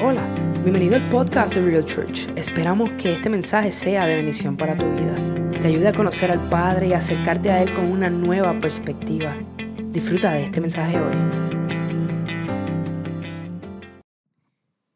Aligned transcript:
Hola, 0.00 0.26
bienvenido 0.62 0.96
al 0.96 1.08
podcast 1.10 1.54
de 1.54 1.60
Real 1.60 1.84
Church. 1.84 2.26
Esperamos 2.34 2.90
que 2.94 3.12
este 3.12 3.28
mensaje 3.28 3.70
sea 3.70 4.06
de 4.06 4.16
bendición 4.16 4.56
para 4.56 4.76
tu 4.76 4.86
vida. 4.90 5.14
Te 5.60 5.68
ayude 5.68 5.88
a 5.88 5.92
conocer 5.92 6.30
al 6.30 6.48
Padre 6.48 6.88
y 6.88 6.92
acercarte 6.94 7.50
a 7.50 7.62
Él 7.62 7.72
con 7.74 7.84
una 7.84 8.08
nueva 8.08 8.58
perspectiva. 8.58 9.36
Disfruta 9.90 10.32
de 10.32 10.44
este 10.44 10.60
mensaje 10.62 10.98
hoy. 10.98 11.52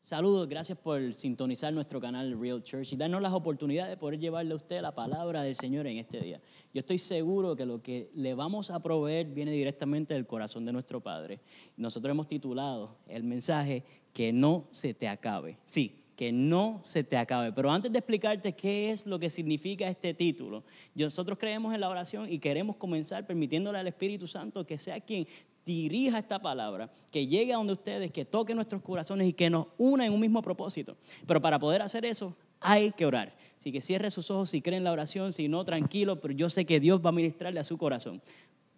Saludos, 0.00 0.48
gracias 0.48 0.78
por 0.78 1.12
sintonizar 1.12 1.74
nuestro 1.74 2.00
canal 2.00 2.40
Real 2.40 2.62
Church 2.62 2.92
y 2.92 2.96
darnos 2.96 3.20
las 3.20 3.32
oportunidades 3.32 3.90
de 3.90 3.96
poder 3.96 4.18
llevarle 4.18 4.52
a 4.52 4.56
usted 4.56 4.80
la 4.80 4.94
palabra 4.94 5.42
del 5.42 5.56
Señor 5.56 5.86
en 5.88 5.98
este 5.98 6.20
día. 6.20 6.40
Yo 6.72 6.80
estoy 6.80 6.98
seguro 6.98 7.54
que 7.54 7.66
lo 7.66 7.82
que 7.82 8.10
le 8.14 8.34
vamos 8.34 8.70
a 8.70 8.80
proveer 8.80 9.26
viene 9.26 9.50
directamente 9.50 10.14
del 10.14 10.26
corazón 10.26 10.64
de 10.64 10.72
nuestro 10.72 11.00
Padre. 11.00 11.40
Nosotros 11.76 12.12
hemos 12.12 12.28
titulado 12.28 12.96
el 13.08 13.24
mensaje 13.24 13.84
que 14.16 14.32
no 14.32 14.66
se 14.70 14.94
te 14.94 15.08
acabe. 15.08 15.58
Sí, 15.66 16.02
que 16.16 16.32
no 16.32 16.80
se 16.82 17.04
te 17.04 17.18
acabe. 17.18 17.52
Pero 17.52 17.70
antes 17.70 17.92
de 17.92 17.98
explicarte 17.98 18.54
qué 18.54 18.90
es 18.90 19.04
lo 19.04 19.18
que 19.18 19.28
significa 19.28 19.86
este 19.88 20.14
título, 20.14 20.64
nosotros 20.94 21.36
creemos 21.38 21.74
en 21.74 21.82
la 21.82 21.90
oración 21.90 22.32
y 22.32 22.38
queremos 22.38 22.76
comenzar 22.76 23.26
permitiéndole 23.26 23.78
al 23.78 23.86
Espíritu 23.86 24.26
Santo 24.26 24.66
que 24.66 24.78
sea 24.78 24.98
quien 25.00 25.28
dirija 25.66 26.18
esta 26.18 26.40
palabra, 26.40 26.90
que 27.12 27.26
llegue 27.26 27.52
a 27.52 27.58
donde 27.58 27.74
ustedes, 27.74 28.10
que 28.10 28.24
toque 28.24 28.54
nuestros 28.54 28.80
corazones 28.80 29.28
y 29.28 29.34
que 29.34 29.50
nos 29.50 29.66
una 29.76 30.06
en 30.06 30.14
un 30.14 30.20
mismo 30.20 30.40
propósito. 30.40 30.96
Pero 31.26 31.42
para 31.42 31.58
poder 31.58 31.82
hacer 31.82 32.06
eso, 32.06 32.34
hay 32.58 32.92
que 32.92 33.04
orar. 33.04 33.36
Así 33.58 33.70
que 33.70 33.82
cierre 33.82 34.10
sus 34.10 34.30
ojos 34.30 34.48
si 34.48 34.62
creen 34.62 34.78
en 34.78 34.84
la 34.84 34.92
oración, 34.92 35.30
si 35.34 35.46
no, 35.46 35.62
tranquilo, 35.66 36.22
pero 36.22 36.32
yo 36.32 36.48
sé 36.48 36.64
que 36.64 36.80
Dios 36.80 37.04
va 37.04 37.10
a 37.10 37.12
ministrarle 37.12 37.60
a 37.60 37.64
su 37.64 37.76
corazón. 37.76 38.22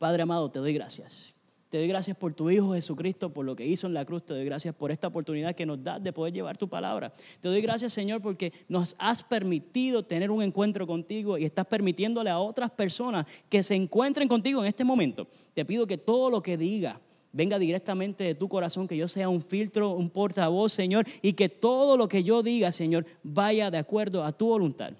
Padre 0.00 0.22
amado, 0.22 0.50
te 0.50 0.58
doy 0.58 0.72
gracias. 0.72 1.37
Te 1.70 1.76
doy 1.76 1.86
gracias 1.86 2.16
por 2.16 2.32
tu 2.32 2.48
Hijo 2.48 2.72
Jesucristo, 2.72 3.30
por 3.30 3.44
lo 3.44 3.54
que 3.54 3.66
hizo 3.66 3.86
en 3.86 3.92
la 3.92 4.06
cruz. 4.06 4.24
Te 4.24 4.32
doy 4.32 4.44
gracias 4.46 4.74
por 4.74 4.90
esta 4.90 5.08
oportunidad 5.08 5.54
que 5.54 5.66
nos 5.66 5.82
das 5.84 6.02
de 6.02 6.14
poder 6.14 6.32
llevar 6.32 6.56
tu 6.56 6.66
palabra. 6.66 7.12
Te 7.40 7.48
doy 7.48 7.60
gracias, 7.60 7.92
Señor, 7.92 8.22
porque 8.22 8.54
nos 8.68 8.96
has 8.98 9.22
permitido 9.22 10.02
tener 10.02 10.30
un 10.30 10.42
encuentro 10.42 10.86
contigo 10.86 11.36
y 11.36 11.44
estás 11.44 11.66
permitiéndole 11.66 12.30
a 12.30 12.38
otras 12.38 12.70
personas 12.70 13.26
que 13.50 13.62
se 13.62 13.74
encuentren 13.74 14.28
contigo 14.28 14.62
en 14.62 14.68
este 14.68 14.82
momento. 14.82 15.26
Te 15.52 15.66
pido 15.66 15.86
que 15.86 15.98
todo 15.98 16.30
lo 16.30 16.42
que 16.42 16.56
diga 16.56 17.00
venga 17.32 17.58
directamente 17.58 18.24
de 18.24 18.34
tu 18.34 18.48
corazón, 18.48 18.88
que 18.88 18.96
yo 18.96 19.06
sea 19.06 19.28
un 19.28 19.42
filtro, 19.42 19.90
un 19.90 20.08
portavoz, 20.08 20.72
Señor, 20.72 21.06
y 21.20 21.34
que 21.34 21.50
todo 21.50 21.98
lo 21.98 22.08
que 22.08 22.24
yo 22.24 22.42
diga, 22.42 22.72
Señor, 22.72 23.04
vaya 23.22 23.70
de 23.70 23.76
acuerdo 23.76 24.24
a 24.24 24.32
tu 24.32 24.46
voluntad 24.46 24.94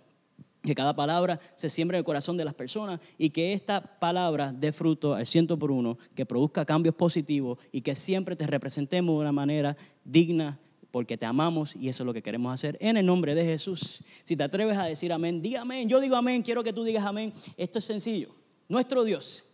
que 0.69 0.75
cada 0.75 0.95
palabra 0.95 1.41
se 1.55 1.71
siembre 1.71 1.97
en 1.97 2.01
el 2.01 2.05
corazón 2.05 2.37
de 2.37 2.45
las 2.45 2.55
personas 2.55 3.01
y 3.17 3.31
que 3.31 3.53
esta 3.55 3.81
palabra 3.81 4.53
dé 4.53 4.73
fruto 4.73 5.15
al 5.15 5.27
ciento 5.27 5.59
por 5.59 5.71
uno, 5.71 5.99
que 6.15 6.27
produzca 6.27 6.65
cambios 6.65 6.95
positivos 6.95 7.59
y 7.73 7.81
que 7.81 7.97
siempre 7.97 8.37
te 8.37 8.47
representemos 8.47 9.15
de 9.15 9.21
una 9.21 9.33
manera 9.33 9.77
digna 10.05 10.59
porque 10.91 11.17
te 11.17 11.27
amamos 11.27 11.75
y 11.75 11.89
eso 11.89 12.03
es 12.03 12.07
lo 12.07 12.15
que 12.15 12.23
queremos 12.23 12.53
hacer 12.53 12.77
en 12.81 12.97
el 12.97 13.07
nombre 13.07 13.35
de 13.35 13.45
Jesús. 13.45 14.03
Si 14.25 14.37
te 14.37 14.45
atreves 14.45 14.77
a 14.77 14.85
decir 14.85 15.13
amén, 15.13 15.41
di 15.43 15.57
amén. 15.57 15.89
Yo 15.89 16.01
digo 16.01 16.17
amén, 16.17 16.43
quiero 16.43 16.63
que 16.63 16.73
tú 16.73 16.85
digas 16.85 17.05
amén. 17.05 17.33
Esto 17.57 17.79
es 17.79 17.85
sencillo. 17.85 18.35
Nuestro 18.69 19.05
Dios 19.05 19.45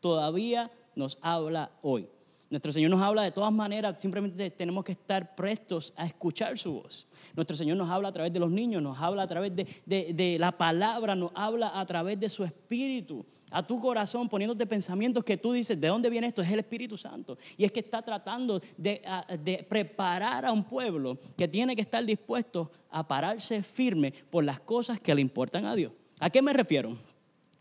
todavía 0.00 0.70
nos 0.94 1.18
habla 1.20 1.70
hoy. 1.82 2.08
Nuestro 2.54 2.70
Señor 2.70 2.92
nos 2.92 3.02
habla 3.02 3.22
de 3.22 3.32
todas 3.32 3.52
maneras, 3.52 3.96
simplemente 3.98 4.48
tenemos 4.48 4.84
que 4.84 4.92
estar 4.92 5.34
prestos 5.34 5.92
a 5.96 6.06
escuchar 6.06 6.56
su 6.56 6.74
voz. 6.74 7.04
Nuestro 7.34 7.56
Señor 7.56 7.76
nos 7.76 7.90
habla 7.90 8.10
a 8.10 8.12
través 8.12 8.32
de 8.32 8.38
los 8.38 8.52
niños, 8.52 8.80
nos 8.80 8.96
habla 8.96 9.24
a 9.24 9.26
través 9.26 9.50
de, 9.56 10.36
la 10.38 10.52
palabra, 10.52 11.16
nos 11.16 11.32
habla 11.34 11.80
a 11.80 11.84
través 11.84 12.20
de 12.20 12.28
su 12.28 12.44
espíritu, 12.44 13.26
a 13.50 13.66
tu 13.66 13.80
corazón, 13.80 14.28
poniéndote 14.28 14.66
pensamientos 14.66 15.24
que 15.24 15.36
tú 15.36 15.52
dices, 15.52 15.80
¿de 15.80 15.88
dónde 15.88 16.08
viene 16.08 16.28
esto? 16.28 16.42
Es 16.42 16.48
el 16.52 16.60
Espíritu 16.60 16.96
Santo. 16.96 17.36
Y 17.56 17.64
es 17.64 17.72
que 17.72 17.80
está 17.80 18.02
tratando 18.02 18.60
de, 18.76 19.02
de 19.42 19.66
preparar 19.68 20.46
a 20.46 20.52
un 20.52 20.62
pueblo 20.62 21.18
que 21.36 21.48
tiene 21.48 21.74
que 21.74 21.82
estar 21.82 22.04
dispuesto 22.06 22.70
a 22.88 23.04
pararse 23.04 23.64
firme 23.64 24.14
por 24.30 24.44
las 24.44 24.60
cosas 24.60 25.00
que 25.00 25.12
le 25.12 25.20
importan 25.20 25.66
a 25.66 25.74
Dios. 25.74 25.90
¿A 26.20 26.30
qué 26.30 26.40
me 26.40 26.52
refiero? 26.52 26.96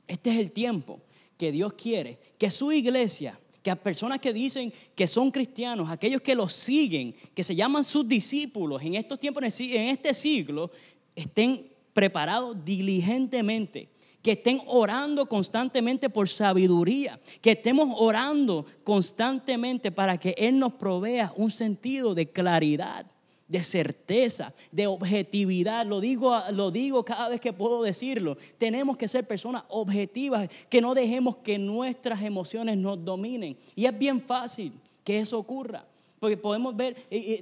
Este 0.07 0.29
es 0.29 0.37
el 0.37 0.51
tiempo 0.51 1.01
que 1.35 1.51
Dios 1.51 1.73
quiere 1.73 2.19
que 2.37 2.51
su 2.51 2.71
iglesia 2.71 3.39
que 3.63 3.71
a 3.71 3.75
personas 3.77 4.19
que 4.19 4.33
dicen 4.33 4.71
que 4.93 5.07
son 5.07 5.31
cristianos, 5.31 5.89
aquellos 5.89 6.21
que 6.21 6.35
los 6.35 6.53
siguen, 6.53 7.15
que 7.33 7.43
se 7.43 7.55
llaman 7.55 7.85
sus 7.85 8.05
discípulos 8.05 8.81
en 8.83 8.95
estos 8.95 9.17
tiempos, 9.17 9.41
en 9.61 9.87
este 9.87 10.13
siglo, 10.13 10.69
estén 11.15 11.65
preparados 11.93 12.57
diligentemente, 12.65 13.87
que 14.21 14.33
estén 14.33 14.61
orando 14.67 15.27
constantemente 15.27 16.09
por 16.09 16.27
sabiduría, 16.27 17.19
que 17.41 17.51
estemos 17.51 17.95
orando 17.97 18.65
constantemente 18.83 19.91
para 19.91 20.17
que 20.17 20.35
Él 20.37 20.59
nos 20.59 20.73
provea 20.73 21.33
un 21.37 21.49
sentido 21.49 22.13
de 22.13 22.29
claridad 22.29 23.12
de 23.47 23.63
certeza, 23.63 24.53
de 24.71 24.87
objetividad. 24.87 25.85
Lo 25.85 25.99
digo, 25.99 26.37
lo 26.51 26.71
digo 26.71 27.03
cada 27.03 27.29
vez 27.29 27.41
que 27.41 27.53
puedo 27.53 27.83
decirlo. 27.83 28.37
Tenemos 28.57 28.97
que 28.97 29.07
ser 29.07 29.27
personas 29.27 29.63
objetivas, 29.69 30.49
que 30.69 30.81
no 30.81 30.93
dejemos 30.93 31.37
que 31.37 31.57
nuestras 31.57 32.21
emociones 32.21 32.77
nos 32.77 33.03
dominen. 33.03 33.57
Y 33.75 33.85
es 33.85 33.97
bien 33.97 34.21
fácil 34.21 34.73
que 35.03 35.19
eso 35.19 35.37
ocurra. 35.37 35.85
Porque 36.19 36.37
podemos 36.37 36.73
ver, 36.73 36.95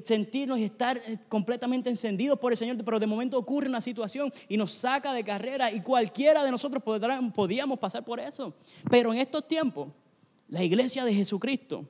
sentirnos 0.06 0.58
y 0.58 0.64
estar 0.64 0.98
eh, 0.98 1.20
completamente 1.30 1.88
encendidos 1.88 2.40
por 2.40 2.52
el 2.52 2.58
Señor, 2.58 2.84
pero 2.84 3.00
de 3.00 3.06
momento 3.06 3.38
ocurre 3.38 3.70
una 3.70 3.80
situación 3.80 4.34
y 4.50 4.58
nos 4.58 4.72
saca 4.72 5.14
de 5.14 5.24
carrera 5.24 5.72
y 5.72 5.82
cualquiera 5.82 6.44
de 6.44 6.50
nosotros 6.50 6.82
podríamos 6.82 7.78
pasar 7.78 8.04
por 8.04 8.20
eso. 8.20 8.56
Pero 8.90 9.14
en 9.14 9.20
estos 9.20 9.48
tiempos, 9.48 9.90
la 10.48 10.64
iglesia 10.64 11.06
de 11.06 11.14
Jesucristo 11.14 11.86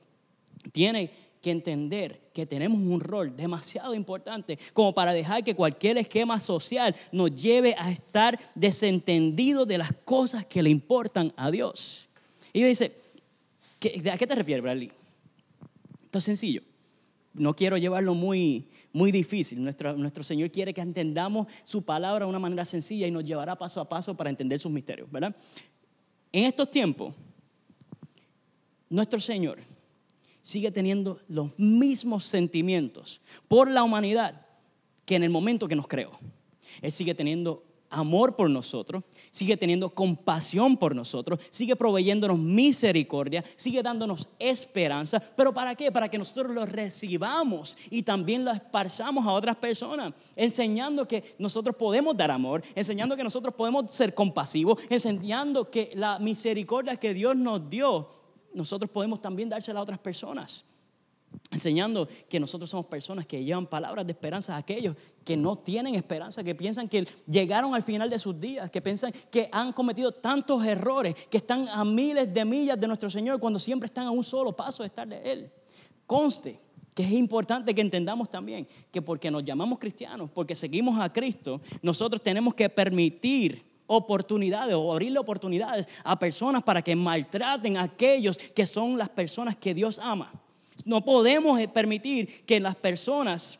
tiene 0.70 1.10
que 1.42 1.50
entender 1.50 2.30
que 2.32 2.46
tenemos 2.46 2.78
un 2.78 3.00
rol 3.00 3.36
demasiado 3.36 3.94
importante 3.94 4.58
como 4.72 4.94
para 4.94 5.12
dejar 5.12 5.42
que 5.42 5.56
cualquier 5.56 5.98
esquema 5.98 6.38
social 6.38 6.94
nos 7.10 7.34
lleve 7.34 7.74
a 7.76 7.90
estar 7.90 8.38
desentendidos 8.54 9.66
de 9.66 9.78
las 9.78 9.92
cosas 10.04 10.46
que 10.46 10.62
le 10.62 10.70
importan 10.70 11.32
a 11.36 11.50
Dios. 11.50 12.08
Y 12.52 12.62
dice, 12.62 12.96
¿a 14.10 14.16
qué 14.16 14.26
te 14.26 14.34
refieres, 14.34 14.62
Bradley? 14.62 14.92
Esto 16.04 16.18
es 16.18 16.24
sencillo. 16.24 16.62
No 17.34 17.54
quiero 17.54 17.76
llevarlo 17.76 18.14
muy, 18.14 18.68
muy 18.92 19.10
difícil. 19.10 19.62
Nuestro, 19.62 19.96
nuestro 19.96 20.22
Señor 20.22 20.50
quiere 20.50 20.72
que 20.72 20.80
entendamos 20.80 21.48
su 21.64 21.82
palabra 21.82 22.24
de 22.24 22.30
una 22.30 22.38
manera 22.38 22.64
sencilla 22.64 23.06
y 23.06 23.10
nos 23.10 23.24
llevará 23.24 23.56
paso 23.56 23.80
a 23.80 23.88
paso 23.88 24.16
para 24.16 24.30
entender 24.30 24.60
sus 24.60 24.70
misterios, 24.70 25.10
¿verdad? 25.10 25.34
En 26.30 26.44
estos 26.44 26.70
tiempos, 26.70 27.14
nuestro 28.88 29.18
Señor 29.18 29.58
sigue 30.42 30.70
teniendo 30.70 31.20
los 31.28 31.58
mismos 31.58 32.24
sentimientos 32.24 33.22
por 33.48 33.70
la 33.70 33.82
humanidad 33.82 34.44
que 35.06 35.14
en 35.14 35.22
el 35.22 35.30
momento 35.30 35.68
que 35.68 35.76
nos 35.76 35.88
creó. 35.88 36.10
Él 36.82 36.92
sigue 36.92 37.14
teniendo 37.14 37.64
amor 37.92 38.34
por 38.34 38.50
nosotros, 38.50 39.04
sigue 39.30 39.56
teniendo 39.56 39.90
compasión 39.90 40.76
por 40.76 40.96
nosotros, 40.96 41.38
sigue 41.50 41.76
proveyéndonos 41.76 42.38
misericordia, 42.38 43.44
sigue 43.54 43.82
dándonos 43.82 44.28
esperanza. 44.38 45.20
¿Pero 45.20 45.52
para 45.54 45.74
qué? 45.74 45.92
Para 45.92 46.08
que 46.08 46.18
nosotros 46.18 46.52
lo 46.52 46.66
recibamos 46.66 47.76
y 47.90 48.02
también 48.02 48.44
lo 48.44 48.50
esparzamos 48.50 49.26
a 49.26 49.32
otras 49.32 49.56
personas, 49.56 50.14
enseñando 50.34 51.06
que 51.06 51.34
nosotros 51.38 51.76
podemos 51.76 52.16
dar 52.16 52.30
amor, 52.30 52.62
enseñando 52.74 53.16
que 53.16 53.24
nosotros 53.24 53.54
podemos 53.54 53.92
ser 53.92 54.14
compasivos, 54.14 54.78
enseñando 54.88 55.70
que 55.70 55.92
la 55.94 56.18
misericordia 56.18 56.96
que 56.96 57.14
Dios 57.14 57.36
nos 57.36 57.68
dio 57.68 58.21
nosotros 58.54 58.90
podemos 58.90 59.20
también 59.20 59.48
dársela 59.48 59.80
a 59.80 59.82
otras 59.82 59.98
personas. 59.98 60.64
Enseñando 61.50 62.08
que 62.28 62.38
nosotros 62.38 62.68
somos 62.68 62.86
personas 62.86 63.26
que 63.26 63.42
llevan 63.42 63.66
palabras 63.66 64.06
de 64.06 64.12
esperanza 64.12 64.54
a 64.54 64.58
aquellos 64.58 64.96
que 65.24 65.36
no 65.36 65.56
tienen 65.56 65.94
esperanza, 65.94 66.44
que 66.44 66.54
piensan 66.54 66.88
que 66.88 67.06
llegaron 67.26 67.74
al 67.74 67.82
final 67.82 68.10
de 68.10 68.18
sus 68.18 68.38
días, 68.38 68.70
que 68.70 68.82
piensan 68.82 69.12
que 69.30 69.48
han 69.50 69.72
cometido 69.72 70.12
tantos 70.12 70.64
errores, 70.64 71.14
que 71.30 71.38
están 71.38 71.66
a 71.68 71.84
miles 71.84 72.32
de 72.32 72.44
millas 72.44 72.78
de 72.78 72.86
nuestro 72.86 73.10
Señor 73.10 73.40
cuando 73.40 73.58
siempre 73.58 73.86
están 73.86 74.06
a 74.06 74.10
un 74.10 74.24
solo 74.24 74.54
paso 74.54 74.82
de 74.82 74.88
estar 74.88 75.08
de 75.08 75.32
Él. 75.32 75.50
Conste 76.06 76.58
que 76.94 77.02
es 77.02 77.12
importante 77.12 77.74
que 77.74 77.80
entendamos 77.80 78.30
también 78.30 78.68
que 78.90 79.00
porque 79.00 79.30
nos 79.30 79.44
llamamos 79.44 79.78
cristianos, 79.78 80.30
porque 80.30 80.54
seguimos 80.54 81.00
a 81.00 81.10
Cristo, 81.10 81.60
nosotros 81.80 82.22
tenemos 82.22 82.54
que 82.54 82.68
permitir 82.68 83.71
oportunidades 83.94 84.74
o 84.74 84.92
abrirle 84.92 85.18
oportunidades 85.18 85.88
a 86.04 86.18
personas 86.18 86.62
para 86.62 86.82
que 86.82 86.96
maltraten 86.96 87.76
a 87.76 87.82
aquellos 87.82 88.38
que 88.38 88.66
son 88.66 88.96
las 88.98 89.08
personas 89.08 89.56
que 89.56 89.74
Dios 89.74 89.98
ama. 89.98 90.32
No 90.84 91.04
podemos 91.04 91.64
permitir 91.68 92.44
que 92.44 92.58
las 92.58 92.74
personas 92.74 93.58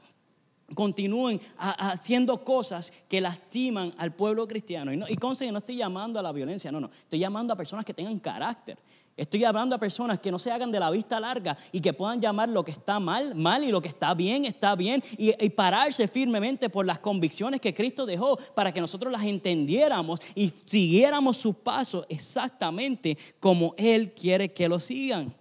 continúen 0.74 1.40
haciendo 1.58 2.44
cosas 2.44 2.92
que 3.08 3.20
lastiman 3.20 3.92
al 3.98 4.12
pueblo 4.12 4.46
cristiano. 4.48 4.92
Y, 4.92 4.96
no, 4.96 5.06
y 5.08 5.16
no 5.16 5.58
estoy 5.58 5.76
llamando 5.76 6.18
a 6.18 6.22
la 6.22 6.32
violencia, 6.32 6.72
no, 6.72 6.80
no. 6.80 6.90
Estoy 6.90 7.18
llamando 7.18 7.52
a 7.52 7.56
personas 7.56 7.84
que 7.84 7.94
tengan 7.94 8.18
carácter, 8.18 8.78
Estoy 9.14 9.44
hablando 9.44 9.76
a 9.76 9.78
personas 9.78 10.20
que 10.20 10.30
no 10.30 10.38
se 10.38 10.50
hagan 10.50 10.72
de 10.72 10.80
la 10.80 10.90
vista 10.90 11.20
larga 11.20 11.56
y 11.70 11.80
que 11.80 11.92
puedan 11.92 12.20
llamar 12.20 12.48
lo 12.48 12.64
que 12.64 12.70
está 12.70 12.98
mal, 12.98 13.34
mal 13.34 13.62
y 13.62 13.70
lo 13.70 13.82
que 13.82 13.88
está 13.88 14.14
bien, 14.14 14.46
está 14.46 14.74
bien 14.74 15.04
y, 15.18 15.32
pararse 15.50 16.08
firmemente 16.08 16.70
por 16.70 16.86
las 16.86 16.98
convicciones 16.98 17.60
que 17.60 17.74
Cristo 17.74 18.06
dejó 18.06 18.38
para 18.54 18.72
que 18.72 18.80
nosotros 18.80 19.12
las 19.12 19.24
entendiéramos 19.24 20.18
y 20.34 20.50
siguiéramos 20.64 21.36
sus 21.36 21.54
pasos 21.56 22.06
exactamente 22.08 23.18
como 23.38 23.74
Él 23.76 24.12
quiere 24.12 24.50
que 24.52 24.66
lo 24.66 24.80
sigan. 24.80 25.34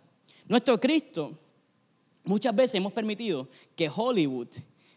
Nuestro 0.48 0.78
Cristo, 0.78 1.32
muchas 2.26 2.54
veces 2.54 2.76
hemos 2.76 2.92
permitido 2.92 3.48
que 3.74 3.90
Hollywood 3.90 4.50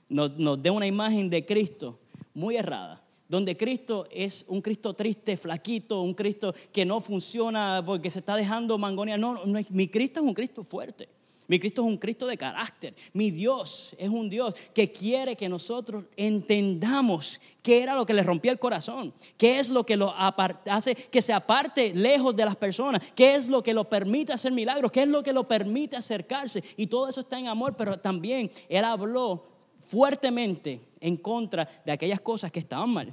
nos, 0.08 0.36
nos 0.36 0.60
dé 0.60 0.70
una 0.70 0.86
imagen 0.86 1.30
de 1.30 1.46
Cristo 1.46 2.00
muy 2.34 2.56
errada 2.56 3.03
donde 3.34 3.56
Cristo 3.56 4.06
es 4.10 4.44
un 4.48 4.60
Cristo 4.60 4.94
triste, 4.94 5.36
flaquito, 5.36 6.00
un 6.00 6.14
Cristo 6.14 6.54
que 6.72 6.84
no 6.84 7.00
funciona 7.00 7.82
porque 7.84 8.10
se 8.10 8.20
está 8.20 8.36
dejando 8.36 8.78
mangonear. 8.78 9.18
No, 9.18 9.44
no, 9.44 9.60
mi 9.70 9.88
Cristo 9.88 10.20
es 10.20 10.26
un 10.26 10.34
Cristo 10.34 10.62
fuerte. 10.64 11.08
Mi 11.46 11.58
Cristo 11.58 11.82
es 11.82 11.88
un 11.88 11.98
Cristo 11.98 12.26
de 12.26 12.38
carácter. 12.38 12.94
Mi 13.12 13.30
Dios 13.30 13.94
es 13.98 14.08
un 14.08 14.30
Dios 14.30 14.54
que 14.72 14.92
quiere 14.92 15.36
que 15.36 15.48
nosotros 15.48 16.04
entendamos 16.16 17.40
qué 17.60 17.82
era 17.82 17.94
lo 17.94 18.06
que 18.06 18.14
le 18.14 18.22
rompía 18.22 18.52
el 18.52 18.58
corazón, 18.58 19.12
qué 19.36 19.58
es 19.58 19.68
lo 19.68 19.84
que 19.84 19.96
lo 19.96 20.14
hace 20.16 20.94
que 20.94 21.20
se 21.20 21.32
aparte 21.32 21.92
lejos 21.92 22.34
de 22.34 22.44
las 22.44 22.56
personas, 22.56 23.02
qué 23.14 23.34
es 23.34 23.48
lo 23.48 23.62
que 23.62 23.74
lo 23.74 23.88
permite 23.88 24.32
hacer 24.32 24.52
milagros, 24.52 24.90
qué 24.90 25.02
es 25.02 25.08
lo 25.08 25.22
que 25.22 25.32
lo 25.32 25.46
permite 25.46 25.96
acercarse. 25.96 26.64
Y 26.76 26.86
todo 26.86 27.08
eso 27.08 27.20
está 27.20 27.38
en 27.38 27.48
amor, 27.48 27.74
pero 27.76 27.98
también 27.98 28.50
Él 28.68 28.84
habló 28.84 29.44
fuertemente 29.86 30.80
en 31.00 31.16
contra 31.18 31.68
de 31.84 31.92
aquellas 31.92 32.20
cosas 32.20 32.50
que 32.50 32.60
estaban 32.60 32.88
mal. 32.88 33.12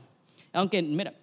Aunque, 0.54 0.82
mira, 0.82 1.14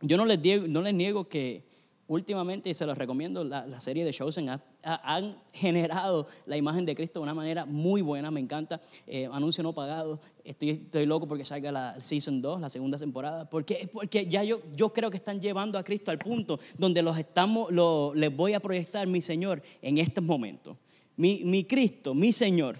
yo 0.00 0.16
no 0.16 0.24
les, 0.24 0.68
no 0.68 0.82
les 0.82 0.94
niego 0.94 1.28
que 1.28 1.64
últimamente, 2.06 2.68
y 2.68 2.74
se 2.74 2.84
los 2.84 2.98
recomiendo, 2.98 3.44
la, 3.44 3.80
serie 3.80 4.04
de 4.04 4.12
Chosen 4.12 4.50
han 4.82 5.36
generado 5.52 6.26
la 6.46 6.56
imagen 6.56 6.84
de 6.84 6.94
Cristo 6.94 7.20
de 7.20 7.24
una 7.24 7.34
manera 7.34 7.64
muy 7.64 8.02
buena, 8.02 8.30
me 8.30 8.40
encanta. 8.40 8.80
Eh, 9.06 9.28
anuncio 9.32 9.62
no 9.62 9.72
pagado, 9.72 10.20
estoy, 10.44 11.06
loco 11.06 11.26
porque 11.26 11.44
salga 11.44 11.72
la 11.72 12.00
Season 12.00 12.42
2, 12.42 12.60
la 12.60 12.68
segunda 12.68 12.98
temporada, 12.98 13.48
porque, 13.48 13.88
porque 13.92 14.26
ya 14.26 14.44
yo, 14.44 14.60
yo 14.74 14.92
creo 14.92 15.10
que 15.10 15.16
están 15.16 15.40
llevando 15.40 15.78
a 15.78 15.82
Cristo 15.82 16.10
al 16.10 16.18
punto 16.18 16.60
donde 16.76 17.02
los 17.02 17.16
estamos, 17.16 17.70
les 18.14 18.34
voy 18.34 18.54
a 18.54 18.60
proyectar 18.60 19.06
mi 19.06 19.20
Señor 19.20 19.62
en 19.80 19.98
estos 19.98 20.22
momentos. 20.22 20.76
Mi, 21.16 21.42
mi 21.44 21.64
Cristo, 21.64 22.12
mi 22.12 22.32
Señor, 22.32 22.76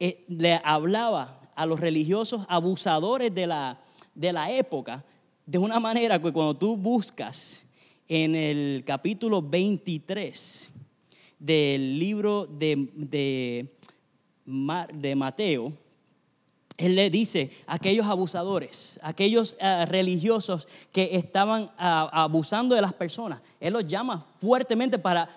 eh, 0.00 0.24
le 0.28 0.60
hablaba 0.64 1.52
a 1.54 1.66
los 1.66 1.78
religiosos 1.78 2.44
abusadores 2.48 3.34
de 3.34 3.46
la, 3.46 3.78
de 4.14 4.32
la 4.32 4.50
época 4.50 5.04
de 5.46 5.58
una 5.58 5.80
manera 5.80 6.20
que 6.20 6.32
cuando 6.32 6.54
tú 6.54 6.76
buscas 6.76 7.64
en 8.08 8.34
el 8.34 8.84
capítulo 8.86 9.42
23 9.42 10.72
del 11.38 11.98
libro 11.98 12.46
de, 12.46 12.88
de, 12.94 13.68
de 14.94 15.14
Mateo, 15.16 15.72
él 16.80 16.94
le 16.96 17.10
dice 17.10 17.50
a 17.66 17.74
aquellos 17.74 18.06
abusadores, 18.06 18.98
aquellos 19.02 19.56
eh, 19.60 19.84
religiosos 19.86 20.66
que 20.92 21.10
estaban 21.12 21.70
ah, 21.76 22.08
abusando 22.12 22.74
de 22.74 22.80
las 22.80 22.94
personas, 22.94 23.42
él 23.60 23.74
los 23.74 23.86
llama 23.86 24.24
fuertemente 24.40 24.98
para, 24.98 25.28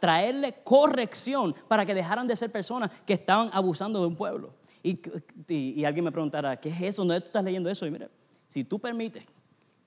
traerle 0.00 0.54
corrección, 0.64 1.54
para 1.68 1.86
que 1.86 1.94
dejaran 1.94 2.26
de 2.26 2.34
ser 2.34 2.50
personas 2.50 2.90
que 3.06 3.12
estaban 3.12 3.48
abusando 3.52 4.00
de 4.00 4.06
un 4.06 4.16
pueblo. 4.16 4.54
Y, 4.86 5.00
y, 5.48 5.84
alguien 5.86 6.04
me 6.04 6.12
preguntará, 6.12 6.60
¿qué 6.60 6.68
es 6.68 6.82
eso? 6.82 7.02
¿Dónde 7.02 7.18
tú 7.22 7.28
estás 7.28 7.42
leyendo 7.42 7.70
eso? 7.70 7.86
Y 7.86 7.90
mira, 7.90 8.10
si 8.46 8.64
tú 8.64 8.78
permites 8.78 9.24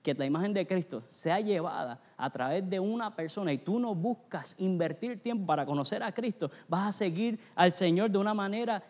que 0.02 0.12
la 0.12 0.26
imagen 0.26 0.52
de 0.52 0.66
Cristo 0.66 1.04
sea 1.08 1.38
llevada 1.38 2.00
a 2.16 2.28
través 2.30 2.68
de 2.68 2.80
una 2.80 3.14
persona 3.14 3.52
y 3.52 3.58
tú 3.58 3.78
no 3.78 3.94
buscas 3.94 4.56
invertir 4.58 5.22
tiempo 5.22 5.46
para 5.46 5.64
conocer 5.64 6.02
a 6.02 6.10
Cristo, 6.10 6.50
vas 6.66 6.88
a 6.88 6.92
seguir 6.92 7.38
al 7.54 7.70
Señor 7.70 8.10
de 8.10 8.18
una 8.18 8.34
manera 8.34 8.82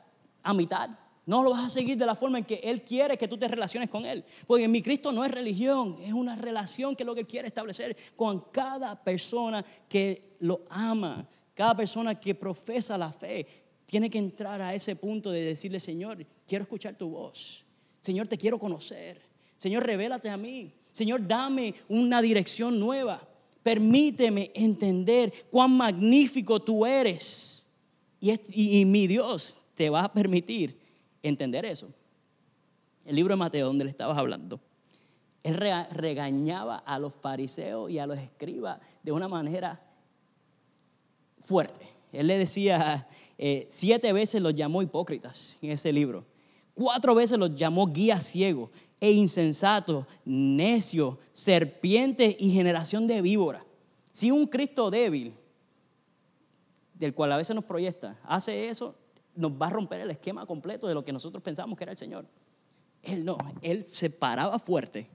a 0.43 0.55
mitad. 0.55 0.88
No 1.26 1.43
lo 1.43 1.50
vas 1.50 1.66
a 1.66 1.69
seguir 1.69 1.99
de 1.99 2.06
la 2.06 2.14
forma 2.14 2.38
en 2.38 2.44
que 2.46 2.55
Él 2.64 2.81
quiere 2.81 3.19
que 3.19 3.28
tú 3.28 3.37
te 3.37 3.46
relaciones 3.46 3.90
con 3.90 4.06
Él. 4.06 4.25
Porque 4.46 4.66
mi 4.66 4.81
Cristo 4.81 5.12
no 5.12 5.26
es 5.26 5.31
religión, 5.31 5.99
es 6.00 6.14
una 6.14 6.37
relación 6.37 6.96
que 6.96 7.02
es 7.02 7.06
lo 7.06 7.14
que 7.14 7.20
Él 7.20 7.26
quiere 7.26 7.49
establecer 7.49 7.94
con 8.16 8.46
cada 8.50 8.96
persona 8.96 9.62
que 9.90 10.37
lo 10.40 10.62
ama, 10.70 11.28
cada 11.52 11.76
persona 11.76 12.14
que 12.14 12.34
profesa 12.34 12.96
la 12.96 13.12
fe. 13.12 13.68
Tiene 13.88 14.11
que 14.11 14.19
entrar 14.19 14.61
a 14.61 14.75
ese 14.75 14.94
punto 14.96 15.31
de 15.31 15.43
decirle, 15.43 15.81
Señor, 15.81 16.26
quiero 16.46 16.64
escuchar 16.64 16.94
tu 16.94 17.08
voz. 17.08 17.64
Señor, 18.02 18.29
te 18.29 18.37
quiero 18.37 18.58
conocer. 18.58 19.23
Señor, 19.56 19.87
revélate 19.87 20.29
a 20.29 20.37
mí. 20.37 20.70
Señor, 20.93 21.26
dame 21.26 21.75
una 21.88 22.20
dirección 22.20 22.79
nueva. 22.79 23.26
Permíteme 23.62 24.50
entender 24.55 25.32
cuán 25.50 25.70
magnífico 25.70 26.61
tú 26.61 26.85
eres. 26.85 27.67
Y, 28.20 28.85
mi 28.85 29.06
Dios 29.06 29.58
te 29.75 29.88
va 29.88 30.05
a 30.05 30.12
permitir 30.12 30.79
entender 31.23 31.64
eso. 31.64 31.88
El 33.06 33.17
libro 33.17 33.32
de 33.32 33.38
Mateo, 33.38 33.69
donde 33.69 33.87
le 33.87 33.91
estabas 33.91 34.19
hablando, 34.19 34.61
él 35.43 35.55
regañaba 35.55 36.76
a 36.76 36.99
los 36.99 37.14
fariseos 37.14 37.91
y 37.91 37.99
a 37.99 38.06
los 38.06 38.19
escribas 38.19 38.81
de 39.02 39.12
una 39.12 39.29
manera 39.29 39.81
fuerte. 41.43 41.88
Él 42.12 42.26
le 42.26 42.37
decía, 42.37 43.08
eh, 43.38 43.67
siete 43.70 44.12
veces 44.12 44.43
los 44.43 44.55
llamó 44.55 44.82
hipócritas 44.82 45.56
en 45.62 45.70
ese 45.70 45.93
libro. 45.93 46.26
Cuatro 46.75 47.14
veces 47.14 47.38
los 47.38 47.55
llamó 47.55 47.87
guías 47.87 48.25
ciegos 48.25 48.70
e 49.00 49.12
insensatos, 49.12 50.06
necios, 50.25 51.17
serpientes 51.32 52.37
y 52.38 52.52
generación 52.52 53.06
de 53.06 53.23
víboras. 53.23 53.62
Si 54.12 54.31
un 54.31 54.46
Cristo 54.46 54.90
débil, 54.90 55.35
del 56.94 57.14
cual 57.14 57.32
a 57.32 57.37
veces 57.37 57.55
nos 57.55 57.64
proyecta, 57.64 58.19
hace 58.25 58.69
eso, 58.69 58.96
nos 59.37 59.52
va 59.52 59.69
a 59.69 59.70
romper 59.70 60.00
el 60.00 60.11
esquema 60.11 60.44
completo 60.44 60.88
de 60.88 60.94
lo 60.94 61.05
que 61.05 61.12
nosotros 61.12 61.43
pensamos 61.43 61.79
que 61.79 61.84
era 61.84 61.93
el 61.93 61.99
Señor. 61.99 62.26
Él 63.02 63.25
no, 63.25 63.38
él 63.62 63.84
se 63.87 64.11
paraba 64.11 64.58
fuerte 64.58 65.08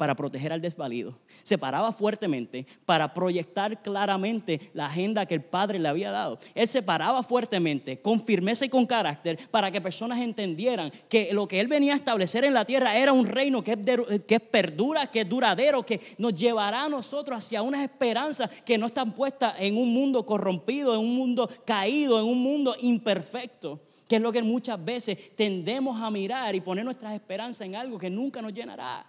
para 0.00 0.16
proteger 0.16 0.50
al 0.50 0.62
desvalido. 0.62 1.18
Se 1.42 1.58
paraba 1.58 1.92
fuertemente 1.92 2.66
para 2.86 3.12
proyectar 3.12 3.82
claramente 3.82 4.58
la 4.72 4.86
agenda 4.86 5.26
que 5.26 5.34
el 5.34 5.42
Padre 5.42 5.78
le 5.78 5.90
había 5.90 6.10
dado. 6.10 6.38
Él 6.54 6.66
se 6.66 6.82
paraba 6.82 7.22
fuertemente, 7.22 8.00
con 8.00 8.24
firmeza 8.24 8.64
y 8.64 8.70
con 8.70 8.86
carácter, 8.86 9.38
para 9.50 9.70
que 9.70 9.82
personas 9.82 10.20
entendieran 10.20 10.90
que 11.10 11.34
lo 11.34 11.46
que 11.46 11.60
Él 11.60 11.68
venía 11.68 11.92
a 11.92 11.96
establecer 11.96 12.46
en 12.46 12.54
la 12.54 12.64
tierra 12.64 12.96
era 12.96 13.12
un 13.12 13.26
reino 13.26 13.62
que 13.62 13.72
es, 13.72 14.22
que 14.22 14.40
perdura, 14.40 15.06
que 15.08 15.20
es 15.20 15.28
duradero, 15.28 15.84
que 15.84 16.00
nos 16.16 16.34
llevará 16.34 16.84
a 16.84 16.88
nosotros 16.88 17.36
hacia 17.36 17.60
unas 17.60 17.82
esperanzas 17.82 18.48
que 18.64 18.78
no 18.78 18.86
están 18.86 19.12
puestas 19.12 19.52
en 19.58 19.76
un 19.76 19.92
mundo 19.92 20.24
corrompido, 20.24 20.94
en 20.94 21.00
un 21.00 21.14
mundo 21.14 21.46
caído, 21.66 22.18
en 22.18 22.26
un 22.26 22.42
mundo 22.42 22.74
imperfecto 22.80 23.80
que 24.08 24.16
es 24.16 24.22
lo 24.22 24.32
que 24.32 24.42
muchas 24.42 24.82
veces 24.82 25.36
tendemos 25.36 26.00
a 26.00 26.10
mirar 26.10 26.54
y 26.54 26.62
poner 26.62 26.86
nuestras 26.86 27.12
esperanzas 27.12 27.66
en 27.66 27.76
algo 27.76 27.98
que 27.98 28.08
nunca 28.08 28.40
nos 28.40 28.54
llenará. 28.54 29.06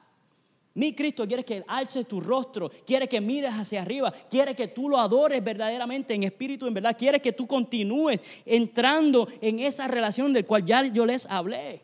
Mi 0.74 0.94
Cristo 0.94 1.28
quiere 1.28 1.44
que 1.44 1.64
alces 1.68 2.08
tu 2.08 2.22
rostro, 2.22 2.70
quiere 2.86 3.08
que 3.08 3.20
mires 3.20 3.52
hacia 3.52 3.82
arriba, 3.82 4.12
quiere 4.30 4.56
que 4.56 4.70
tú 4.70 4.88
lo 4.88 4.98
adores 4.98 5.44
verdaderamente 5.44 6.14
en 6.14 6.24
espíritu, 6.24 6.66
en 6.66 6.74
verdad, 6.74 6.96
quiere 6.98 7.20
que 7.20 7.34
tú 7.34 7.46
continúes 7.46 8.22
entrando 8.46 9.28
en 9.42 9.60
esa 9.60 9.88
relación 9.90 10.32
del 10.32 10.46
cual 10.46 10.64
ya 10.64 10.86
yo 10.86 11.06
les 11.06 11.26
hablé. 11.26 11.82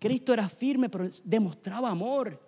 Cristo 0.00 0.32
era 0.32 0.48
firme, 0.48 0.88
pero 0.88 1.08
demostraba 1.22 1.90
amor. 1.90 2.40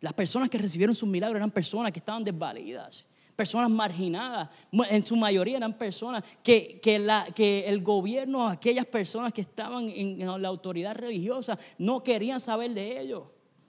Las 0.00 0.14
personas 0.14 0.48
que 0.48 0.58
recibieron 0.58 0.94
sus 0.94 1.08
milagros 1.08 1.36
eran 1.36 1.50
personas 1.50 1.92
que 1.92 1.98
estaban 1.98 2.24
desvalidas, 2.24 3.06
personas 3.36 3.68
marginadas. 3.68 4.48
En 4.88 5.04
su 5.04 5.16
mayoría 5.16 5.58
eran 5.58 5.76
personas 5.76 6.24
que, 6.42 6.80
que, 6.80 7.64
el 7.66 7.82
gobierno, 7.82 8.48
aquellas 8.48 8.86
personas 8.86 9.34
que 9.34 9.42
estaban 9.42 9.90
en 9.90 10.18
la 10.40 10.48
autoridad 10.48 10.94
religiosa, 10.94 11.58
no 11.76 12.02
querían 12.02 12.40
saber 12.40 12.72
de 12.72 13.00
ellos. 13.00 13.24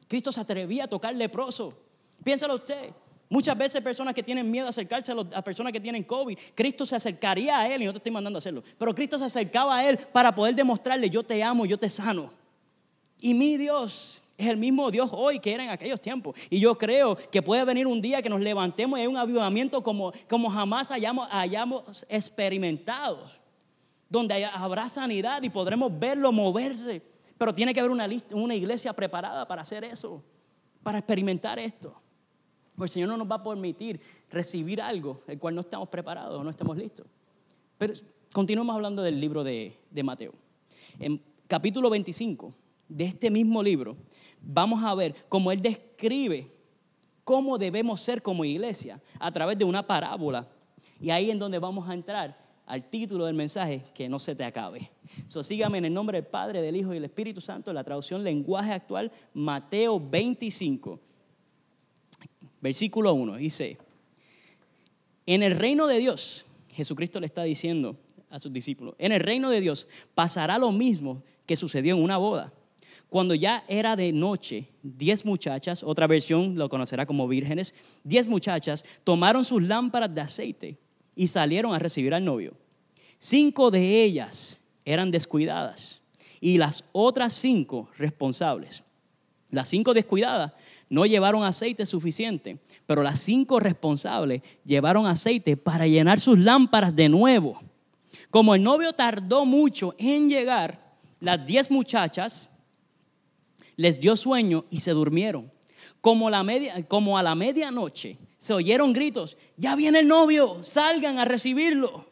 Cristo 0.07 0.31
se 0.31 0.41
atrevía 0.41 0.85
a 0.85 0.87
tocar 0.87 1.15
leproso. 1.15 1.73
Piénsalo 2.23 2.55
usted. 2.55 2.91
Muchas 3.29 3.57
veces 3.57 3.81
personas 3.81 4.13
que 4.13 4.23
tienen 4.23 4.49
miedo 4.49 4.67
a 4.67 4.69
acercarse 4.69 5.11
a, 5.11 5.41
personas 5.41 5.73
que 5.73 5.81
tienen 5.81 6.03
COVID, 6.03 6.37
Cristo 6.55 6.85
se 6.85 6.95
acercaría 6.95 7.59
a 7.59 7.67
él 7.67 7.81
y 7.81 7.85
no 7.85 7.91
te 7.91 7.97
estoy 7.97 8.11
mandando 8.11 8.37
a 8.37 8.39
hacerlo, 8.39 8.63
pero 8.77 8.95
Cristo 8.95 9.19
se 9.19 9.25
acercaba 9.25 9.77
a 9.77 9.89
él 9.89 9.97
para 9.97 10.33
poder 10.33 10.55
demostrarle, 10.55 11.09
yo 11.09 11.23
te 11.23 11.43
amo, 11.43 11.65
yo 11.65 11.77
te 11.77 11.89
sano. 11.89 12.31
Y 13.19 13.33
mi 13.33 13.57
Dios 13.57 14.21
es 14.37 14.47
el 14.47 14.55
mismo 14.55 14.89
Dios 14.91 15.09
hoy 15.11 15.39
que 15.39 15.53
era 15.53 15.65
en 15.65 15.71
aquellos 15.71 15.99
tiempos. 15.99 16.39
Y 16.49 16.59
yo 16.59 16.77
creo 16.77 17.17
que 17.17 17.41
puede 17.41 17.65
venir 17.65 17.85
un 17.85 18.01
día 18.01 18.21
que 18.21 18.29
nos 18.29 18.39
levantemos 18.39 18.97
y 18.97 19.01
hay 19.01 19.07
un 19.07 19.17
avivamiento 19.17 19.83
como, 19.83 20.13
como 20.29 20.49
jamás 20.49 20.89
hayamos, 20.91 21.27
hayamos 21.29 22.05
experimentado, 22.07 23.29
donde 24.07 24.45
habrá 24.45 24.87
sanidad 24.87 25.43
y 25.43 25.49
podremos 25.49 25.91
verlo 25.99 26.31
moverse 26.31 27.01
pero 27.37 27.53
tiene 27.53 27.73
que 27.73 27.79
haber 27.79 27.91
una, 27.91 28.07
una 28.31 28.55
iglesia 28.55 28.93
preparada 28.93 29.47
para 29.47 29.61
hacer 29.61 29.83
eso, 29.83 30.23
para 30.83 30.97
experimentar 30.97 31.59
esto. 31.59 31.93
Porque 32.75 32.85
el 32.85 32.89
Señor 32.89 33.09
no 33.09 33.17
nos 33.17 33.29
va 33.29 33.35
a 33.35 33.43
permitir 33.43 33.99
recibir 34.29 34.81
algo 34.81 35.21
el 35.27 35.39
cual 35.39 35.55
no 35.55 35.61
estamos 35.61 35.89
preparados 35.89 36.43
no 36.43 36.49
estamos 36.49 36.77
listos. 36.77 37.07
Pero 37.77 37.93
continuamos 38.31 38.75
hablando 38.75 39.01
del 39.01 39.19
libro 39.19 39.43
de, 39.43 39.77
de 39.89 40.03
Mateo. 40.03 40.33
En 40.99 41.21
capítulo 41.47 41.89
25 41.89 42.53
de 42.87 43.05
este 43.05 43.29
mismo 43.29 43.61
libro, 43.61 43.97
vamos 44.41 44.83
a 44.83 44.93
ver 44.95 45.15
cómo 45.27 45.51
Él 45.51 45.61
describe 45.61 46.51
cómo 47.23 47.57
debemos 47.57 47.99
ser 47.99 48.21
como 48.21 48.45
iglesia 48.45 49.01
a 49.19 49.31
través 49.31 49.57
de 49.57 49.65
una 49.65 49.85
parábola. 49.85 50.47
Y 50.99 51.09
ahí 51.09 51.29
en 51.29 51.39
donde 51.39 51.59
vamos 51.59 51.89
a 51.89 51.93
entrar 51.93 52.46
al 52.67 52.89
título 52.89 53.25
del 53.25 53.35
mensaje, 53.35 53.83
que 53.93 54.09
no 54.09 54.19
se 54.19 54.35
te 54.35 54.43
acabe. 54.43 54.91
So, 55.25 55.41
sígame 55.41 55.77
en 55.77 55.85
el 55.85 55.93
nombre 55.93 56.17
del 56.17 56.27
Padre, 56.27 56.61
del 56.61 56.75
Hijo 56.75 56.91
y 56.91 56.95
del 56.95 57.05
Espíritu 57.05 57.39
Santo, 57.39 57.71
la 57.71 57.83
traducción 57.83 58.23
lenguaje 58.23 58.73
actual, 58.73 59.11
Mateo 59.33 59.99
25, 59.99 60.99
versículo 62.61 63.13
1, 63.13 63.37
dice, 63.37 63.77
en 65.25 65.43
el 65.43 65.57
reino 65.57 65.87
de 65.87 65.97
Dios, 65.99 66.45
Jesucristo 66.69 67.21
le 67.21 67.25
está 67.25 67.43
diciendo 67.43 67.97
a 68.29 68.37
sus 68.37 68.51
discípulos, 68.51 68.95
en 68.99 69.13
el 69.13 69.21
reino 69.21 69.49
de 69.49 69.61
Dios 69.61 69.87
pasará 70.13 70.57
lo 70.57 70.73
mismo 70.73 71.23
que 71.45 71.55
sucedió 71.55 71.95
en 71.95 72.03
una 72.03 72.17
boda. 72.17 72.53
Cuando 73.07 73.33
ya 73.33 73.63
era 73.69 73.95
de 73.95 74.11
noche, 74.11 74.67
diez 74.83 75.23
muchachas, 75.23 75.83
otra 75.83 76.07
versión 76.07 76.55
lo 76.57 76.67
conocerá 76.67 77.05
como 77.05 77.29
vírgenes, 77.29 77.73
diez 78.03 78.27
muchachas 78.27 78.83
tomaron 79.05 79.45
sus 79.45 79.63
lámparas 79.63 80.13
de 80.13 80.19
aceite 80.19 80.77
y 81.17 81.27
salieron 81.27 81.73
a 81.73 81.79
recibir 81.79 82.13
al 82.13 82.23
novio. 82.23 82.53
Cinco 83.17 83.71
de 83.71 84.03
ellas 84.03 84.61
eran 84.85 85.11
descuidadas 85.11 85.99
y 86.39 86.57
las 86.59 86.83
otras 86.93 87.33
cinco 87.33 87.89
responsables. 87.97 88.83
Las 89.49 89.67
cinco 89.67 89.93
descuidadas 89.93 90.53
no 90.89 91.05
llevaron 91.05 91.43
aceite 91.43 91.85
suficiente, 91.85 92.59
pero 92.85 93.01
las 93.03 93.19
cinco 93.19 93.59
responsables 93.59 94.43
llevaron 94.63 95.07
aceite 95.07 95.57
para 95.57 95.87
llenar 95.87 96.19
sus 96.19 96.37
lámparas 96.37 96.95
de 96.95 97.09
nuevo. 97.09 97.59
Como 98.29 98.55
el 98.55 98.63
novio 98.63 98.93
tardó 98.93 99.45
mucho 99.45 99.95
en 99.97 100.29
llegar, 100.29 100.79
las 101.19 101.45
diez 101.45 101.71
muchachas 101.71 102.49
les 103.75 103.99
dio 103.99 104.15
sueño 104.15 104.65
y 104.69 104.81
se 104.81 104.91
durmieron. 104.91 105.51
Como, 106.01 106.29
la 106.29 106.43
media, 106.43 106.85
como 106.87 107.17
a 107.17 107.23
la 107.23 107.35
medianoche 107.35 108.17
se 108.37 108.53
oyeron 108.53 108.93
gritos, 108.93 109.37
ya 109.57 109.75
viene 109.75 109.99
el 109.99 110.07
novio, 110.07 110.63
salgan 110.63 111.17
a 111.17 111.25
recibirlo. 111.25 112.05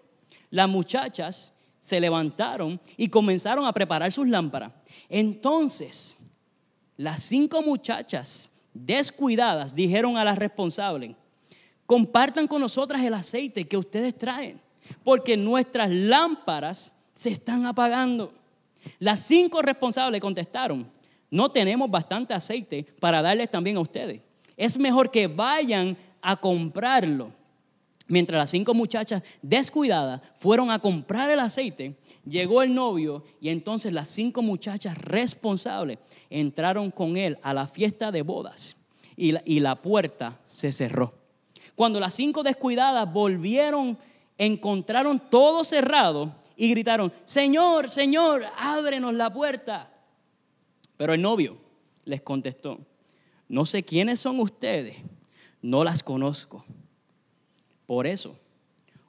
Las 0.50 0.67
muchachas 0.70 1.53
se 1.79 2.00
levantaron 2.00 2.79
y 2.98 3.10
comenzaron 3.10 3.65
a 3.65 3.74
preparar 3.74 4.12
sus 4.12 4.27
lámparas. 4.27 4.74
Entonces, 5.08 6.17
las 6.98 7.22
cinco 7.22 7.62
muchachas 7.62 8.50
descuidadas 8.74 9.75
dijeron 9.75 10.17
a 10.17 10.24
las 10.24 10.38
responsables, 10.38 11.12
compartan 11.86 12.48
con 12.48 12.62
nosotras 12.62 13.03
el 13.03 13.13
aceite 13.13 13.67
que 13.67 13.77
ustedes 13.77 14.17
traen, 14.17 14.60
porque 15.03 15.38
nuestras 15.38 15.89
lámparas 15.89 16.91
se 17.13 17.29
están 17.29 17.65
apagando. 17.65 18.34
Las 19.00 19.22
cinco 19.22 19.62
responsables 19.62 20.22
contestaron, 20.22 20.89
no 21.29 21.51
tenemos 21.51 21.89
bastante 21.89 22.34
aceite 22.34 22.84
para 23.00 23.22
darles 23.22 23.51
también 23.51 23.77
a 23.77 23.82
ustedes. 23.82 24.22
Es 24.58 24.79
mejor 24.79 25.12
que 25.12 25.27
vayan 25.27 25.98
a 26.25 26.36
comprarlo. 26.36 27.32
Mientras 28.08 28.39
las 28.39 28.50
cinco 28.50 28.74
muchachas 28.74 29.22
descuidadas 29.44 30.22
fueron 30.38 30.72
a 30.72 30.79
comprar 30.79 31.29
el 31.29 31.39
aceite, 31.39 31.96
llegó 32.27 32.63
el 32.63 32.74
novio 32.74 33.24
y 33.39 33.50
entonces 33.50 33.94
las 33.94 34.10
cinco 34.10 34.41
muchachas 34.41 34.98
responsables 34.98 36.00
entraron 36.32 36.89
con 36.89 37.15
él 37.15 37.38
a 37.44 37.53
la 37.53 37.67
fiesta 37.67 38.12
de 38.12 38.24
bodas 38.24 38.75
y 39.15 39.34
la, 39.34 39.44
y 39.46 39.60
la 39.60 39.75
puerta 39.75 40.39
se 40.46 40.72
cerró. 40.72 41.13
Cuando 41.75 42.00
las 42.00 42.15
cinco 42.15 42.41
descuidadas 42.41 43.12
volvieron, 43.12 43.98
encontraron 44.38 45.22
todo 45.29 45.63
cerrado 45.63 46.34
y 46.58 46.70
gritaron, 46.70 47.13
Señor, 47.24 47.89
Señor, 47.89 48.46
ábrenos 48.58 49.13
la 49.13 49.32
puerta. 49.32 49.91
Pero 50.98 51.13
el 51.13 51.22
novio 51.22 51.58
les 52.03 52.22
contestó, 52.22 52.79
no 53.48 53.65
sé 53.65 53.84
quiénes 53.84 54.20
son 54.20 54.39
ustedes, 54.39 54.98
no 55.65 55.84
las 55.84 56.03
conozco. 56.03 56.63
Por 57.88 58.05
eso, 58.05 58.39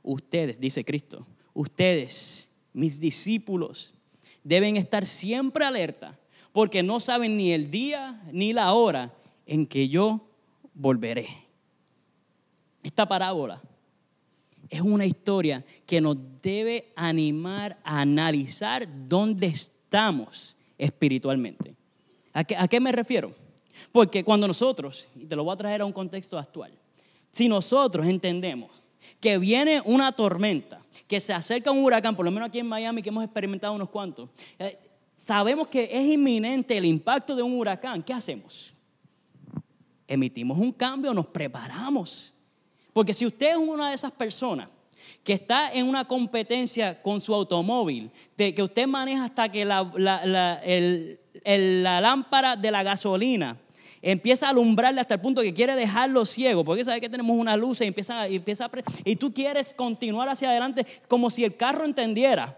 ustedes, 0.02 0.58
dice 0.58 0.84
Cristo, 0.84 1.26
ustedes, 1.52 2.48
mis 2.72 2.98
discípulos, 2.98 3.94
deben 4.42 4.78
estar 4.78 5.06
siempre 5.06 5.66
alerta, 5.66 6.18
porque 6.52 6.82
no 6.82 6.98
saben 6.98 7.36
ni 7.36 7.52
el 7.52 7.70
día 7.70 8.22
ni 8.32 8.54
la 8.54 8.72
hora 8.72 9.14
en 9.44 9.66
que 9.66 9.90
yo 9.90 10.30
volveré. 10.72 11.28
Esta 12.82 13.06
parábola 13.06 13.60
es 14.70 14.80
una 14.80 15.04
historia 15.04 15.62
que 15.84 16.00
nos 16.00 16.16
debe 16.40 16.90
animar 16.96 17.78
a 17.84 18.00
analizar 18.00 18.88
dónde 19.08 19.48
estamos 19.48 20.56
espiritualmente. 20.78 21.74
¿A 22.32 22.44
qué, 22.44 22.80
me 22.80 22.92
refiero? 22.92 23.34
Porque 23.92 24.24
cuando 24.24 24.46
nosotros, 24.46 25.08
y 25.14 25.24
te 25.24 25.36
lo 25.36 25.44
voy 25.44 25.54
a 25.54 25.56
traer 25.56 25.80
a 25.80 25.84
un 25.84 25.92
contexto 25.92 26.38
actual, 26.38 26.72
si 27.32 27.48
nosotros 27.48 28.06
entendemos 28.06 28.82
que 29.20 29.38
viene 29.38 29.82
una 29.84 30.12
tormenta, 30.12 30.80
que 31.06 31.20
se 31.20 31.32
acerca 31.32 31.70
un 31.70 31.84
huracán, 31.84 32.16
por 32.16 32.24
lo 32.24 32.30
menos 32.30 32.48
aquí 32.48 32.58
en 32.58 32.66
Miami 32.66 33.02
que 33.02 33.08
hemos 33.08 33.24
experimentado 33.24 33.74
unos 33.74 33.90
cuantos, 33.90 34.28
eh, 34.58 34.78
sabemos 35.14 35.68
que 35.68 35.88
es 35.90 36.06
inminente 36.06 36.76
el 36.76 36.84
impacto 36.84 37.36
de 37.36 37.42
un 37.42 37.54
huracán, 37.58 38.02
¿qué 38.02 38.12
hacemos? 38.12 38.72
Emitimos 40.08 40.58
un 40.58 40.72
cambio, 40.72 41.12
nos 41.14 41.26
preparamos. 41.26 42.32
Porque 42.92 43.12
si 43.12 43.26
usted 43.26 43.50
es 43.50 43.56
una 43.56 43.88
de 43.90 43.94
esas 43.94 44.12
personas 44.12 44.68
que 45.22 45.32
está 45.34 45.72
en 45.72 45.86
una 45.86 46.06
competencia 46.06 47.02
con 47.02 47.20
su 47.20 47.34
automóvil, 47.34 48.10
que 48.36 48.62
usted 48.62 48.86
maneja 48.86 49.24
hasta 49.24 49.50
que 49.50 49.64
la, 49.64 49.82
lámpara 52.00 52.56
de 52.56 52.70
la 52.70 52.82
gasolina 52.82 53.58
empieza 54.06 54.46
a 54.46 54.50
alumbrarle 54.50 55.00
hasta 55.00 55.14
el 55.14 55.20
punto 55.20 55.42
que 55.42 55.52
quiere 55.52 55.74
dejarlo 55.74 56.24
ciego, 56.24 56.64
porque 56.64 56.84
sabe 56.84 57.00
que 57.00 57.08
tenemos 57.08 57.36
una 57.36 57.56
luz 57.56 57.80
y 57.80 57.84
empieza, 57.84 58.26
empieza 58.28 58.66
a, 58.66 58.70
y 59.04 59.16
tú 59.16 59.34
quieres 59.34 59.74
continuar 59.74 60.28
hacia 60.28 60.48
adelante 60.48 60.86
como 61.08 61.28
si 61.28 61.42
el 61.42 61.56
carro 61.56 61.84
entendiera 61.84 62.56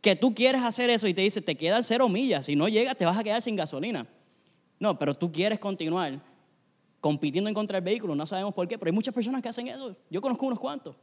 que 0.00 0.14
tú 0.14 0.32
quieres 0.32 0.62
hacer 0.62 0.90
eso 0.90 1.08
y 1.08 1.14
te 1.14 1.22
dice, 1.22 1.40
te 1.40 1.56
quedan 1.56 1.82
cero 1.82 2.08
millas, 2.08 2.46
si 2.46 2.54
no 2.54 2.68
llegas 2.68 2.96
te 2.96 3.04
vas 3.04 3.18
a 3.18 3.24
quedar 3.24 3.42
sin 3.42 3.56
gasolina. 3.56 4.06
No, 4.78 4.96
pero 4.96 5.14
tú 5.14 5.32
quieres 5.32 5.58
continuar 5.58 6.20
compitiendo 7.00 7.48
en 7.48 7.54
contra 7.54 7.76
del 7.76 7.84
vehículo, 7.84 8.14
no 8.14 8.24
sabemos 8.24 8.54
por 8.54 8.68
qué, 8.68 8.78
pero 8.78 8.88
hay 8.88 8.94
muchas 8.94 9.12
personas 9.12 9.42
que 9.42 9.48
hacen 9.48 9.66
eso. 9.66 9.96
Yo 10.10 10.20
conozco 10.20 10.46
unos 10.46 10.60
cuantos. 10.60 10.94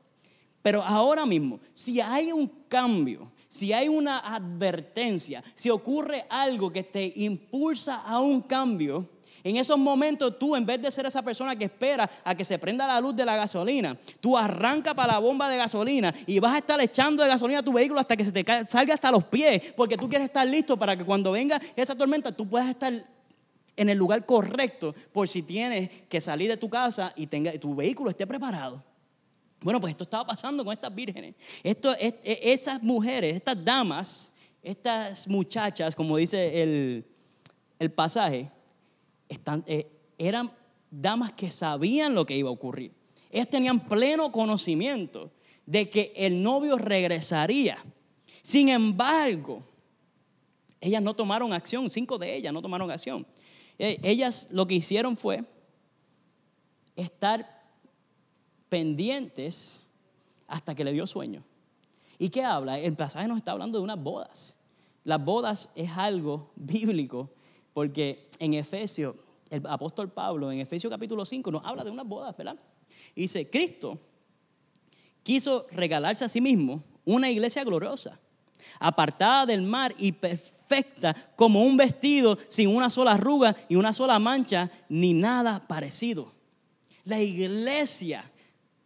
Pero 0.62 0.82
ahora 0.84 1.26
mismo, 1.26 1.60
si 1.74 2.00
hay 2.00 2.32
un 2.32 2.48
cambio, 2.70 3.30
si 3.50 3.74
hay 3.74 3.90
una 3.90 4.20
advertencia, 4.20 5.44
si 5.54 5.70
ocurre 5.70 6.26
algo 6.30 6.72
que 6.72 6.84
te 6.84 7.12
impulsa 7.18 7.96
a 7.96 8.22
un 8.22 8.42
cambio, 8.42 9.10
en 9.44 9.58
esos 9.58 9.78
momentos 9.78 10.38
tú, 10.38 10.56
en 10.56 10.66
vez 10.66 10.82
de 10.82 10.92
ser 10.92 11.06
esa 11.06 11.22
persona 11.22 11.56
que 11.56 11.66
espera 11.66 12.10
a 12.24 12.36
que 12.36 12.46
se 12.46 12.60
prenda 12.60 12.88
la 12.88 13.00
luz 13.00 13.16
de 13.16 13.26
la 13.26 13.36
gasolina, 13.36 13.98
tú 14.20 14.38
arranca 14.38 14.94
para 14.94 15.14
la 15.14 15.20
bomba 15.20 15.50
de 15.50 15.58
gasolina 15.58 16.14
y 16.26 16.40
vas 16.40 16.54
a 16.54 16.58
estar 16.60 16.80
echando 16.82 17.24
de 17.24 17.30
gasolina 17.30 17.60
a 17.60 17.64
tu 17.64 17.74
vehículo 17.74 18.00
hasta 18.00 18.16
que 18.16 18.26
se 18.26 18.32
te 18.32 18.46
salga 18.68 18.94
hasta 18.94 19.12
los 19.12 19.26
pies, 19.26 19.74
porque 19.76 19.98
tú 19.98 20.08
quieres 20.08 20.28
estar 20.28 20.48
listo 20.48 20.78
para 20.78 20.96
que 20.96 21.04
cuando 21.04 21.32
venga 21.32 21.62
esa 21.76 21.96
tormenta 21.96 22.32
tú 22.32 22.48
puedas 22.48 22.70
estar 22.70 22.94
en 23.76 23.90
el 23.90 23.98
lugar 23.98 24.26
correcto 24.26 24.94
por 25.12 25.28
si 25.28 25.44
tienes 25.44 25.90
que 26.10 26.22
salir 26.22 26.50
de 26.50 26.58
tu 26.58 26.70
casa 26.70 27.14
y 27.16 27.28
tu 27.28 27.76
vehículo 27.76 28.10
esté 28.10 28.28
preparado. 28.28 28.84
Bueno, 29.62 29.80
pues 29.80 29.92
esto 29.92 30.04
estaba 30.06 30.26
pasando 30.26 30.66
con 30.66 30.74
estas 30.74 30.94
vírgenes. 30.94 31.36
Esto, 31.64 31.94
e, 31.94 32.20
esas 32.24 32.82
mujeres, 32.82 33.36
estas 33.36 33.64
damas, 33.64 34.32
estas 34.64 35.28
muchachas, 35.28 35.96
como 35.96 36.18
dice 36.18 36.62
el, 36.64 37.92
pasaje, 37.92 38.50
están, 39.32 39.64
eh, 39.66 39.88
eran 40.18 40.52
damas 40.90 41.32
que 41.32 41.52
sabían 41.52 42.14
lo 42.14 42.26
que 42.26 42.36
iba 42.36 42.50
a 42.50 42.54
ocurrir. 42.54 42.92
Ellas 43.30 43.50
tenían 43.50 43.80
pleno 43.80 44.32
conocimiento 44.32 45.32
de 45.66 45.90
que 45.90 46.12
el 46.16 46.44
novio 46.44 46.78
regresaría. 46.78 47.78
Sin 48.42 48.68
embargo, 48.68 49.64
ellas 50.82 51.02
no 51.02 51.14
tomaron 51.14 51.54
acción, 51.54 51.90
cinco 51.90 52.18
de 52.18 52.36
ellas 52.36 52.54
no 52.54 52.62
tomaron 52.62 52.92
acción. 52.92 53.26
Eh, 53.80 54.00
ellas 54.04 54.50
lo 54.52 54.68
que 54.68 54.76
hicieron 54.76 55.16
fue 55.16 55.46
estar 56.96 57.64
pendientes 58.68 59.88
hasta 60.48 60.76
que 60.76 60.84
le 60.84 60.92
dio 60.92 61.08
sueño. 61.08 61.44
¿Y 62.20 62.30
qué 62.30 62.44
habla? 62.44 62.78
El 62.78 62.96
pasaje 62.96 63.28
nos 63.28 63.38
está 63.38 63.54
hablando 63.54 63.78
de 63.78 63.84
unas 63.84 64.02
bodas. 64.02 64.58
Las 65.06 65.24
bodas 65.24 65.70
es 65.74 65.90
algo 65.92 66.52
bíblico 66.56 67.30
porque 67.74 68.30
en 68.40 68.54
Efesios, 68.54 69.16
el 69.50 69.66
apóstol 69.68 70.10
Pablo, 70.10 70.52
en 70.52 70.60
Efesios 70.60 70.92
capítulo 70.92 71.26
5, 71.26 71.52
nos 71.52 71.66
habla 71.66 71.84
de 71.84 71.92
unas 71.92 72.08
bodas, 72.08 72.36
¿verdad? 72.38 72.58
Y 73.16 73.22
dice, 73.22 73.50
Cristo 73.50 74.00
quiso 75.24 75.68
regalarse 75.72 76.26
a 76.26 76.30
sí 76.30 76.42
mismo 76.42 76.84
una 77.06 77.30
iglesia 77.30 77.64
gloriosa, 77.64 78.20
apartada 78.80 79.46
del 79.46 79.62
mar 79.62 79.94
y 79.98 80.12
perfecta 80.12 81.16
como 81.36 81.64
un 81.64 81.78
vestido 81.78 82.38
sin 82.48 82.70
una 82.70 82.90
sola 82.90 83.14
arruga 83.14 83.56
y 83.68 83.76
una 83.76 83.94
sola 83.94 84.20
mancha, 84.20 84.72
ni 84.90 85.14
nada 85.14 85.68
parecido. 85.68 86.32
La 87.04 87.20
iglesia 87.20 88.32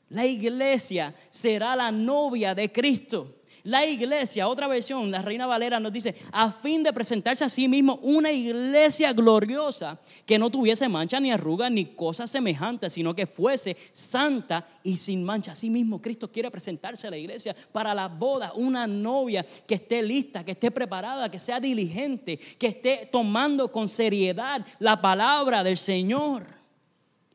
la 0.09 0.25
iglesia 0.25 1.13
será 1.29 1.75
la 1.75 1.91
novia 1.91 2.53
de 2.53 2.71
Cristo. 2.71 3.34
La 3.65 3.83
iglesia, 3.83 4.47
otra 4.47 4.67
versión, 4.67 5.09
la 5.09 5.23
Reina 5.23 5.47
Valera 5.47 5.79
nos 5.79 5.91
dice, 5.91 6.13
a 6.31 6.51
fin 6.51 6.83
de 6.83 6.93
presentarse 6.93 7.43
a 7.43 7.49
sí 7.49 7.67
mismo 7.67 7.99
una 8.03 8.31
iglesia 8.31 9.11
gloriosa 9.11 9.99
que 10.23 10.37
no 10.37 10.51
tuviese 10.51 10.87
mancha 10.87 11.19
ni 11.19 11.31
arruga 11.31 11.67
ni 11.67 11.85
cosas 11.85 12.29
semejantes, 12.29 12.93
sino 12.93 13.15
que 13.15 13.25
fuese 13.25 13.75
santa 13.91 14.67
y 14.83 14.97
sin 14.97 15.23
mancha. 15.23 15.53
Así 15.53 15.71
mismo 15.71 15.99
Cristo 15.99 16.31
quiere 16.31 16.51
presentarse 16.51 17.07
a 17.07 17.09
la 17.09 17.17
iglesia 17.17 17.55
para 17.71 17.95
la 17.95 18.07
boda, 18.07 18.53
una 18.53 18.85
novia 18.85 19.43
que 19.65 19.73
esté 19.73 20.03
lista, 20.03 20.45
que 20.45 20.51
esté 20.51 20.69
preparada, 20.69 21.31
que 21.31 21.39
sea 21.39 21.59
diligente, 21.59 22.37
que 22.37 22.67
esté 22.67 23.09
tomando 23.11 23.71
con 23.71 23.89
seriedad 23.89 24.63
la 24.77 25.01
palabra 25.01 25.63
del 25.63 25.77
Señor. 25.77 26.45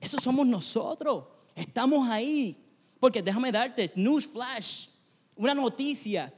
Eso 0.00 0.20
somos 0.20 0.46
nosotros. 0.46 1.24
Estamos 1.56 2.08
ahí. 2.08 2.56
Porque 3.00 3.20
déjame 3.20 3.50
darte, 3.50 3.90
news 3.96 4.28
flash, 4.28 4.89
una 5.40 5.54
noticia. 5.54 6.32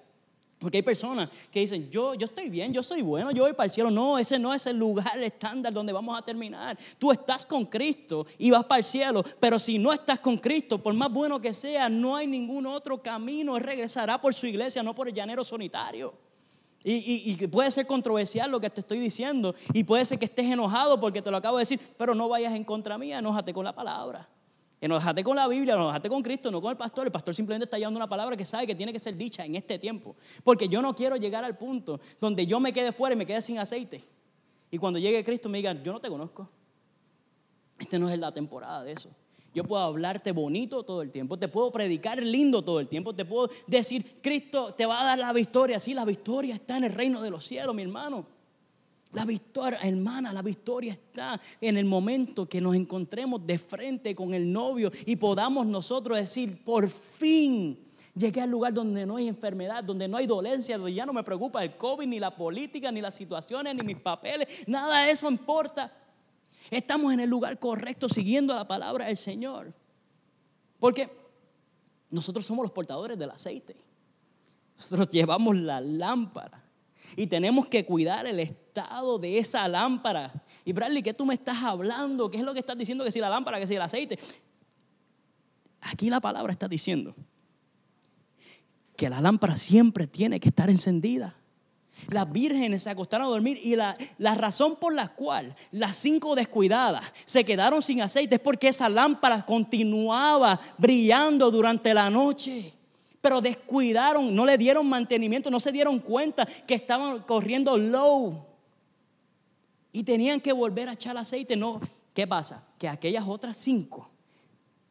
Porque 0.59 0.79
hay 0.79 0.83
personas 0.83 1.29
que 1.51 1.59
dicen, 1.59 1.91
yo, 1.91 2.15
yo 2.15 2.27
estoy 2.27 2.49
bien, 2.49 2.73
yo 2.73 2.85
soy 2.85 3.03
bueno, 3.03 3.33
yo 3.33 3.43
voy 3.43 3.53
para 3.53 3.65
el 3.65 3.73
cielo. 3.73 3.91
No, 3.91 4.17
ese 4.17 4.39
no 4.39 4.55
es 4.55 4.65
el 4.67 4.79
lugar 4.79 5.19
estándar 5.23 5.73
donde 5.73 5.93
vamos 5.93 6.17
a 6.17 6.23
terminar. 6.23 6.79
Tú 6.99 7.11
estás 7.11 7.45
con 7.45 7.67
Cristo 7.67 8.25
y 8.39 8.53
vas 8.53 8.65
para 8.65 8.79
el 8.79 8.85
cielo, 8.85 9.25
pero 9.41 9.59
si 9.59 9.77
no 9.77 9.93
estás 9.93 10.21
con 10.21 10.39
Cristo, 10.39 10.81
por 10.81 10.95
más 10.95 11.13
bueno 11.13 11.41
que 11.41 11.53
sea, 11.53 11.89
no 11.89 12.15
hay 12.15 12.29
ningún 12.29 12.65
otro 12.67 13.03
camino. 13.03 13.57
Él 13.57 13.65
regresará 13.65 14.21
por 14.21 14.33
su 14.35 14.47
iglesia, 14.47 14.85
no 14.85 14.95
por 14.95 15.09
el 15.09 15.15
llanero 15.15 15.43
solitario. 15.43 16.15
Y, 16.85 17.33
y, 17.33 17.47
puede 17.47 17.71
ser 17.71 17.87
controversial 17.87 18.51
lo 18.51 18.61
que 18.61 18.69
te 18.69 18.81
estoy 18.81 18.99
diciendo, 18.99 19.55
y 19.73 19.85
puede 19.85 20.05
ser 20.05 20.19
que 20.19 20.25
estés 20.25 20.47
enojado 20.47 20.99
porque 20.99 21.23
te 21.23 21.31
lo 21.31 21.37
acabo 21.37 21.59
de 21.59 21.63
decir, 21.63 21.81
pero 21.97 22.13
no 22.13 22.29
vayas 22.29 22.55
en 22.55 22.65
contra 22.65 22.99
mía, 22.99 23.21
enójate 23.21 23.53
con 23.53 23.65
la 23.65 23.73
palabra. 23.73 24.29
Enojate 24.83 25.23
con 25.23 25.37
la 25.37 25.47
Biblia, 25.47 25.75
enojate 25.75 26.09
con 26.09 26.23
Cristo, 26.23 26.51
no 26.51 26.61
con 26.61 26.73
el 26.73 26.77
pastor. 26.77 27.07
El 27.07 27.13
pastor 27.13 27.33
simplemente 27.33 27.67
está 27.67 27.79
llevando 27.79 27.99
una 27.99 28.09
palabra 28.09 28.37
que 28.37 28.45
sabe 28.45 28.67
que 28.67 28.75
tiene 28.75 28.93
que 28.93 28.99
ser 28.99 29.17
dicha 29.17 29.45
en 29.45 29.55
este 29.55 29.79
tiempo. 29.79 30.17
Porque 30.43 30.69
yo 30.69 30.83
no 30.83 30.93
quiero 30.93 31.15
llegar 31.15 31.45
al 31.45 31.57
punto 31.57 32.01
donde 32.21 32.45
yo 32.49 32.59
me 32.59 32.73
quede 32.73 32.91
fuera 32.91 33.15
y 33.15 33.17
me 33.17 33.25
quede 33.25 33.41
sin 33.43 33.61
aceite. 33.61 34.03
Y 34.73 34.79
cuando 34.79 34.99
llegue 34.99 35.23
Cristo 35.23 35.49
me 35.49 35.59
digan, 35.59 35.85
yo 35.85 35.93
no 35.93 36.01
te 36.01 36.09
conozco. 36.09 36.49
Esta 37.79 37.97
no 37.97 38.11
es 38.11 38.19
la 38.19 38.35
temporada 38.35 38.83
de 38.83 38.91
eso. 38.91 39.09
Yo 39.55 39.63
puedo 39.63 39.85
hablarte 39.85 40.33
bonito 40.33 40.83
todo 40.83 41.01
el 41.01 41.13
tiempo, 41.13 41.39
te 41.39 41.47
puedo 41.47 41.71
predicar 41.71 42.21
lindo 42.21 42.65
todo 42.65 42.81
el 42.81 42.89
tiempo, 42.89 43.15
te 43.15 43.25
puedo 43.25 43.51
decir, 43.69 44.19
Cristo 44.21 44.75
te 44.75 44.85
va 44.85 45.03
a 45.03 45.05
dar 45.05 45.19
la 45.21 45.33
victoria. 45.33 45.79
Sí, 45.79 45.95
la 45.95 46.05
victoria 46.05 46.57
está 46.57 46.77
en 46.79 46.85
el 46.85 46.93
reino 46.93 47.23
de 47.23 47.31
los 47.31 47.45
cielos, 47.45 47.73
mi 47.73 47.83
hermano. 47.83 48.27
La 49.13 49.27
victoria, 49.27 49.79
hermana, 49.83 50.33
la 50.33 50.41
victoria 50.41 50.95
está 50.95 51.39
en 51.61 51.77
el 51.77 51.85
momento 51.85 52.49
que 52.49 52.63
nos 52.63 52.75
encontremos 52.75 53.47
de 53.47 53.59
frente 53.59 54.15
con 54.15 54.33
el 54.33 54.51
novio 54.51 54.91
y 55.05 55.17
podamos 55.17 55.67
nosotros 55.67 56.19
decir, 56.19 56.65
por 56.65 56.89
fin 56.89 57.79
llegué 58.15 58.41
al 58.41 58.51
lugar 58.51 58.73
donde 58.73 59.05
no 59.05 59.17
hay 59.17 59.29
enfermedad, 59.29 59.85
donde 59.85 60.09
no 60.09 60.17
hay 60.17 60.27
dolencia, 60.27 60.79
donde 60.79 60.95
ya 60.95 61.05
no 61.05 61.13
me 61.13 61.23
preocupa 61.23 61.63
el 61.63 61.77
COVID, 61.77 62.07
ni 62.07 62.21
la 62.21 62.35
política, 62.35 62.91
ni 62.91 63.03
las 63.03 63.15
situaciones, 63.15 63.75
ni 63.75 63.83
mis 63.83 63.99
papeles, 63.99 64.49
nada 64.67 65.05
de 65.05 65.13
eso 65.13 65.31
importa. 65.31 65.93
Estamos 66.71 67.13
en 67.13 67.21
el 67.21 67.29
lugar 67.29 67.59
correcto 67.59 68.09
siguiendo 68.09 68.55
la 68.55 68.67
palabra 68.67 69.07
del 69.07 69.17
Señor. 69.19 69.75
Porque 70.79 71.11
nosotros 72.09 72.47
somos 72.47 72.65
los 72.65 72.73
portadores 72.73 73.19
del 73.19 73.31
aceite. 73.31 73.77
Nosotros 74.77 75.11
llevamos 75.11 75.55
la 75.57 75.83
lámpara 75.83 76.65
y 77.15 77.27
tenemos 77.27 77.67
que 77.67 77.85
cuidar 77.85 78.27
el 78.27 78.41
estado 78.41 78.62
de 79.21 79.39
esa 79.39 79.69
lámpara. 79.69 80.33
Y 80.65 80.73
Bradley, 80.73 81.03
¿qué 81.03 81.13
tú 81.13 81.27
me 81.27 81.35
estás 81.35 81.63
hablando? 81.63 82.31
¿Qué 82.31 82.39
es 82.39 82.43
lo 82.43 82.55
que 82.55 82.61
estás 82.61 82.77
diciendo? 82.77 83.05
Que 83.05 83.13
si 83.13 83.21
la 83.21 83.29
lámpara, 83.29 83.59
que 83.59 83.67
si 83.67 83.75
el 83.75 83.83
aceite. 83.83 84.19
Aquí 85.83 86.09
la 86.09 86.21
palabra 86.21 86.53
está 86.53 86.69
diciendo 86.69 87.15
que 88.97 89.11
la 89.11 89.21
lámpara 89.21 89.57
siempre 89.57 90.07
tiene 90.07 90.39
que 90.39 90.49
estar 90.49 90.71
encendida. 90.71 91.35
Las 92.09 92.31
vírgenes 92.31 92.85
se 92.85 92.91
acostaron 92.91 93.27
a 93.27 93.31
dormir 93.31 93.61
y 93.63 93.77
la, 93.77 93.97
la, 94.19 94.35
razón 94.35 94.77
por 94.77 94.93
la 94.93 95.09
cual 95.09 95.55
las 95.71 95.97
cinco 95.97 96.35
descuidadas 96.35 97.13
se 97.25 97.45
quedaron 97.45 97.83
sin 97.83 98.01
aceite 98.01 98.37
es 98.37 98.41
porque 98.41 98.69
esa 98.69 98.89
lámpara 98.89 99.43
continuaba 99.43 100.59
brillando 100.79 101.51
durante 101.51 101.95
la 101.95 102.11
noche 102.11 102.75
pero 103.21 103.41
descuidaron, 103.41 104.35
no 104.35 104.45
le 104.45 104.59
dieron 104.59 104.89
mantenimiento, 104.89 105.49
no 105.49 105.61
se 105.61 105.71
dieron 105.71 106.01
cuenta 106.01 106.45
que 106.45 106.75
estaban 106.75 107.21
corriendo 107.21 107.79
low 107.79 108.52
y 109.93 110.03
tenían 110.03 110.41
que 110.41 110.53
volver 110.53 110.89
a 110.89 110.93
echar 110.93 111.17
aceite. 111.17 111.55
No, 111.57 111.81
¿qué 112.15 112.27
pasa? 112.27 112.67
Que 112.79 112.89
aquellas 112.89 113.27
otras 113.27 113.57
cinco 113.57 114.11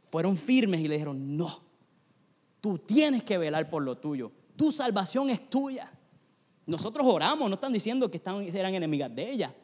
fueron 0.09 0.37
firmes 0.37 0.81
y 0.81 0.87
le 0.87 0.95
dijeron, 0.95 1.37
no, 1.37 1.61
tú 2.59 2.77
tienes 2.77 3.23
que 3.23 3.37
velar 3.37 3.69
por 3.69 3.81
lo 3.81 3.97
tuyo, 3.97 4.31
tu 4.55 4.71
salvación 4.71 5.29
es 5.29 5.49
tuya. 5.49 5.91
Nosotros 6.65 7.05
oramos, 7.07 7.49
no 7.49 7.55
están 7.55 7.73
diciendo 7.73 8.09
que 8.11 8.21
eran 8.53 8.75
enemigas 8.75 9.13
de 9.13 9.31
ella, 9.31 9.55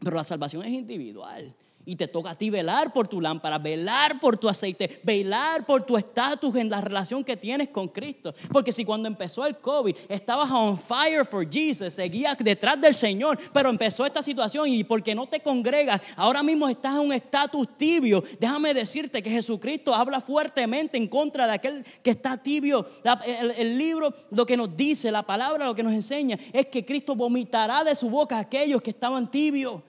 pero 0.00 0.16
la 0.16 0.24
salvación 0.24 0.64
es 0.64 0.72
individual. 0.72 1.54
Y 1.88 1.96
te 1.96 2.06
toca 2.06 2.32
a 2.32 2.34
ti 2.34 2.50
velar 2.50 2.92
por 2.92 3.08
tu 3.08 3.18
lámpara, 3.18 3.56
velar 3.56 4.20
por 4.20 4.36
tu 4.36 4.46
aceite, 4.46 5.00
velar 5.04 5.64
por 5.64 5.84
tu 5.84 5.96
estatus 5.96 6.54
en 6.56 6.68
la 6.68 6.82
relación 6.82 7.24
que 7.24 7.34
tienes 7.34 7.70
con 7.70 7.88
Cristo. 7.88 8.34
Porque 8.52 8.72
si 8.72 8.84
cuando 8.84 9.08
empezó 9.08 9.46
el 9.46 9.56
COVID 9.56 9.96
estabas 10.06 10.50
on 10.50 10.78
fire 10.78 11.24
for 11.24 11.48
Jesus, 11.50 11.94
seguías 11.94 12.36
detrás 12.36 12.78
del 12.78 12.92
Señor, 12.92 13.38
pero 13.54 13.70
empezó 13.70 14.04
esta 14.04 14.22
situación 14.22 14.68
y 14.68 14.84
porque 14.84 15.14
no 15.14 15.26
te 15.26 15.40
congregas, 15.40 16.02
ahora 16.14 16.42
mismo 16.42 16.68
estás 16.68 16.92
en 16.92 17.00
un 17.00 17.12
estatus 17.14 17.66
tibio. 17.78 18.22
Déjame 18.38 18.74
decirte 18.74 19.22
que 19.22 19.30
Jesucristo 19.30 19.94
habla 19.94 20.20
fuertemente 20.20 20.98
en 20.98 21.08
contra 21.08 21.46
de 21.46 21.54
aquel 21.54 21.86
que 22.02 22.10
está 22.10 22.36
tibio. 22.36 22.86
El, 23.24 23.50
el 23.52 23.78
libro 23.78 24.12
lo 24.30 24.44
que 24.44 24.58
nos 24.58 24.76
dice, 24.76 25.10
la 25.10 25.22
palabra 25.22 25.64
lo 25.64 25.74
que 25.74 25.82
nos 25.82 25.94
enseña 25.94 26.38
es 26.52 26.66
que 26.66 26.84
Cristo 26.84 27.14
vomitará 27.14 27.82
de 27.82 27.94
su 27.94 28.10
boca 28.10 28.36
a 28.36 28.40
aquellos 28.40 28.82
que 28.82 28.90
estaban 28.90 29.30
tibios. 29.30 29.80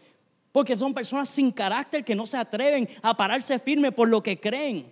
Porque 0.60 0.76
son 0.76 0.93
personas 0.93 1.30
sin 1.30 1.54
carácter 1.54 2.04
que 2.04 2.13
no 2.13 2.26
se 2.26 2.36
atreven 2.36 2.89
a 3.02 3.15
pararse 3.15 3.58
firme 3.60 3.93
por 3.93 4.10
lo 4.10 4.22
que 4.22 4.38
creen. 4.38 4.91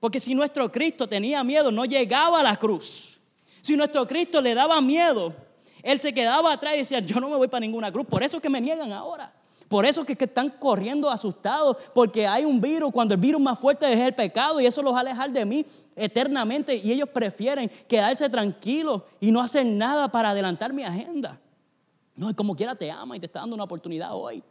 Porque 0.00 0.18
si 0.18 0.34
nuestro 0.34 0.72
Cristo 0.72 1.06
tenía 1.06 1.44
miedo, 1.44 1.70
no 1.70 1.84
llegaba 1.84 2.40
a 2.40 2.42
la 2.42 2.56
cruz. 2.56 3.20
Si 3.60 3.76
nuestro 3.76 4.04
Cristo 4.04 4.40
le 4.40 4.52
daba 4.52 4.80
miedo, 4.80 5.32
Él 5.80 6.00
se 6.00 6.12
quedaba 6.12 6.52
atrás 6.52 6.74
y 6.74 6.78
decía, 6.78 6.98
yo 6.98 7.20
no 7.20 7.28
me 7.28 7.36
voy 7.36 7.46
para 7.46 7.60
ninguna 7.60 7.92
cruz. 7.92 8.04
Por 8.04 8.24
eso 8.24 8.38
es 8.38 8.42
que 8.42 8.50
me 8.50 8.60
niegan 8.60 8.92
ahora. 8.92 9.32
Por 9.68 9.86
eso 9.86 10.00
es 10.00 10.08
que 10.08 10.24
están 10.24 10.50
corriendo 10.50 11.08
asustados, 11.08 11.76
porque 11.94 12.26
hay 12.26 12.44
un 12.44 12.60
virus, 12.60 12.90
cuando 12.90 13.14
el 13.14 13.20
virus 13.20 13.40
más 13.40 13.56
fuerte 13.56 13.92
es 13.92 14.00
el 14.00 14.12
pecado 14.12 14.60
y 14.60 14.66
eso 14.66 14.82
los 14.82 14.92
va 14.92 14.98
a 14.98 15.00
alejar 15.02 15.30
de 15.30 15.44
mí 15.44 15.64
eternamente 15.94 16.74
y 16.74 16.90
ellos 16.90 17.08
prefieren 17.10 17.70
quedarse 17.86 18.28
tranquilos 18.28 19.02
y 19.20 19.30
no 19.30 19.40
hacer 19.40 19.64
nada 19.66 20.08
para 20.08 20.30
adelantar 20.30 20.72
mi 20.72 20.82
agenda. 20.82 21.38
No, 22.16 22.34
como 22.34 22.56
quiera 22.56 22.74
te 22.74 22.90
ama 22.90 23.16
y 23.16 23.20
te 23.20 23.26
está 23.26 23.38
dando 23.38 23.54
una 23.54 23.62
oportunidad 23.62 24.10
hoy. 24.16 24.42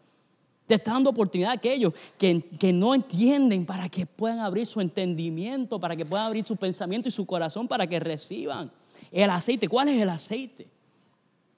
Está 0.75 0.93
dando 0.93 1.09
oportunidad 1.09 1.51
a 1.51 1.55
aquellos 1.55 1.93
que, 2.17 2.41
que, 2.59 2.73
no 2.73 2.93
entienden 2.93 3.65
para 3.65 3.89
que 3.89 4.05
puedan 4.05 4.39
abrir 4.39 4.65
su 4.65 4.81
entendimiento, 4.81 5.79
para 5.79 5.95
que 5.95 6.05
puedan 6.05 6.25
abrir 6.25 6.45
su 6.45 6.55
pensamiento 6.55 7.09
y 7.09 7.11
su 7.11 7.25
corazón, 7.25 7.67
para 7.67 7.87
que 7.87 7.99
reciban 7.99 8.71
el 9.11 9.29
aceite. 9.29 9.67
¿Cuál 9.67 9.89
es 9.89 10.01
el 10.01 10.09
aceite? 10.09 10.67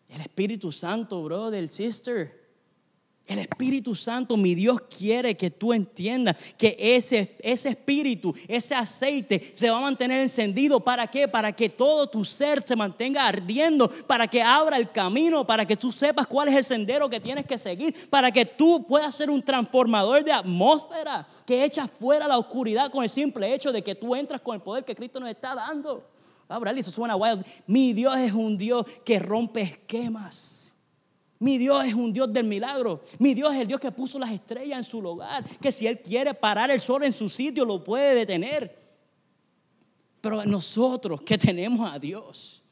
El 0.10 0.22
Espíritu 0.22 0.72
Santo, 0.72 1.24
brother, 1.24 1.68
sister. 1.68 2.45
El 3.28 3.40
Espíritu 3.40 3.96
Santo, 3.96 4.38
mi 4.38 4.54
Dios 4.54 4.82
quiere 4.82 5.36
que 5.36 5.50
tú 5.50 5.74
entiendas 5.74 6.36
que 6.60 6.78
ese, 6.80 7.36
ese 7.40 7.70
espíritu, 7.70 8.36
ese 8.48 8.76
aceite 8.76 9.54
se 9.56 9.68
va 9.72 9.80
a 9.80 9.82
mantener 9.82 10.20
encendido. 10.20 10.80
¿Para 10.80 11.08
qué? 11.08 11.28
Para 11.28 11.52
que 11.52 11.68
todo 11.68 12.06
tu 12.06 12.24
ser 12.24 12.62
se 12.62 12.76
mantenga 12.76 13.28
ardiendo, 13.28 13.90
para 13.90 14.28
que 14.28 14.44
abra 14.44 14.78
el 14.78 14.92
camino, 14.92 15.46
para 15.46 15.66
que 15.66 15.76
tú 15.76 15.92
sepas 15.92 16.28
cuál 16.28 16.50
es 16.50 16.56
el 16.56 16.64
sendero 16.64 17.10
que 17.10 17.20
tienes 17.20 17.48
que 17.48 17.58
seguir, 17.58 18.10
para 18.12 18.32
que 18.32 18.46
tú 18.46 18.86
puedas 18.86 19.16
ser 19.16 19.32
un 19.32 19.42
transformador 19.42 20.24
de 20.24 20.32
atmósfera 20.32 21.28
que 21.48 21.64
echa 21.64 21.88
fuera 21.88 22.28
la 22.28 22.38
oscuridad 22.38 22.92
con 22.92 23.04
el 23.04 23.10
simple 23.10 23.52
hecho 23.56 23.72
de 23.72 23.84
que 23.84 23.96
tú 23.96 24.16
entras 24.16 24.42
con 24.42 24.54
el 24.54 24.62
poder 24.62 24.86
que 24.86 24.94
Cristo 24.94 25.20
nos 25.20 25.30
está 25.30 25.56
dando. 25.56 26.08
Ahora, 26.48 26.70
eso 26.72 26.92
suena 26.92 27.16
wild. 27.16 27.44
Mi 27.66 27.92
Dios 27.94 28.16
es 28.18 28.34
un 28.34 28.56
Dios 28.56 28.86
que 29.04 29.18
rompe 29.18 29.62
esquemas. 29.62 30.65
Mi 31.46 31.60
Dios 31.60 31.86
es 31.86 31.94
un 31.94 32.12
Dios 32.12 32.34
del 32.34 32.48
milagro. 32.48 33.04
Mi 33.20 33.36
Dios 33.36 33.54
es 33.54 33.62
el 33.62 33.68
Dios 33.68 33.80
que 33.80 33.92
puso 33.92 34.18
las 34.18 34.32
estrellas 34.32 34.80
en 34.80 34.84
su 34.84 35.00
lugar. 35.00 35.46
Que 35.62 35.72
si 35.72 35.86
Él 35.86 36.00
quiere 36.00 36.34
parar 36.34 36.72
el 36.72 36.80
sol 36.80 37.04
en 37.04 37.14
su 37.14 37.30
sitio, 37.30 37.64
lo 37.64 37.84
puede 37.84 38.16
detener. 38.16 38.76
Pero 40.22 40.44
nosotros 40.44 41.22
que 41.22 41.38
tenemos 41.38 41.88
a 41.88 42.00
Dios 42.00 42.64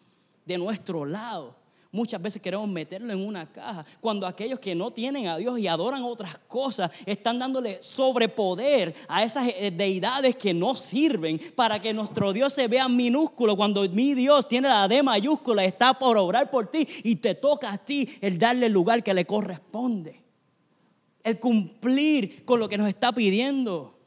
de 0.44 0.58
nuestro 0.58 1.06
lado, 1.06 1.56
muchas 1.94 2.20
veces 2.20 2.42
queremos 2.42 2.68
meterlo 2.68 3.14
en 3.14 3.24
una 3.24 3.50
caja, 3.50 3.86
cuando 4.02 4.26
aquellos 4.26 4.60
que 4.60 4.74
no 4.74 4.90
tienen 4.90 5.28
a 5.28 5.38
Dios 5.38 5.60
y 5.60 5.68
adoran 5.68 6.04
otras 6.04 6.40
cosas 6.48 6.90
están 7.06 7.38
dándole 7.38 7.82
sobrepoder 7.84 8.96
a 9.08 9.24
esas 9.24 9.48
eh, 9.50 9.72
deidades 9.72 10.36
que 10.36 10.56
no 10.56 10.76
sirven 10.76 11.40
para 11.56 11.80
que 11.80 11.94
nuestro 11.94 12.34
Dios 12.34 12.52
se 12.52 12.68
vea 12.68 12.90
minúsculo, 12.90 13.56
cuando 13.56 13.88
mi 13.90 14.16
Dios 14.16 14.48
tiene 14.48 14.70
la 14.70 14.88
D 14.88 15.04
mayúscula, 15.04 15.64
está 15.64 15.94
por 15.94 16.18
obrar 16.18 16.50
por 16.50 16.70
ti 16.72 16.88
y 17.04 17.18
te 17.18 17.36
toca 17.36 17.72
a 17.72 17.78
ti 17.78 18.10
el 18.22 18.40
darle 18.40 18.66
el 18.66 18.74
lugar 18.74 19.04
que 19.04 19.14
le 19.14 19.26
corresponde, 19.26 20.24
el 21.24 21.40
cumplir 21.40 22.44
con 22.44 22.60
lo 22.60 22.68
que 22.68 22.78
nos 22.78 22.90
está 22.90 23.12
pidiendo. 23.12 24.00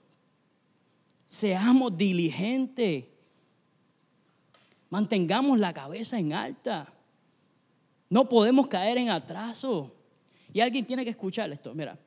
Seamos 1.24 1.96
diligentes. 1.96 3.04
Mantengamos 4.90 5.58
la 5.60 5.72
cabeza 5.72 6.18
en 6.18 6.32
alta. 6.32 6.92
No 8.08 8.28
podemos 8.28 8.66
caer 8.68 8.98
en 8.98 9.10
atraso. 9.10 9.92
Y 10.52 10.60
alguien 10.60 10.84
tiene 10.84 11.04
que 11.04 11.10
escuchar 11.10 11.50
esto. 11.52 11.74
Mira, 11.74 11.98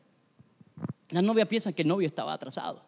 las 1.10 1.24
novias 1.24 1.48
piensan 1.48 1.74
que 1.74 1.82
el 1.82 1.88
novio 1.88 2.08
estaba 2.08 2.34
atrasado. 2.34 2.82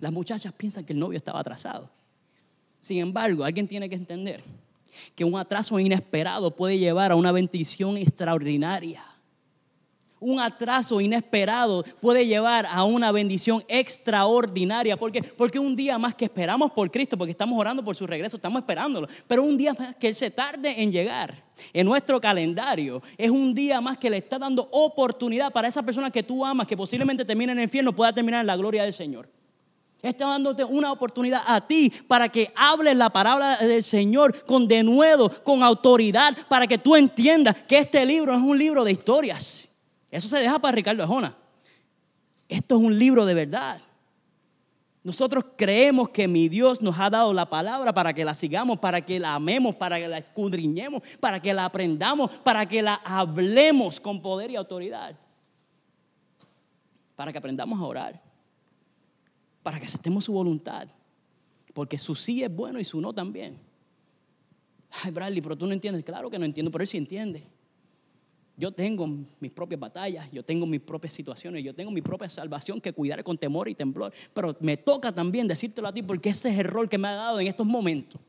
Las 0.00 0.12
muchachas 0.12 0.52
piensan 0.52 0.84
que 0.84 0.92
el 0.92 0.98
novio 0.98 1.16
estaba 1.16 1.40
atrasado. 1.40 1.90
Sin 2.80 2.98
embargo, 2.98 3.44
alguien 3.44 3.68
tiene 3.68 3.88
que 3.88 3.94
entender 3.94 4.42
que 5.14 5.24
un 5.24 5.38
atraso 5.38 5.78
inesperado 5.78 6.54
puede 6.54 6.78
llevar 6.78 7.12
a 7.12 7.16
una 7.16 7.32
bendición 7.32 7.96
extraordinaria. 7.96 9.04
Un 10.22 10.40
atraso 10.40 11.00
inesperado 11.00 11.84
puede 12.00 12.26
llevar 12.26 12.66
a 12.66 12.84
una 12.84 13.12
bendición 13.12 13.62
extraordinaria. 13.68 14.96
¿Por 14.96 15.12
qué? 15.12 15.22
Porque 15.22 15.58
un 15.58 15.76
día 15.76 15.98
más 15.98 16.14
que 16.14 16.24
esperamos 16.24 16.70
por 16.70 16.90
Cristo, 16.90 17.18
porque 17.18 17.32
estamos 17.32 17.58
orando 17.58 17.84
por 17.84 17.96
su 17.96 18.06
regreso, 18.06 18.36
estamos 18.36 18.60
esperándolo, 18.60 19.08
pero 19.26 19.42
un 19.42 19.56
día 19.56 19.74
más 19.74 19.94
que 19.96 20.08
Él 20.08 20.14
se 20.14 20.30
tarde 20.30 20.80
en 20.80 20.92
llegar 20.92 21.44
en 21.72 21.86
nuestro 21.86 22.20
calendario, 22.20 23.02
es 23.18 23.30
un 23.30 23.54
día 23.54 23.80
más 23.80 23.98
que 23.98 24.08
le 24.08 24.16
está 24.16 24.38
dando 24.38 24.68
oportunidad 24.70 25.52
para 25.52 25.68
esa 25.68 25.82
persona 25.82 26.10
que 26.10 26.22
tú 26.22 26.44
amas, 26.44 26.66
que 26.66 26.76
posiblemente 26.76 27.24
termine 27.24 27.52
en 27.52 27.58
el 27.58 27.64
infierno, 27.64 27.94
pueda 27.94 28.12
terminar 28.12 28.40
en 28.40 28.46
la 28.46 28.56
gloria 28.56 28.84
del 28.84 28.92
Señor. 28.92 29.28
Está 30.02 30.26
dándote 30.26 30.64
una 30.64 30.90
oportunidad 30.90 31.42
a 31.46 31.60
ti 31.60 31.92
para 32.08 32.28
que 32.28 32.52
hables 32.56 32.96
la 32.96 33.10
palabra 33.10 33.56
del 33.58 33.84
Señor 33.84 34.44
con 34.44 34.66
denuedo, 34.66 35.30
con 35.44 35.62
autoridad, 35.62 36.36
para 36.48 36.66
que 36.66 36.78
tú 36.78 36.96
entiendas 36.96 37.54
que 37.68 37.78
este 37.78 38.04
libro 38.04 38.34
es 38.34 38.40
un 38.40 38.58
libro 38.58 38.82
de 38.82 38.90
historias. 38.90 39.71
Eso 40.12 40.28
se 40.28 40.38
deja 40.38 40.60
para 40.60 40.76
Ricardo 40.76 41.04
Jona. 41.08 41.36
Esto 42.48 42.76
es 42.76 42.80
un 42.80 42.96
libro 42.96 43.26
de 43.26 43.34
verdad. 43.34 43.80
Nosotros 45.02 45.44
creemos 45.56 46.10
que 46.10 46.28
mi 46.28 46.48
Dios 46.48 46.80
nos 46.80 46.96
ha 47.00 47.10
dado 47.10 47.32
la 47.32 47.50
palabra 47.50 47.92
para 47.92 48.14
que 48.14 48.24
la 48.24 48.36
sigamos, 48.36 48.78
para 48.78 49.00
que 49.00 49.18
la 49.18 49.34
amemos, 49.34 49.74
para 49.74 49.98
que 49.98 50.06
la 50.06 50.18
escudriñemos, 50.18 51.02
para 51.18 51.42
que 51.42 51.52
la 51.52 51.64
aprendamos, 51.64 52.30
para 52.44 52.66
que 52.66 52.80
la 52.80 52.94
hablemos 53.04 53.98
con 53.98 54.22
poder 54.22 54.52
y 54.52 54.54
autoridad. 54.54 55.18
Para 57.16 57.32
que 57.32 57.38
aprendamos 57.38 57.80
a 57.80 57.82
orar 57.82 58.32
para 59.62 59.78
que 59.78 59.86
aceptemos 59.86 60.24
su 60.24 60.32
voluntad. 60.32 60.88
Porque 61.72 61.98
su 61.98 62.14
sí 62.14 62.42
es 62.42 62.54
bueno 62.54 62.78
y 62.78 62.84
su 62.84 63.00
no 63.00 63.12
también. 63.12 63.58
Ay, 65.02 65.10
Bradley, 65.10 65.40
pero 65.40 65.56
tú 65.56 65.66
no 65.66 65.72
entiendes. 65.72 66.04
Claro 66.04 66.28
que 66.30 66.38
no 66.38 66.44
entiendo, 66.44 66.70
pero 66.70 66.82
él 66.82 66.88
sí 66.88 66.98
entiende. 66.98 67.46
Yo 68.56 68.70
tengo 68.70 69.06
mis 69.40 69.50
propias 69.50 69.80
batallas, 69.80 70.30
yo 70.30 70.44
tengo 70.44 70.66
mis 70.66 70.80
propias 70.80 71.14
situaciones, 71.14 71.64
yo 71.64 71.74
tengo 71.74 71.90
mi 71.90 72.02
propia 72.02 72.28
salvación 72.28 72.80
que 72.80 72.92
cuidar 72.92 73.24
con 73.24 73.38
temor 73.38 73.68
y 73.68 73.74
temblor. 73.74 74.12
Pero 74.34 74.56
me 74.60 74.76
toca 74.76 75.12
también 75.12 75.48
decírtelo 75.48 75.88
a 75.88 75.92
ti 75.92 76.02
porque 76.02 76.30
ese 76.30 76.50
es 76.50 76.58
el 76.58 76.66
rol 76.66 76.88
que 76.88 76.98
me 76.98 77.08
ha 77.08 77.14
dado 77.14 77.40
en 77.40 77.46
estos 77.46 77.66
momentos. 77.66 78.20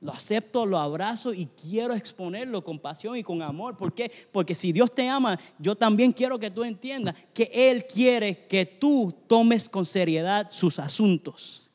Lo 0.00 0.12
acepto, 0.12 0.64
lo 0.64 0.78
abrazo 0.78 1.32
y 1.32 1.46
quiero 1.46 1.94
exponerlo 1.94 2.62
con 2.62 2.78
pasión 2.78 3.16
y 3.16 3.24
con 3.24 3.42
amor. 3.42 3.76
¿Por 3.76 3.92
qué? 3.92 4.10
Porque 4.30 4.54
si 4.54 4.72
Dios 4.72 4.94
te 4.94 5.08
ama, 5.08 5.38
yo 5.58 5.74
también 5.74 6.12
quiero 6.12 6.38
que 6.38 6.50
tú 6.50 6.62
entiendas 6.62 7.16
que 7.34 7.50
Él 7.52 7.84
quiere 7.86 8.46
que 8.46 8.64
tú 8.64 9.12
tomes 9.26 9.68
con 9.68 9.84
seriedad 9.84 10.48
sus 10.50 10.78
asuntos. 10.78 11.67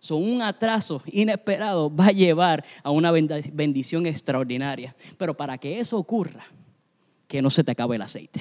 Son 0.00 0.22
un 0.22 0.42
atraso 0.42 1.02
inesperado 1.06 1.94
va 1.94 2.06
a 2.06 2.12
llevar 2.12 2.64
a 2.82 2.90
una 2.90 3.12
bendición 3.12 4.06
extraordinaria. 4.06 4.96
Pero 5.18 5.36
para 5.36 5.58
que 5.58 5.78
eso 5.78 5.98
ocurra, 5.98 6.44
que 7.28 7.42
no 7.42 7.50
se 7.50 7.62
te 7.62 7.70
acabe 7.70 7.96
el 7.96 8.02
aceite. 8.02 8.40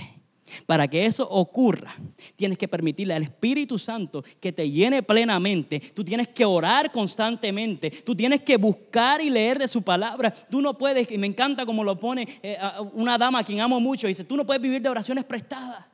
Para 0.66 0.88
que 0.88 1.06
eso 1.06 1.28
ocurra, 1.30 1.94
tienes 2.36 2.58
que 2.58 2.68
permitirle 2.68 3.14
al 3.14 3.24
Espíritu 3.24 3.78
Santo 3.78 4.24
que 4.40 4.52
te 4.52 4.70
llene 4.70 5.04
plenamente. 5.04 5.80
Tú 5.80 6.04
tienes 6.04 6.30
que 6.30 6.46
orar 6.46 6.92
constantemente. 6.92 7.92
Tú 7.92 8.16
tienes 8.16 8.42
que 8.42 8.58
buscar 8.58 9.22
y 9.22 9.30
leer 9.30 9.60
de 9.60 9.68
su 9.68 9.82
palabra. 9.82 10.32
Tú 10.32 10.62
no 10.62 10.78
puedes, 10.78 11.12
y 11.12 11.18
me 11.18 11.28
encanta 11.28 11.66
como 11.66 11.84
lo 11.84 12.00
pone 12.00 12.28
eh, 12.42 12.58
una 12.94 13.18
dama 13.18 13.40
a 13.40 13.44
quien 13.44 13.62
amo 13.62 13.80
mucho, 13.80 14.08
dice, 14.08 14.24
tú 14.24 14.36
no 14.36 14.46
puedes 14.46 14.62
vivir 14.62 14.82
de 14.82 14.90
oraciones 14.90 15.24
prestadas. 15.26 15.86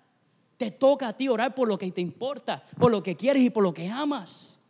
Te 0.58 0.72
toca 0.72 1.10
a 1.10 1.14
ti 1.14 1.28
orar 1.28 1.54
por 1.54 1.68
lo 1.68 1.78
que 1.78 1.92
te 1.92 2.02
importa, 2.02 2.64
por 2.80 2.92
lo 2.92 3.04
que 3.04 3.16
quieres 3.16 3.44
y 3.44 3.50
por 3.50 3.64
lo 3.64 3.74
que 3.74 3.90
amas. 3.90 4.62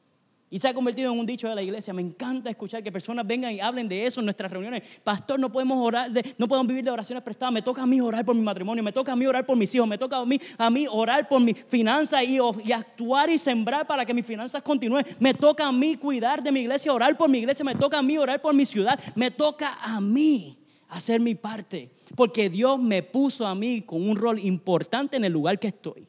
Y 0.56 0.60
se 0.60 0.70
ha 0.70 0.74
convertido 0.74 1.12
en 1.12 1.20
un 1.20 1.26
dicho 1.26 1.50
de 1.50 1.56
la 1.56 1.62
iglesia. 1.62 1.94
Me 1.94 2.02
encanta 2.02 2.50
escuchar 2.50 2.82
que 2.82 2.90
personas 2.90 3.28
vengan 3.28 3.52
y 3.52 3.60
hablen 3.60 3.90
de 3.90 4.06
eso 4.06 4.22
en 4.22 4.26
nuestras 4.26 4.50
reuniones. 4.50 4.84
Pastor, 5.04 5.38
no 5.38 5.52
podemos 5.52 5.78
orar, 5.86 6.10
no 6.38 6.48
podemos 6.48 6.70
vivir 6.70 6.86
de 6.86 6.92
oraciones 6.92 7.22
prestadas. 7.26 7.54
Me 7.54 7.62
toca 7.62 7.84
a 7.84 7.86
mí 7.86 8.00
orar 8.00 8.24
por 8.24 8.34
mi 8.34 8.42
matrimonio, 8.42 8.82
me 8.82 8.94
toca 8.94 9.12
a 9.12 9.18
mí 9.18 9.28
orar 9.28 9.46
por 9.46 9.58
mis 9.58 9.76
hijos, 9.76 9.86
me 9.86 9.98
toca 9.98 10.16
a 10.16 10.26
mí, 10.26 10.40
a 10.58 10.70
mí 10.70 10.86
orar 10.90 11.28
por 11.28 11.42
mis 11.42 11.58
finanzas 11.68 12.24
y, 12.24 12.38
y 12.64 12.72
actuar 12.72 13.30
y 13.30 13.38
sembrar 13.38 13.86
para 13.86 14.06
que 14.06 14.14
mis 14.14 14.26
finanzas 14.26 14.62
continúen. 14.62 15.06
Me 15.20 15.34
toca 15.34 15.68
a 15.68 15.74
mí 15.74 15.96
cuidar 15.96 16.42
de 16.42 16.54
mi 16.54 16.62
iglesia, 16.62 16.94
orar 16.94 17.18
por 17.18 17.30
mi 17.30 17.40
iglesia, 17.40 17.66
me 17.66 17.76
toca 17.76 17.98
a 17.98 18.02
mí 18.02 18.18
orar 18.18 18.42
por 18.42 18.56
mi 18.56 18.64
ciudad, 18.64 18.98
me 19.14 19.32
toca 19.32 19.78
a 19.82 20.00
mí 20.00 20.58
hacer 20.88 21.20
mi 21.20 21.36
parte. 21.36 21.92
Porque 22.16 22.50
Dios 22.50 22.80
me 22.80 23.04
puso 23.04 23.46
a 23.46 23.54
mí 23.56 23.82
con 23.82 24.10
un 24.10 24.16
rol 24.16 24.40
importante 24.40 25.18
en 25.18 25.26
el 25.26 25.34
lugar 25.34 25.60
que 25.60 25.68
estoy. 25.68 26.08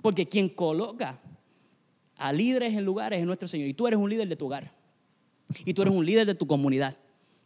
Porque 0.00 0.26
quien 0.26 0.48
coloca 0.48 1.20
a 2.16 2.32
líderes 2.32 2.74
en 2.74 2.84
lugares 2.84 3.20
es 3.20 3.26
nuestro 3.26 3.48
Señor. 3.48 3.68
Y 3.68 3.74
tú 3.74 3.86
eres 3.86 3.98
un 3.98 4.08
líder 4.08 4.28
de 4.28 4.36
tu 4.36 4.46
hogar. 4.46 4.72
Y 5.64 5.74
tú 5.74 5.82
eres 5.82 5.94
un 5.94 6.04
líder 6.04 6.26
de 6.26 6.34
tu 6.34 6.46
comunidad. 6.46 6.96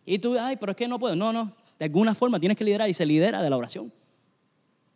Y 0.05 0.19
tú, 0.19 0.39
ay, 0.39 0.57
pero 0.57 0.73
es 0.73 0.77
que 0.77 0.89
no 0.89 0.99
puedo. 0.99 1.17
No, 1.17 1.33
no. 1.33 1.53
De 1.79 1.85
alguna 1.85 2.15
forma 2.15 2.41
tienes 2.41 2.57
que 2.57 2.65
liderar 2.65 2.89
y 2.89 2.95
se 2.95 3.07
lidera 3.07 3.43
de 3.43 3.51
la 3.51 3.57
oración. 3.57 3.93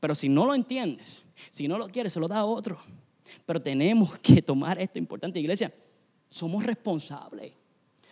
Pero 0.01 0.15
si 0.15 0.29
no 0.29 0.47
lo 0.47 0.55
entiendes, 0.55 1.27
si 1.51 1.69
no 1.69 1.79
lo 1.79 1.89
quieres, 1.89 2.13
se 2.13 2.21
lo 2.21 2.29
da 2.29 2.39
a 2.39 2.45
otro. 2.45 2.79
Pero 3.47 3.61
tenemos 3.61 4.19
que 4.23 4.43
tomar 4.43 4.81
esto 4.81 4.99
importante, 4.99 5.41
iglesia. 5.41 5.73
Somos 6.29 6.65
responsables. 6.65 7.53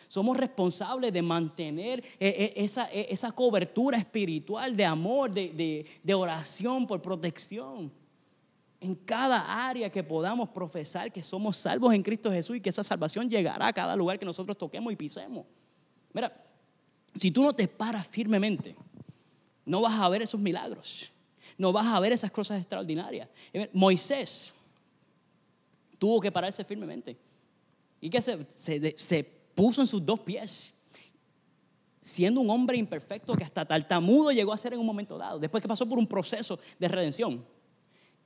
Somos 0.09 0.37
responsables 0.37 1.13
de 1.13 1.23
mantener 1.23 2.01
eh, 2.19 2.53
eh, 2.57 2.67
eh, 2.93 3.07
esa, 3.11 3.31
cobertura 3.31 3.97
espiritual 3.97 4.77
de 4.77 4.85
amor, 4.85 5.31
de, 5.31 5.87
de 6.03 6.15
oración 6.15 6.85
por 6.87 7.01
protección 7.01 7.93
en 8.81 8.95
cada 8.95 9.69
área 9.69 9.91
que 9.91 10.03
podamos 10.03 10.49
profesar 10.49 11.13
que 11.13 11.23
somos 11.23 11.57
salvos 11.59 11.93
en 11.93 12.03
Cristo 12.03 12.33
Jesús 12.33 12.57
y 12.57 12.61
que 12.61 12.71
esa 12.71 12.83
salvación 12.83 13.29
llegará 13.29 13.67
a 13.67 13.73
cada 13.73 13.95
lugar 13.95 14.19
que 14.19 14.25
nosotros 14.25 14.57
toquemos 14.57 14.93
y 14.93 14.97
pisemos. 14.97 15.45
Mira, 16.15 16.33
si 17.19 17.31
tú 17.31 17.43
no 17.43 17.53
te 17.53 17.69
paras 17.69 18.09
firmemente, 18.09 18.75
no 19.67 19.83
vas 19.83 20.01
a 20.01 20.09
ver 20.09 20.23
esos 20.23 20.41
milagros, 20.41 21.13
no 21.59 21.73
vas 21.73 21.87
a 21.87 22.01
ver 22.01 22.13
esas 22.13 22.31
cosas 22.31 22.59
extraordinarias. 22.59 23.29
Moisés 23.75 24.55
tuvo 25.99 26.19
que 26.21 26.33
pararse 26.33 26.65
firmemente 26.65 27.19
y 28.01 28.09
que 28.09 28.23
se, 28.23 28.47
se 28.97 29.25
puso 29.55 29.83
en 29.83 29.87
sus 29.87 30.05
dos 30.05 30.21
pies 30.21 30.73
siendo 32.01 32.41
un 32.41 32.49
hombre 32.49 32.79
imperfecto 32.79 33.35
que 33.35 33.45
hasta 33.45 33.67
tartamudo 33.67 34.33
llegó 34.33 34.55
a 34.55 34.57
ser 34.57 34.73
en 34.73 34.81
un 34.81 34.87
momento 34.87 35.19
dado, 35.19 35.39
después 35.39 35.61
que 35.61 35.69
pasó 35.69 35.87
por 35.87 35.99
un 35.99 36.07
proceso 36.07 36.59
de 36.79 36.89
redención 36.89 37.45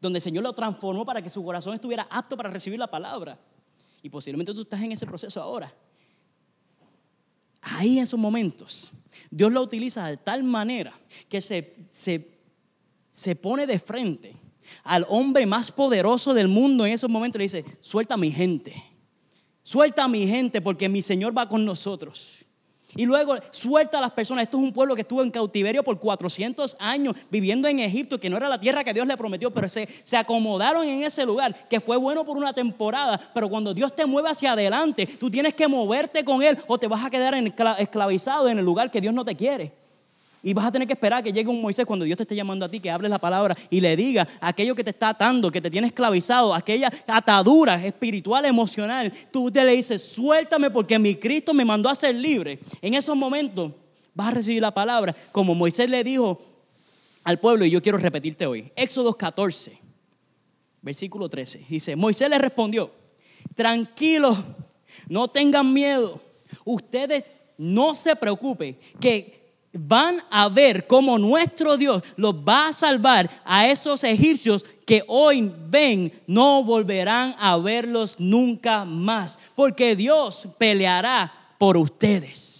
donde 0.04 0.18
el 0.18 0.22
Señor 0.22 0.44
lo 0.44 0.52
transformó 0.52 1.04
para 1.04 1.22
que 1.22 1.28
su 1.28 1.42
corazón 1.42 1.74
estuviera 1.74 2.06
apto 2.10 2.36
para 2.36 2.50
recibir 2.50 2.78
la 2.78 2.86
palabra. 2.86 3.38
Y 4.02 4.10
posiblemente 4.10 4.52
tú 4.54 4.62
estás 4.62 4.80
en 4.82 4.92
ese 4.92 5.06
proceso 5.06 5.40
ahora. 5.42 5.74
Ahí 7.62 7.96
en 7.96 8.02
esos 8.02 8.20
momentos, 8.20 8.92
Dios 9.30 9.50
lo 9.50 9.62
utiliza 9.62 10.06
de 10.06 10.18
tal 10.18 10.44
manera 10.44 10.92
que 11.28 11.40
se, 11.40 11.74
se, 11.90 12.38
se 13.10 13.34
pone 13.34 13.66
de 13.66 13.78
frente 13.78 14.36
al 14.82 15.06
hombre 15.08 15.46
más 15.46 15.72
poderoso 15.72 16.34
del 16.34 16.48
mundo 16.48 16.84
en 16.84 16.92
esos 16.92 17.08
momentos 17.08 17.36
y 17.36 17.38
le 17.38 17.44
dice, 17.44 17.78
suelta 17.80 18.14
a 18.14 18.18
mi 18.18 18.30
gente, 18.30 18.74
suelta 19.62 20.06
mi 20.06 20.26
gente 20.26 20.60
porque 20.60 20.88
mi 20.90 21.00
Señor 21.00 21.36
va 21.36 21.48
con 21.48 21.64
nosotros. 21.64 22.43
Y 22.96 23.06
luego 23.06 23.36
suelta 23.50 23.98
a 23.98 24.00
las 24.00 24.12
personas. 24.12 24.44
Esto 24.44 24.58
es 24.58 24.64
un 24.64 24.72
pueblo 24.72 24.94
que 24.94 25.02
estuvo 25.02 25.22
en 25.22 25.30
cautiverio 25.30 25.82
por 25.82 25.98
400 25.98 26.76
años, 26.78 27.14
viviendo 27.30 27.68
en 27.68 27.80
Egipto, 27.80 28.18
que 28.18 28.30
no 28.30 28.36
era 28.36 28.48
la 28.48 28.58
tierra 28.58 28.84
que 28.84 28.92
Dios 28.92 29.06
le 29.06 29.16
prometió, 29.16 29.50
pero 29.50 29.68
se, 29.68 29.88
se 30.04 30.16
acomodaron 30.16 30.86
en 30.86 31.02
ese 31.02 31.24
lugar, 31.24 31.68
que 31.68 31.80
fue 31.80 31.96
bueno 31.96 32.24
por 32.24 32.36
una 32.36 32.52
temporada. 32.52 33.20
Pero 33.32 33.48
cuando 33.48 33.74
Dios 33.74 33.94
te 33.94 34.06
mueve 34.06 34.30
hacia 34.30 34.52
adelante, 34.52 35.06
tú 35.06 35.30
tienes 35.30 35.54
que 35.54 35.68
moverte 35.68 36.24
con 36.24 36.42
Él 36.42 36.58
o 36.66 36.78
te 36.78 36.88
vas 36.88 37.04
a 37.04 37.10
quedar 37.10 37.34
esclavizado 37.78 38.48
en 38.48 38.58
el 38.58 38.64
lugar 38.64 38.90
que 38.90 39.00
Dios 39.00 39.14
no 39.14 39.24
te 39.24 39.34
quiere. 39.34 39.83
Y 40.46 40.52
vas 40.52 40.66
a 40.66 40.72
tener 40.72 40.86
que 40.86 40.92
esperar 40.92 41.24
que 41.24 41.32
llegue 41.32 41.48
un 41.48 41.62
Moisés 41.62 41.86
cuando 41.86 42.04
Dios 42.04 42.18
te 42.18 42.24
esté 42.24 42.36
llamando 42.36 42.66
a 42.66 42.68
ti, 42.68 42.78
que 42.78 42.90
hables 42.90 43.10
la 43.10 43.18
palabra 43.18 43.56
y 43.70 43.80
le 43.80 43.96
diga 43.96 44.28
aquello 44.42 44.74
que 44.74 44.84
te 44.84 44.90
está 44.90 45.08
atando, 45.08 45.50
que 45.50 45.58
te 45.58 45.70
tiene 45.70 45.86
esclavizado, 45.86 46.52
aquella 46.52 46.92
atadura 47.06 47.82
espiritual, 47.82 48.44
emocional. 48.44 49.10
Tú 49.32 49.50
te 49.50 49.64
le 49.64 49.74
dices, 49.74 50.02
suéltame 50.02 50.70
porque 50.70 50.98
mi 50.98 51.14
Cristo 51.14 51.54
me 51.54 51.64
mandó 51.64 51.88
a 51.88 51.94
ser 51.94 52.14
libre. 52.14 52.58
En 52.82 52.92
esos 52.92 53.16
momentos 53.16 53.72
vas 54.12 54.28
a 54.28 54.30
recibir 54.32 54.60
la 54.60 54.74
palabra, 54.74 55.16
como 55.32 55.54
Moisés 55.54 55.88
le 55.88 56.04
dijo 56.04 56.38
al 57.24 57.40
pueblo, 57.40 57.64
y 57.64 57.70
yo 57.70 57.80
quiero 57.80 57.96
repetirte 57.96 58.46
hoy. 58.46 58.70
Éxodo 58.76 59.16
14, 59.16 59.78
versículo 60.82 61.26
13. 61.26 61.64
Dice, 61.70 61.96
Moisés 61.96 62.28
le 62.28 62.38
respondió, 62.38 62.90
tranquilos, 63.54 64.36
no 65.08 65.26
tengan 65.26 65.72
miedo. 65.72 66.20
Ustedes 66.66 67.24
no 67.56 67.94
se 67.94 68.14
preocupen, 68.14 68.76
que 69.00 69.43
van 69.74 70.22
a 70.30 70.48
ver 70.48 70.86
cómo 70.86 71.18
nuestro 71.18 71.76
Dios 71.76 72.02
los 72.16 72.34
va 72.34 72.68
a 72.68 72.72
salvar 72.72 73.30
a 73.44 73.68
esos 73.68 74.04
egipcios 74.04 74.64
que 74.86 75.02
hoy 75.08 75.52
ven, 75.68 76.12
no 76.26 76.62
volverán 76.64 77.34
a 77.38 77.56
verlos 77.56 78.16
nunca 78.18 78.84
más, 78.84 79.38
porque 79.54 79.96
Dios 79.96 80.48
peleará 80.58 81.32
por 81.58 81.76
ustedes. 81.76 82.53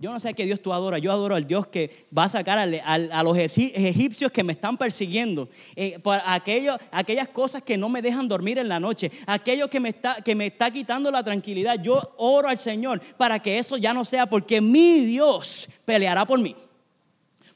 Yo 0.00 0.12
no 0.12 0.20
sé 0.20 0.32
qué 0.32 0.44
Dios 0.44 0.60
tú 0.62 0.72
adoras. 0.72 1.00
Yo 1.00 1.10
adoro 1.10 1.34
al 1.34 1.46
Dios 1.46 1.66
que 1.66 2.06
va 2.16 2.24
a 2.24 2.28
sacar 2.28 2.56
a, 2.58 3.22
los 3.24 3.36
egipcios 3.36 4.30
que 4.30 4.44
me 4.44 4.52
están 4.52 4.78
persiguiendo. 4.78 5.48
Eh, 5.74 5.98
por 5.98 6.20
aquellas 6.24 7.28
cosas 7.32 7.62
que 7.62 7.76
no 7.76 7.88
me 7.88 8.00
dejan 8.00 8.28
dormir 8.28 8.58
en 8.58 8.68
la 8.68 8.78
noche. 8.78 9.10
Aquello 9.26 9.68
que 9.68 9.80
me, 9.80 9.88
está, 9.88 10.16
que 10.22 10.36
me 10.36 10.46
está 10.46 10.70
quitando 10.70 11.10
la 11.10 11.24
tranquilidad. 11.24 11.82
Yo 11.82 12.14
oro 12.16 12.48
al 12.48 12.58
Señor 12.58 13.00
para 13.16 13.40
que 13.40 13.58
eso 13.58 13.76
ya 13.76 13.92
no 13.92 14.04
sea 14.04 14.26
porque 14.26 14.60
mi 14.60 15.04
Dios 15.04 15.68
peleará 15.84 16.24
por 16.24 16.38
mí. 16.38 16.54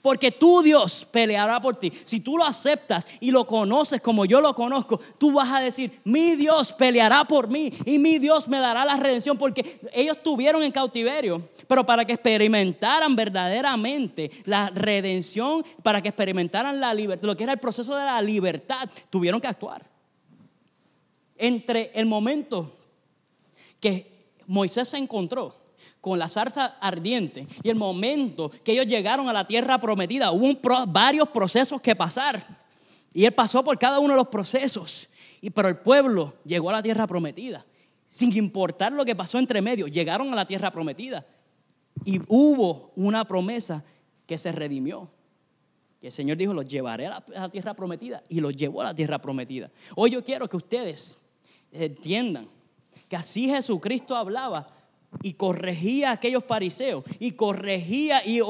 Porque 0.03 0.33
tu 0.33 0.63
Dios 0.63 1.07
peleará 1.11 1.61
por 1.61 1.77
ti. 1.77 1.93
Si 2.05 2.19
tú 2.19 2.37
lo 2.37 2.45
aceptas 2.45 3.07
y 3.21 3.31
lo 3.31 3.47
conoces 3.47 4.01
como 4.01 4.25
yo 4.25 4.41
lo 4.41 4.53
conozco, 4.53 5.01
tú 5.17 5.33
vas 5.33 5.53
a 5.53 5.61
decir, 5.61 6.01
mi 6.03 6.35
Dios 6.35 6.73
peleará 6.73 7.25
por 7.25 7.47
mí 7.47 7.73
y 7.87 8.01
mi 8.01 8.19
Dios 8.19 8.49
me 8.49 8.59
dará 8.59 8.85
la 8.85 8.97
redención. 8.97 9.39
Porque 9.39 9.81
ellos 9.93 10.17
estuvieron 10.17 10.65
en 10.65 10.73
cautiverio, 10.73 11.49
pero 11.69 11.87
para 11.87 12.05
que 12.05 12.15
experimentaran 12.15 13.15
verdaderamente 13.15 14.33
la 14.45 14.71
redención, 14.71 15.65
para 15.85 16.03
que 16.03 16.09
experimentaran 16.09 16.81
la 16.81 16.93
libertad, 16.93 17.29
lo 17.29 17.37
que 17.37 17.45
era 17.45 17.53
el 17.53 17.61
proceso 17.61 17.95
de 17.95 18.05
la 18.05 18.21
libertad, 18.21 18.91
tuvieron 19.09 19.41
que 19.41 19.47
actuar. 19.47 19.89
Entre 21.39 21.93
el 21.95 22.07
momento 22.07 22.77
que 23.79 24.27
Moisés 24.49 24.89
se 24.89 24.99
encontró 24.99 25.62
con 26.03 26.19
la 26.19 26.27
zarza 26.27 26.79
ardiente 26.81 27.47
y 27.63 27.71
el 27.71 27.77
momento 27.77 28.51
que 28.65 28.73
ellos 28.73 28.89
llegaron 28.89 29.29
a 29.29 29.33
la 29.33 29.47
tierra 29.47 29.79
prometida, 29.79 30.33
hubo 30.33 30.59
varios 30.89 31.29
procesos 31.29 31.81
que 31.81 31.95
pasar. 31.95 32.45
Y 33.15 33.25
él 33.25 33.33
pasó 33.33 33.63
por 33.63 33.79
cada 33.79 34.01
uno 34.01 34.15
de 34.15 34.19
los 34.19 34.27
procesos. 34.27 35.09
Y, 35.41 35.51
pero 35.51 35.69
el 35.69 35.77
pueblo 35.77 36.35
llegó 36.45 36.71
a 36.71 36.73
la 36.73 36.83
tierra 36.83 37.07
prometida. 37.07 37.65
Sin 38.09 38.37
importar 38.37 38.93
lo 38.93 39.05
que 39.05 39.15
pasó 39.15 39.39
entre 39.39 39.63
medio, 39.63 39.87
llegaron 39.87 40.33
a 40.33 40.37
la 40.37 40.45
tierra 40.45 40.73
prometida. 40.73 41.25
Y 42.05 42.21
hubo 42.27 42.91
una 42.97 43.25
promesa 43.25 43.85
que 44.27 44.39
se 44.39 44.51
redimió. 44.51 45.09
Y 46.01 46.07
el 46.07 46.13
Señor 46.13 46.37
dijo, 46.37 46.53
los 46.53 46.67
llevaré 46.67 47.07
a 47.07 47.23
la 47.29 47.49
tierra 47.49 47.75
prometida. 47.75 48.25
Y 48.29 48.41
los 48.41 48.57
llevó 48.57 48.81
a 48.81 48.87
la 48.87 48.95
tierra 48.95 49.21
prometida. 49.21 49.71
Hoy 49.95 50.11
yo 50.11 50.25
quiero 50.25 50.49
que 50.49 50.57
ustedes 50.57 51.17
entiendan 51.71 52.49
que 53.09 53.15
así 53.15 53.49
Jesucristo 53.49 54.17
hablaba 54.17 54.82
y 55.21 55.35
corregía 55.35 56.11
a 56.11 56.13
aquellos 56.13 56.45
fariseos 56.45 57.05
y 57.19 57.33
corregía 57.33 58.23
y, 58.25 58.41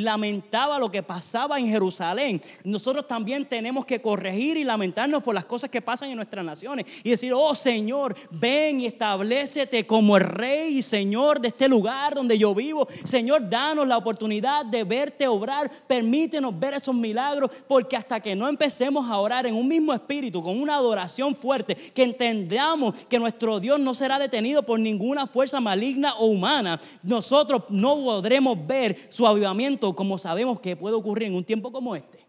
lamentaba 0.00 0.78
lo 0.78 0.90
que 0.90 1.02
pasaba 1.02 1.58
en 1.58 1.68
Jerusalén. 1.68 2.42
Nosotros 2.64 3.06
también 3.06 3.46
tenemos 3.46 3.86
que 3.86 4.00
corregir 4.00 4.56
y 4.56 4.64
lamentarnos 4.64 5.22
por 5.22 5.34
las 5.34 5.44
cosas 5.44 5.70
que 5.70 5.80
pasan 5.80 6.10
en 6.10 6.16
nuestras 6.16 6.44
naciones 6.44 6.86
y 7.04 7.10
decir, 7.10 7.32
oh 7.34 7.54
Señor, 7.54 8.16
ven 8.30 8.80
y 8.80 8.86
establecete 8.86 9.86
como 9.86 10.16
el 10.16 10.24
rey 10.24 10.78
y 10.78 10.82
Señor 10.82 11.40
de 11.40 11.48
este 11.48 11.68
lugar 11.68 12.14
donde 12.14 12.36
yo 12.38 12.54
vivo. 12.54 12.88
Señor, 13.04 13.48
danos 13.48 13.86
la 13.86 13.96
oportunidad 13.96 14.66
de 14.66 14.84
verte 14.84 15.26
obrar, 15.28 15.70
permítenos 15.86 16.58
ver 16.58 16.74
esos 16.74 16.94
milagros, 16.94 17.50
porque 17.68 17.96
hasta 17.96 18.20
que 18.20 18.34
no 18.34 18.48
empecemos 18.48 19.08
a 19.08 19.18
orar 19.18 19.46
en 19.46 19.54
un 19.54 19.68
mismo 19.68 19.92
espíritu, 19.92 20.42
con 20.42 20.60
una 20.60 20.76
adoración 20.76 21.34
fuerte, 21.34 21.74
que 21.74 22.02
entendamos 22.02 22.94
que 23.08 23.18
nuestro 23.18 23.60
Dios 23.60 23.78
no 23.78 23.94
será 23.94 24.18
detenido 24.18 24.62
por 24.62 24.80
ninguna 24.80 25.26
fuerza 25.26 25.60
maligna 25.60 26.11
o 26.18 26.26
humana, 26.26 26.80
nosotros 27.02 27.64
no 27.68 27.96
podremos 27.96 28.66
ver 28.66 29.08
su 29.08 29.26
avivamiento 29.26 29.94
como 29.94 30.18
sabemos 30.18 30.60
que 30.60 30.76
puede 30.76 30.94
ocurrir 30.94 31.28
en 31.28 31.34
un 31.34 31.44
tiempo 31.44 31.70
como 31.72 31.94
este. 31.96 32.20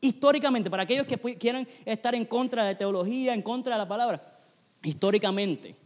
Históricamente, 0.00 0.68
para 0.68 0.82
aquellos 0.82 1.06
que 1.06 1.16
quieran 1.36 1.66
estar 1.84 2.14
en 2.14 2.24
contra 2.24 2.64
de 2.64 2.74
teología, 2.74 3.34
en 3.34 3.42
contra 3.42 3.74
de 3.74 3.78
la 3.78 3.88
palabra, 3.88 4.20
históricamente, 4.82 5.76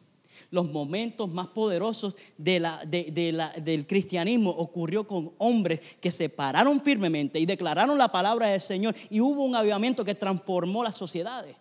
los 0.51 0.71
momentos 0.71 1.29
más 1.29 1.49
poderosos 1.49 2.17
del 2.37 3.87
cristianismo 3.87 4.51
ocurrió 4.51 5.07
con 5.07 5.33
hombres 5.39 5.81
que 6.01 6.11
se 6.11 6.29
pararon 6.29 6.81
firmemente 6.81 7.39
y 7.39 7.47
declararon 7.47 7.99
la 7.99 8.09
palabra 8.09 8.49
del 8.49 8.61
Señor 8.61 8.95
y 9.11 9.21
hubo 9.21 9.45
un 9.45 9.55
avivamiento 9.55 10.05
que 10.05 10.15
transformó 10.15 10.83
las 10.85 10.95
sociedades. 10.95 11.57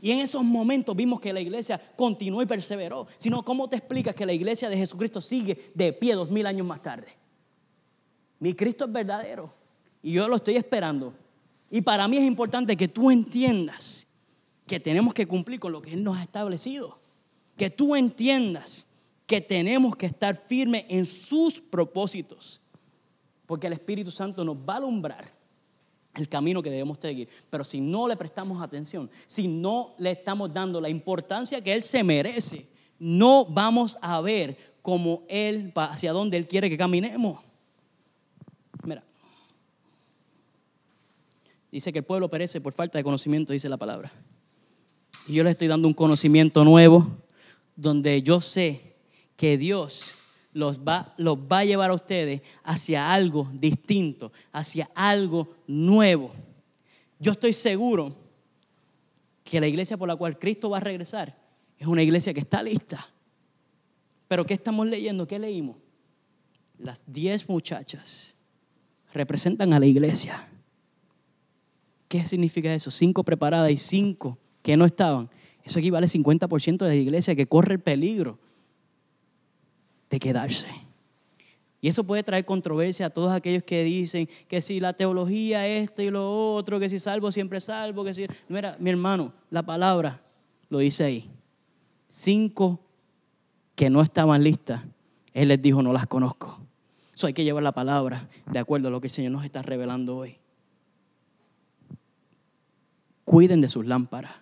Y 0.00 0.12
en 0.12 0.20
esos 0.20 0.44
momentos 0.44 0.94
vimos 0.94 1.20
que 1.20 1.32
la 1.32 1.40
iglesia 1.40 1.80
continuó 1.96 2.40
y 2.42 2.46
perseveró. 2.46 3.06
Sino, 3.16 3.44
¿cómo 3.44 3.68
te 3.68 3.76
explicas 3.76 4.14
que 4.14 4.24
la 4.24 4.32
iglesia 4.32 4.68
de 4.68 4.76
Jesucristo 4.76 5.20
sigue 5.20 5.72
de 5.74 5.92
pie 5.92 6.14
dos 6.14 6.30
mil 6.30 6.46
años 6.46 6.66
más 6.66 6.82
tarde? 6.82 7.08
Mi 8.38 8.54
Cristo 8.54 8.84
es 8.84 8.92
verdadero 8.92 9.52
y 10.02 10.12
yo 10.12 10.28
lo 10.28 10.36
estoy 10.36 10.56
esperando. 10.56 11.12
Y 11.70 11.80
para 11.80 12.06
mí 12.06 12.16
es 12.16 12.24
importante 12.24 12.76
que 12.76 12.88
tú 12.88 13.10
entiendas 13.10 14.06
que 14.66 14.78
tenemos 14.78 15.12
que 15.12 15.26
cumplir 15.26 15.58
con 15.58 15.72
lo 15.72 15.82
que 15.82 15.94
Él 15.94 16.04
nos 16.04 16.16
ha 16.16 16.22
establecido. 16.22 16.98
Que 17.56 17.70
tú 17.70 17.96
entiendas 17.96 18.86
que 19.26 19.40
tenemos 19.40 19.96
que 19.96 20.06
estar 20.06 20.36
firmes 20.36 20.84
en 20.88 21.04
sus 21.06 21.60
propósitos. 21.60 22.62
Porque 23.46 23.66
el 23.66 23.72
Espíritu 23.72 24.12
Santo 24.12 24.44
nos 24.44 24.56
va 24.56 24.74
a 24.74 24.76
alumbrar 24.76 25.37
el 26.18 26.28
camino 26.28 26.62
que 26.62 26.70
debemos 26.70 26.98
seguir. 26.98 27.28
Pero 27.50 27.64
si 27.64 27.80
no 27.80 28.08
le 28.08 28.16
prestamos 28.16 28.60
atención, 28.62 29.10
si 29.26 29.48
no 29.48 29.94
le 29.98 30.12
estamos 30.12 30.52
dando 30.52 30.80
la 30.80 30.88
importancia 30.88 31.62
que 31.62 31.72
Él 31.72 31.82
se 31.82 32.02
merece, 32.02 32.66
no 32.98 33.44
vamos 33.44 33.96
a 34.00 34.20
ver 34.20 34.56
cómo 34.82 35.22
Él 35.28 35.72
hacia 35.74 36.12
dónde 36.12 36.36
Él 36.36 36.48
quiere 36.48 36.68
que 36.68 36.76
caminemos. 36.76 37.42
Mira, 38.82 39.02
dice 41.70 41.92
que 41.92 42.00
el 42.00 42.04
pueblo 42.04 42.28
perece 42.28 42.60
por 42.60 42.72
falta 42.72 42.98
de 42.98 43.04
conocimiento, 43.04 43.52
dice 43.52 43.68
la 43.68 43.76
palabra. 43.76 44.12
Y 45.26 45.34
yo 45.34 45.44
le 45.44 45.50
estoy 45.50 45.68
dando 45.68 45.88
un 45.88 45.94
conocimiento 45.94 46.64
nuevo 46.64 47.06
donde 47.76 48.22
yo 48.22 48.40
sé 48.40 48.96
que 49.36 49.56
Dios 49.56 50.17
los 50.58 50.80
va, 50.80 51.14
los 51.18 51.38
va 51.38 51.60
a 51.60 51.64
llevar 51.64 51.90
a 51.90 51.94
ustedes 51.94 52.42
hacia 52.64 53.12
algo 53.12 53.48
distinto, 53.52 54.32
hacia 54.50 54.90
algo 54.92 55.54
nuevo. 55.68 56.32
Yo 57.20 57.30
estoy 57.30 57.52
seguro 57.52 58.16
que 59.44 59.60
la 59.60 59.68
iglesia 59.68 59.96
por 59.96 60.08
la 60.08 60.16
cual 60.16 60.36
Cristo 60.36 60.68
va 60.68 60.78
a 60.78 60.80
regresar 60.80 61.38
es 61.78 61.86
una 61.86 62.02
iglesia 62.02 62.34
que 62.34 62.40
está 62.40 62.60
lista. 62.60 63.06
Pero 64.26 64.44
¿qué 64.44 64.54
estamos 64.54 64.88
leyendo? 64.88 65.28
¿Qué 65.28 65.38
leímos? 65.38 65.76
Las 66.76 67.04
diez 67.06 67.48
muchachas 67.48 68.34
representan 69.14 69.72
a 69.72 69.78
la 69.78 69.86
iglesia. 69.86 70.48
¿Qué 72.08 72.26
significa 72.26 72.74
eso? 72.74 72.90
Cinco 72.90 73.22
preparadas 73.22 73.70
y 73.70 73.78
cinco 73.78 74.38
que 74.62 74.76
no 74.76 74.86
estaban. 74.86 75.30
Eso 75.62 75.78
equivale 75.78 76.06
al 76.06 76.10
50% 76.10 76.78
de 76.78 76.88
la 76.88 76.94
iglesia 76.96 77.36
que 77.36 77.46
corre 77.46 77.74
el 77.74 77.80
peligro 77.80 78.40
de 80.10 80.18
quedarse. 80.20 80.66
Y 81.80 81.88
eso 81.88 82.02
puede 82.04 82.24
traer 82.24 82.44
controversia 82.44 83.06
a 83.06 83.10
todos 83.10 83.32
aquellos 83.32 83.62
que 83.62 83.84
dicen 83.84 84.28
que 84.48 84.60
si 84.60 84.80
la 84.80 84.94
teología 84.94 85.66
esto 85.66 86.02
y 86.02 86.10
lo 86.10 86.54
otro, 86.54 86.80
que 86.80 86.88
si 86.88 86.98
salvo 86.98 87.30
siempre 87.30 87.60
salvo, 87.60 88.04
que 88.04 88.14
si... 88.14 88.26
Mira, 88.48 88.76
mi 88.80 88.90
hermano, 88.90 89.32
la 89.50 89.62
palabra 89.62 90.20
lo 90.70 90.78
dice 90.78 91.04
ahí. 91.04 91.30
Cinco 92.08 92.80
que 93.76 93.90
no 93.90 94.02
estaban 94.02 94.42
listas, 94.42 94.82
Él 95.32 95.48
les 95.48 95.62
dijo, 95.62 95.82
no 95.82 95.92
las 95.92 96.06
conozco. 96.06 96.58
Eso 97.14 97.28
hay 97.28 97.32
que 97.32 97.44
llevar 97.44 97.62
la 97.62 97.72
palabra 97.72 98.28
de 98.50 98.58
acuerdo 98.58 98.88
a 98.88 98.90
lo 98.90 99.00
que 99.00 99.06
el 99.06 99.12
Señor 99.12 99.32
nos 99.32 99.44
está 99.44 99.62
revelando 99.62 100.16
hoy. 100.16 100.36
Cuiden 103.24 103.60
de 103.60 103.68
sus 103.68 103.86
lámparas, 103.86 104.32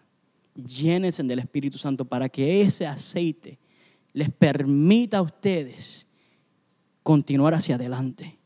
llénense 0.55 1.23
del 1.23 1.41
Espíritu 1.41 1.77
Santo 1.77 2.07
para 2.07 2.31
que 2.31 2.63
ese 2.63 2.87
aceite 2.87 3.59
les 4.17 4.31
permita 4.31 5.19
a 5.19 5.23
ustedes 5.23 6.07
continuar 7.03 7.53
hacia 7.53 7.75
adelante. 7.75 8.39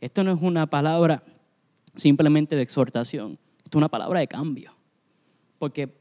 Esto 0.00 0.24
no 0.24 0.32
es 0.32 0.40
una 0.40 0.66
palabra 0.66 1.22
simplemente 1.94 2.56
de 2.56 2.62
exhortación, 2.62 3.38
esto 3.58 3.76
es 3.76 3.80
una 3.80 3.90
palabra 3.90 4.20
de 4.20 4.26
cambio. 4.26 4.74
Porque 5.58 5.94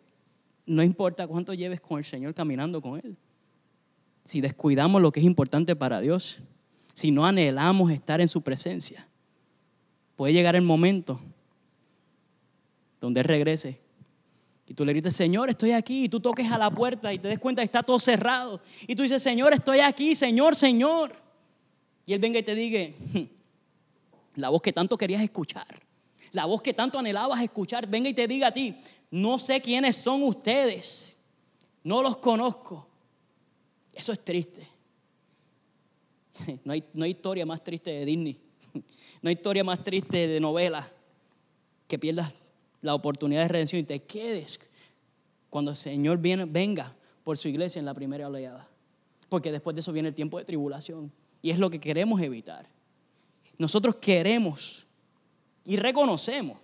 no 0.66 0.84
importa 0.84 1.28
cuánto 1.28 1.54
lleves 1.54 1.82
con 1.82 1.98
el 1.98 2.06
Señor 2.06 2.34
caminando 2.34 2.82
con 2.82 2.98
Él. 3.04 3.18
Si 4.24 4.40
descuidamos 4.40 5.02
lo 5.02 5.12
que 5.12 5.20
es 5.20 5.26
importante 5.26 5.76
para 5.76 6.00
Dios, 6.00 6.40
si 6.94 7.12
no 7.12 7.26
anhelamos 7.26 7.92
estar 7.92 8.22
en 8.22 8.30
su 8.30 8.42
presencia, 8.42 9.06
puede 10.16 10.32
llegar 10.32 10.56
el 10.56 10.62
momento 10.62 11.20
donde 13.02 13.20
Él 13.20 13.28
regrese 13.28 13.82
y 14.70 14.74
tú 14.74 14.84
le 14.84 14.94
dices, 14.94 15.16
Señor, 15.16 15.50
estoy 15.50 15.72
aquí. 15.72 16.04
Y 16.04 16.10
tú 16.10 16.20
toques 16.20 16.52
a 16.52 16.58
la 16.58 16.70
puerta 16.70 17.14
y 17.14 17.20
te 17.20 17.30
des 17.30 17.40
cuenta 17.40 17.62
que 17.62 17.66
está 17.66 17.82
todo 17.82 18.00
cerrado. 18.00 18.62
Y 18.86 18.96
tú 18.96 19.04
dices, 19.04 19.24
Señor, 19.24 19.54
estoy 19.54 19.80
aquí, 19.80 20.14
Señor, 20.14 20.56
Señor. 20.58 21.16
Y 22.06 22.14
Él 22.14 22.20
venga 22.20 22.40
y 22.40 22.44
te 22.44 22.54
diga, 22.54 22.94
hmm, 23.14 23.24
la 24.36 24.50
voz 24.50 24.62
que 24.62 24.74
tanto 24.74 24.98
querías 24.98 25.22
escuchar, 25.22 25.82
la 26.32 26.46
voz 26.46 26.62
que 26.62 26.74
tanto 26.74 27.00
anhelabas 27.00 27.42
escuchar, 27.42 27.88
venga 27.88 28.10
y 28.10 28.14
te 28.14 28.28
diga 28.28 28.48
a 28.48 28.52
ti, 28.52 28.76
no 29.10 29.40
sé 29.40 29.62
quiénes 29.62 29.96
son 29.96 30.22
ustedes, 30.24 31.18
no 31.84 32.04
los 32.04 32.18
conozco. 32.18 32.88
Eso 33.94 34.12
es 34.12 34.24
triste. 34.24 34.68
No 36.64 36.74
hay, 36.74 36.84
no 36.94 37.04
hay 37.04 37.12
historia 37.12 37.48
más 37.48 37.64
triste 37.64 37.90
de 37.90 38.06
Disney, 38.06 38.40
no 39.24 39.30
hay 39.30 39.34
historia 39.34 39.64
más 39.64 39.84
triste 39.84 40.28
de 40.28 40.40
novela 40.40 40.88
que 41.88 41.98
pierdas 41.98 42.32
la 42.88 42.96
oportunidad 42.96 43.42
de 43.42 43.50
redención 43.50 43.82
y 43.82 43.84
te 43.84 44.02
quedes 44.02 44.60
cuando 45.50 45.72
el 45.72 45.78
Señor 45.78 46.18
viene, 46.18 46.46
venga 46.46 46.96
por 47.24 47.38
su 47.38 47.50
iglesia 47.50 47.80
en 47.80 47.86
la 47.86 47.94
primera 47.94 48.28
oleada. 48.28 48.68
Porque 49.30 49.52
después 49.52 49.76
de 49.76 49.82
eso 49.82 49.92
viene 49.92 50.10
el 50.10 50.16
tiempo 50.16 50.38
de 50.38 50.46
tribulación. 50.46 51.12
Y 51.42 51.52
es 51.52 51.60
lo 51.60 51.70
que 51.70 51.80
queremos 51.80 52.22
evitar. 52.22 52.66
Nosotros 53.58 53.96
queremos 53.96 54.88
y 55.66 55.76
reconocemos 55.76 56.60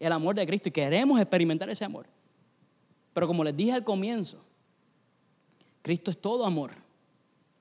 el 0.00 0.10
amor 0.10 0.34
de 0.34 0.46
Cristo 0.46 0.68
y 0.70 0.72
queremos 0.72 1.20
experimentar 1.20 1.70
ese 1.70 1.84
amor. 1.84 2.06
Pero 3.12 3.28
como 3.28 3.44
les 3.44 3.56
dije 3.56 3.72
al 3.72 3.84
comienzo, 3.84 4.44
Cristo 5.82 6.10
es 6.10 6.20
todo 6.20 6.44
amor, 6.44 6.72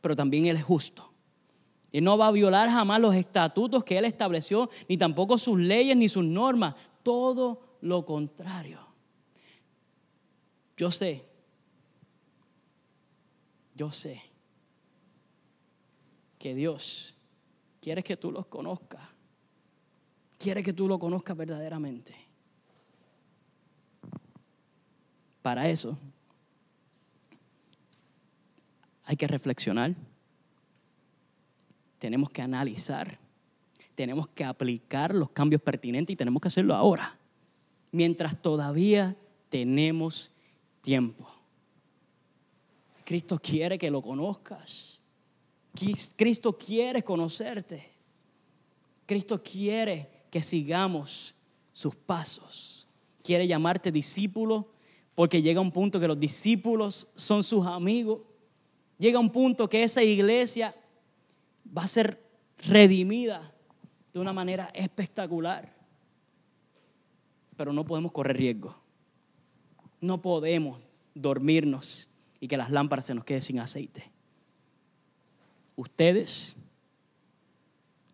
pero 0.02 0.16
también 0.16 0.48
Él 0.48 0.58
es 0.58 0.64
justo. 0.64 1.12
Él 1.92 2.04
no 2.04 2.18
va 2.18 2.28
a 2.28 2.32
violar 2.32 2.70
jamás 2.70 3.00
los 3.00 3.14
estatutos 3.14 3.84
que 3.84 3.98
Él 3.98 4.06
estableció, 4.06 4.70
ni 4.90 4.98
tampoco 4.98 5.38
sus 5.38 5.60
leyes 5.60 5.96
ni 5.96 6.10
sus 6.10 6.24
normas. 6.24 6.74
Todo 7.04 7.67
lo 7.82 8.06
contrario. 8.06 8.80
Yo 10.76 10.92
sé, 10.92 11.28
yo 13.76 13.92
sé 13.92 14.22
que 16.38 16.54
Dios 16.54 17.16
quiere 17.82 18.04
que 18.04 18.18
tú 18.18 18.32
los 18.32 18.46
conozcas. 18.48 19.02
Quiere 20.38 20.62
que 20.62 20.74
tú 20.74 20.88
lo 20.88 21.00
conozcas 21.00 21.36
verdaderamente. 21.36 22.16
Para 25.42 25.68
eso 25.70 25.98
hay 29.06 29.16
que 29.16 29.26
reflexionar, 29.26 29.96
tenemos 31.98 32.30
que 32.30 32.42
analizar, 32.42 33.18
tenemos 33.96 34.28
que 34.28 34.44
aplicar 34.44 35.16
los 35.16 35.30
cambios 35.30 35.62
pertinentes 35.62 36.14
y 36.14 36.18
tenemos 36.18 36.42
que 36.42 36.50
hacerlo 36.50 36.76
ahora, 36.76 37.17
mientras 37.92 38.42
todavía 38.42 39.16
tenemos 39.50 40.32
tiempo. 40.82 41.28
Cristo 43.04 43.40
quiere 43.40 43.78
que 43.78 43.90
lo 43.90 44.02
conozcas. 44.02 45.02
Cristo 46.16 46.58
quiere 46.58 47.04
conocerte. 47.04 47.92
Cristo 49.06 49.42
quiere 49.42 50.10
que 50.30 50.44
sigamos 50.44 51.34
sus 51.72 51.96
pasos. 51.96 52.88
Quiere 53.24 53.48
llamarte 53.48 53.92
discípulo 53.92 54.68
porque 55.16 55.42
llega 55.42 55.62
un 55.62 55.72
punto 55.72 56.00
que 56.00 56.08
los 56.08 56.20
discípulos 56.20 57.08
son 57.16 57.44
sus 57.44 57.66
amigos. 57.66 58.22
Llega 58.98 59.20
un 59.20 59.32
punto 59.32 59.70
que 59.70 59.84
esa 59.84 60.04
iglesia 60.04 60.76
va 61.76 61.84
a 61.84 61.88
ser 61.88 62.22
redimida 62.58 63.54
de 64.12 64.20
una 64.20 64.34
manera 64.34 64.70
espectacular. 64.74 65.77
Pero 67.58 67.74
no 67.74 67.84
podemos 67.84 68.12
correr 68.14 68.38
riesgo. 68.38 68.76
No 70.00 70.22
podemos 70.22 70.80
dormirnos 71.14 72.08
y 72.40 72.48
que 72.48 72.56
las 72.56 72.72
lámparas 72.72 73.08
se 73.08 73.16
nos 73.16 73.26
queden 73.26 73.42
sin 73.42 73.60
aceite. 73.60 74.10
Ustedes, 75.76 76.56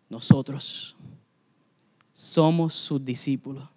nosotros, 0.08 0.96
somos 2.14 2.74
sus 2.74 3.04
discípulos, 3.04 3.68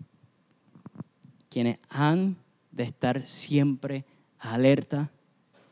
quienes 1.50 1.80
han 1.90 2.38
de 2.72 2.84
estar 2.84 3.26
siempre 3.26 4.06
alerta 4.40 5.10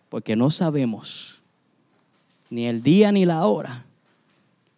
porque 0.10 0.36
no 0.36 0.50
sabemos 0.50 1.42
ni 2.50 2.68
el 2.68 2.82
día 2.82 3.12
ni 3.12 3.26
la 3.26 3.46
hora 3.46 3.86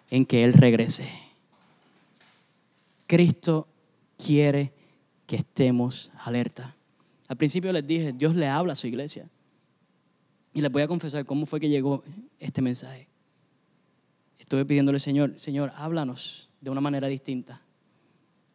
en 0.10 0.26
que 0.26 0.44
Él 0.44 0.54
regrese. 0.54 1.08
Cristo 3.06 3.68
quiere 4.18 4.74
que 5.28 5.36
estemos 5.36 6.12
alerta. 6.24 6.76
Al 7.28 7.38
principio 7.38 7.72
les 7.72 7.86
dije, 7.86 8.14
Dios 8.14 8.36
le 8.36 8.48
habla 8.48 8.74
a 8.74 8.76
su 8.76 8.88
iglesia. 8.88 9.30
Y 10.54 10.62
les 10.62 10.72
voy 10.72 10.82
a 10.82 10.88
confesar 10.88 11.26
cómo 11.26 11.46
fue 11.46 11.60
que 11.60 11.70
llegó 11.70 12.04
este 12.40 12.62
mensaje. 12.64 13.08
Estuve 14.40 14.66
pidiéndole, 14.66 15.00
Señor, 15.00 15.40
Señor, 15.40 15.72
háblanos 15.76 16.50
de 16.62 16.70
una 16.72 16.82
manera 16.82 17.08
distinta. 17.08 17.62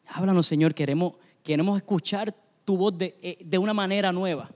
Háblanos, 0.07 0.47
Señor, 0.47 0.75
queremos, 0.75 1.15
queremos 1.45 1.77
escuchar 1.77 2.35
tu 2.65 2.77
voz 2.77 2.97
de, 2.97 3.17
eh, 3.23 3.39
de 3.45 3.59
una 3.59 3.75
manera 3.75 4.11
nueva. 4.11 4.51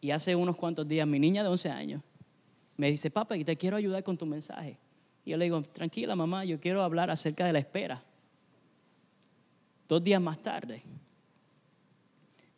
Y 0.00 0.10
hace 0.10 0.34
unos 0.34 0.56
cuantos 0.56 0.86
días 0.86 1.06
mi 1.06 1.18
niña 1.18 1.42
de 1.42 1.48
11 1.48 1.70
años 1.70 2.02
me 2.76 2.90
dice, 2.90 3.10
papá, 3.10 3.36
te 3.36 3.56
quiero 3.56 3.76
ayudar 3.76 4.02
con 4.02 4.18
tu 4.18 4.26
mensaje. 4.26 4.78
Y 5.24 5.30
yo 5.30 5.36
le 5.36 5.44
digo, 5.44 5.62
tranquila 5.62 6.16
mamá, 6.16 6.44
yo 6.44 6.60
quiero 6.60 6.82
hablar 6.82 7.10
acerca 7.10 7.44
de 7.46 7.52
la 7.52 7.58
espera. 7.60 8.02
Dos 9.88 10.04
días 10.04 10.20
más 10.20 10.40
tarde, 10.42 10.82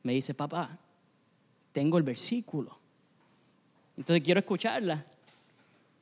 me 0.02 0.14
dice, 0.14 0.34
papá, 0.34 0.78
tengo 1.72 1.96
el 1.98 2.02
versículo. 2.02 2.76
Entonces 3.96 4.24
quiero 4.24 4.40
escucharla. 4.40 5.04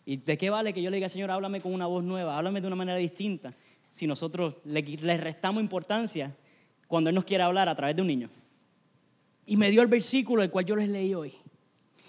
¿Y 0.07 0.17
de 0.17 0.39
qué 0.39 0.49
vale 0.49 0.73
que 0.73 0.81
yo 0.81 0.91
le 0.91 0.97
diga, 0.97 1.09
Señor, 1.09 1.31
háblame 1.31 1.61
con 1.61 1.75
una 1.75 1.87
voz 1.87 2.03
nueva, 2.03 2.39
háblame 2.39 2.63
de 2.63 2.67
una 2.67 2.77
manera 2.77 2.97
distinta, 2.97 3.53
si 3.91 4.07
nosotros 4.07 4.55
le, 4.65 4.81
restamos 5.19 5.63
importancia 5.63 6.35
cuando 6.87 7.11
Él 7.11 7.15
nos 7.15 7.27
quiere 7.27 7.45
hablar 7.45 7.69
a 7.69 7.75
través 7.75 7.95
de 7.95 8.03
un 8.03 8.09
niño? 8.09 8.31
Y 9.45 9.57
me 9.57 9.71
dio 9.71 9.83
el 9.83 9.89
versículo 9.89 10.43
el 10.43 10.51
cual 10.51 10.65
yo 10.65 10.77
les 10.77 10.89
leí 10.89 11.13
hoy. 11.15 11.35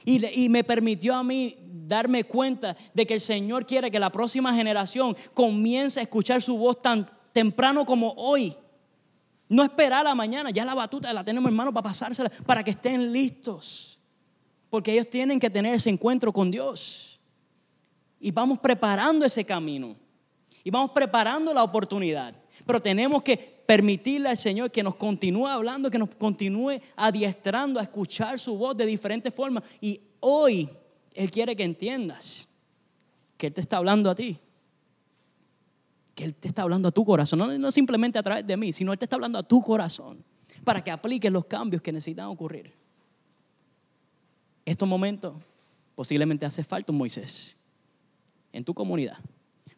Y, 0.06 0.48
me 0.48 0.64
permitió 0.64 1.14
a 1.14 1.24
mí 1.24 1.58
darme 1.86 2.24
cuenta 2.24 2.76
de 2.94 3.06
que 3.06 3.16
el 3.16 3.22
Señor 3.22 3.66
quiere 3.66 3.92
que 3.92 4.00
la 4.00 4.12
próxima 4.12 4.54
generación 4.56 5.16
comience 5.34 6.00
a 6.00 6.04
escuchar 6.04 6.42
su 6.42 6.58
voz 6.58 6.82
tan 6.82 7.10
temprano 7.34 7.86
como 7.86 8.14
hoy. 8.16 8.56
No 9.50 9.64
esperar 9.64 10.02
a 10.02 10.10
la 10.10 10.16
mañana, 10.16 10.52
ya 10.52 10.64
la 10.64 10.76
batuta 10.76 11.12
la 11.12 11.24
tenemos 11.24 11.50
en 11.50 11.56
mano 11.56 11.74
para 11.74 11.86
pasársela, 11.86 12.30
para 12.46 12.64
que 12.64 12.72
estén 12.72 13.12
listos. 13.12 14.00
Porque 14.70 14.94
ellos 14.94 15.10
tienen 15.10 15.40
que 15.40 15.50
tener 15.50 15.74
ese 15.74 15.90
encuentro 15.90 16.32
con 16.32 16.52
Dios. 16.52 17.20
Y 18.20 18.30
vamos 18.30 18.60
preparando 18.60 19.26
ese 19.26 19.44
camino. 19.44 19.96
Y 20.64 20.70
vamos 20.70 20.92
preparando 20.92 21.52
la 21.52 21.64
oportunidad. 21.64 22.36
Pero 22.64 22.80
tenemos 22.80 23.24
que 23.24 23.38
permitirle 23.66 24.30
al 24.30 24.38
Señor 24.38 24.70
que 24.70 24.84
nos 24.84 24.96
continúe 24.96 25.48
hablando, 25.48 25.90
que 25.90 25.98
nos 25.98 26.10
continúe 26.16 26.80
adiestrando 26.96 27.80
a 27.80 27.84
escuchar 27.84 28.38
su 28.38 28.56
voz 28.56 28.78
de 28.78 28.86
diferentes 28.86 29.34
formas. 29.34 29.64
Y 29.82 30.00
hoy 30.20 30.70
Él 31.16 31.32
quiere 31.32 31.56
que 31.56 31.64
entiendas 31.64 32.48
que 33.36 33.48
Él 33.48 33.54
te 33.54 33.62
está 33.62 33.78
hablando 33.78 34.12
a 34.12 34.16
ti. 34.16 34.38
Que 36.20 36.26
Él 36.26 36.36
te 36.36 36.50
está 36.50 36.64
hablando 36.64 36.90
a 36.90 36.92
tu 36.92 37.06
corazón. 37.06 37.40
No, 37.40 37.48
no 37.58 37.72
simplemente 37.72 38.20
a 38.20 38.24
través 38.24 38.46
de 38.46 38.58
mí, 38.58 38.74
sino 38.74 38.92
Él 38.92 39.00
te 39.00 39.06
está 39.06 39.16
hablando 39.16 39.40
a 39.40 39.44
tu 39.44 39.62
corazón 39.62 40.22
para 40.66 40.84
que 40.84 40.92
apliques 40.92 41.32
los 41.32 41.46
cambios 41.46 41.82
que 41.82 41.94
necesitan 41.94 42.26
ocurrir. 42.26 42.74
Estos 44.66 44.86
momentos 44.86 45.34
posiblemente 45.96 46.46
hace 46.46 46.66
falta 46.66 46.92
un 46.92 46.98
Moisés 46.98 47.56
en 48.52 48.66
tu 48.66 48.74
comunidad. 48.74 49.18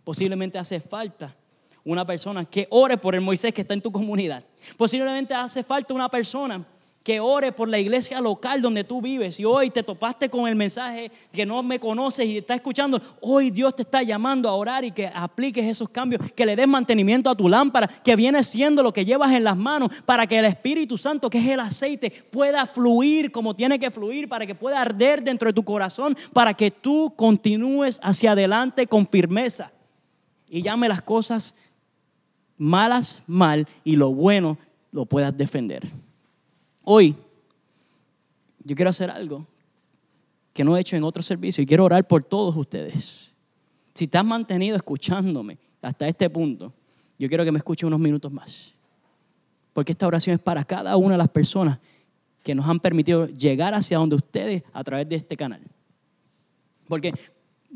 Posiblemente 0.04 0.58
hace 0.58 0.80
falta 0.80 1.36
una 1.84 2.08
persona 2.08 2.44
que 2.44 2.66
ore 2.72 2.98
por 2.98 3.14
el 3.14 3.22
Moisés 3.22 3.54
que 3.54 3.62
está 3.62 3.76
en 3.76 3.82
tu 3.84 3.92
comunidad. 3.92 4.44
Posiblemente 4.78 5.36
hace 5.36 5.62
falta 5.64 5.94
una 5.94 6.10
persona 6.10 6.66
que 7.04 7.20
ore 7.20 7.52
por 7.52 7.68
la 7.68 7.80
iglesia 7.80 8.22
local 8.22 8.62
donde 8.62 8.84
tú 8.84 9.02
vives. 9.02 9.40
Y 9.40 9.46
hoy 9.46 9.72
te 9.72 9.84
topaste 9.84 10.30
con 10.30 10.48
el 10.48 10.56
mensaje 10.56 11.12
que 11.32 11.46
no 11.46 11.64
me 11.64 11.80
conoces 11.80 12.28
y 12.28 12.38
estás 12.38 12.56
escuchando, 12.58 13.02
hoy 13.22 13.50
Dios 13.50 13.76
te 13.76 13.82
está 13.82 14.04
llamando 14.04 14.48
a 14.48 14.54
orar 14.54 14.86
y 14.86 14.92
que 14.92 15.08
apliques 15.08 15.66
esos 15.66 15.90
cambios, 15.90 16.22
que 16.36 16.46
le 16.46 16.56
des 16.56 16.68
mantenimiento 16.68 17.30
a 17.30 17.36
tu 17.36 17.50
lámpara, 17.50 17.88
que 17.88 18.16
viene 18.16 18.44
siendo 18.44 18.84
lo 18.84 18.94
que 18.94 19.06
llevas 19.06 19.32
en 19.32 19.44
las 19.44 19.58
manos 19.58 19.90
para 20.06 20.28
que 20.28 20.38
el 20.38 20.46
Espíritu 20.46 20.98
Santo, 20.98 21.30
que 21.30 21.40
es 21.40 21.48
el 21.48 21.60
aceite, 21.60 22.12
pueda 22.32 22.66
fluir 22.66 23.32
como 23.32 23.56
tiene 23.56 23.80
que 23.80 23.90
fluir, 23.90 24.30
para 24.30 24.46
que 24.46 24.56
pueda 24.56 24.82
arder 24.82 25.24
dentro 25.24 25.48
de 25.50 25.54
tu 25.54 25.64
corazón, 25.64 26.16
para 26.34 26.54
que 26.54 26.70
tú 26.70 27.14
continúes 27.16 28.00
hacia 28.04 28.34
adelante 28.34 28.86
con 28.86 29.08
firmeza. 29.08 29.72
Y 30.48 30.62
llame 30.62 30.88
las 30.88 31.02
cosas 31.02 31.56
malas 32.58 33.24
mal 33.26 33.68
y 33.84 33.96
lo 33.96 34.14
bueno 34.14 34.58
lo 34.92 35.06
puedas 35.06 35.36
defender. 35.36 35.90
Hoy 36.84 37.16
yo 38.64 38.76
quiero 38.76 38.90
hacer 38.90 39.10
algo 39.10 39.48
que 40.54 40.64
no 40.64 40.76
he 40.76 40.82
hecho 40.82 40.96
en 40.96 41.04
otro 41.04 41.24
servicio 41.24 41.64
y 41.64 41.66
quiero 41.66 41.86
orar 41.86 42.08
por 42.08 42.24
todos 42.24 42.56
ustedes. 42.56 43.34
Si 43.94 44.08
te 44.08 44.18
has 44.18 44.26
mantenido 44.26 44.76
escuchándome 44.76 45.58
hasta 45.82 46.08
este 46.08 46.30
punto, 46.30 46.74
yo 47.18 47.28
quiero 47.28 47.44
que 47.44 47.52
me 47.52 47.58
escuche 47.58 47.86
unos 47.86 48.00
minutos 48.00 48.32
más. 48.32 48.76
Porque 49.74 49.94
esta 49.94 50.08
oración 50.08 50.36
es 50.36 50.42
para 50.42 50.64
cada 50.64 50.98
una 50.98 51.14
de 51.14 51.18
las 51.20 51.30
personas 51.30 51.80
que 52.44 52.56
nos 52.56 52.68
han 52.68 52.80
permitido 52.80 53.28
llegar 53.28 53.74
hacia 53.74 53.98
donde 53.98 54.16
ustedes 54.16 54.64
a 54.74 54.84
través 54.84 55.08
de 55.08 55.16
este 55.16 55.38
canal. 55.38 55.62
Porque 56.88 57.14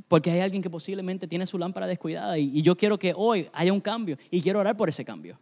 porque 0.07 0.31
hay 0.31 0.39
alguien 0.39 0.61
que 0.61 0.69
posiblemente 0.69 1.27
tiene 1.27 1.45
su 1.45 1.57
lámpara 1.57 1.87
descuidada 1.87 2.37
y, 2.37 2.61
yo 2.61 2.75
quiero 2.75 2.99
que 2.99 3.13
hoy 3.15 3.47
haya 3.53 3.71
un 3.71 3.81
cambio 3.81 4.17
y 4.29 4.41
quiero 4.41 4.59
orar 4.59 4.75
por 4.75 4.89
ese 4.89 5.05
cambio. 5.05 5.39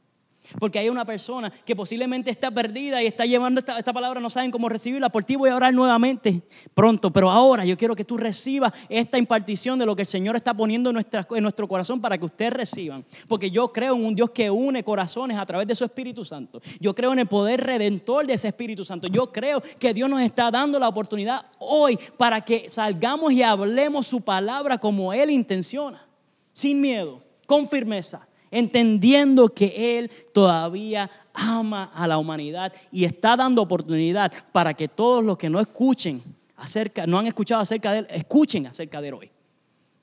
Porque 0.60 0.80
hay 0.80 0.90
una 0.90 1.06
persona 1.06 1.52
que 1.66 1.76
posiblemente 1.76 2.32
está 2.32 2.52
perdida 2.52 3.02
y 3.02 3.08
está 3.08 3.26
llevando 3.26 3.60
esta, 3.60 3.78
esta, 3.78 3.94
palabra, 3.94 4.20
no 4.20 4.30
saben 4.30 4.52
cómo 4.52 4.70
recibirla. 4.70 5.10
Por 5.10 5.24
ti 5.24 5.36
voy 5.36 5.50
a 5.50 5.56
orar 5.56 5.74
nuevamente 5.74 6.42
pronto. 6.74 7.12
Pero 7.12 7.30
ahora 7.30 7.66
yo 7.66 7.78
quiero 7.78 7.96
que 7.96 8.06
tú 8.06 8.18
recibas 8.18 8.74
esta 8.90 9.18
impartición 9.18 9.80
de 9.80 9.86
lo 9.86 9.96
que 9.96 10.04
el 10.04 10.08
Señor 10.08 10.36
está 10.36 10.54
poniendo 10.54 10.90
en, 10.90 10.98
en 10.98 11.44
nuestro 11.44 11.68
corazón 11.68 12.02
para 12.02 12.18
que 12.18 12.26
ustedes 12.26 12.54
reciban. 12.54 13.06
Porque 13.28 13.52
yo 13.52 13.72
creo 13.72 13.96
en 13.96 14.06
un 14.06 14.16
Dios 14.16 14.32
que 14.32 14.50
une 14.50 14.84
corazones 14.84 15.38
a 15.38 15.46
través 15.46 15.68
de 15.68 15.76
su 15.76 15.84
Espíritu 15.84 16.26
Santo. 16.26 16.62
Yo 16.80 16.94
creo 16.94 17.14
en 17.14 17.20
el 17.20 17.28
poder 17.28 17.62
redentor 17.62 18.28
de 18.28 18.34
ese 18.34 18.48
Espíritu 18.48 18.84
Santo. 18.84 19.08
Yo 19.08 19.32
creo 19.32 19.62
que 19.80 19.94
Dios 19.94 20.10
nos 20.10 20.22
está 20.22 20.52
dando 20.52 20.80
la 20.80 20.88
oportunidad 20.88 21.46
hoy 21.60 21.98
para 22.18 22.42
que 22.42 22.70
salgamos 22.70 23.32
y 23.32 23.44
hablemos 23.44 24.08
su 24.08 24.22
palabra 24.22 24.78
como 24.78 25.14
Él 25.14 25.30
intenciona. 25.30 26.06
Sin 26.52 26.82
miedo, 26.82 27.22
con 27.48 27.68
firmeza 27.68 28.28
entendiendo 28.54 29.50
que 29.50 29.98
Él 29.98 30.12
todavía 30.32 31.10
ama 31.34 31.92
a 31.96 32.08
la 32.08 32.20
humanidad 32.20 32.72
y 32.92 33.04
está 33.04 33.36
dando 33.36 33.64
oportunidad 33.64 34.32
para 34.52 34.76
que 34.76 34.88
todos 34.88 35.24
los 35.24 35.40
que 35.40 35.50
no 35.50 35.60
escuchen 35.60 36.22
acerca, 36.56 37.08
no 37.08 37.18
han 37.18 37.26
escuchado 37.26 37.62
acerca 37.62 37.92
de 37.92 38.00
Él, 38.00 38.08
escuchen 38.12 38.68
acerca 38.68 39.02
de 39.02 39.08
Él 39.08 39.14
hoy. 39.16 39.32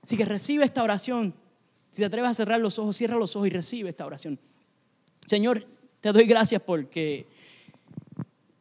Así 0.02 0.16
que 0.16 0.24
recibe 0.24 0.64
esta 0.64 0.82
oración. 0.82 1.32
Si 1.92 2.02
te 2.02 2.06
atreves 2.06 2.30
a 2.30 2.34
cerrar 2.34 2.60
los 2.60 2.76
ojos, 2.80 2.96
cierra 2.96 3.16
los 3.16 3.36
ojos 3.36 3.46
y 3.46 3.50
recibe 3.50 3.90
esta 3.90 4.04
oración. 4.04 4.38
Señor, 5.28 5.64
te 6.00 6.12
doy 6.12 6.26
gracias 6.26 6.60
porque 6.60 7.28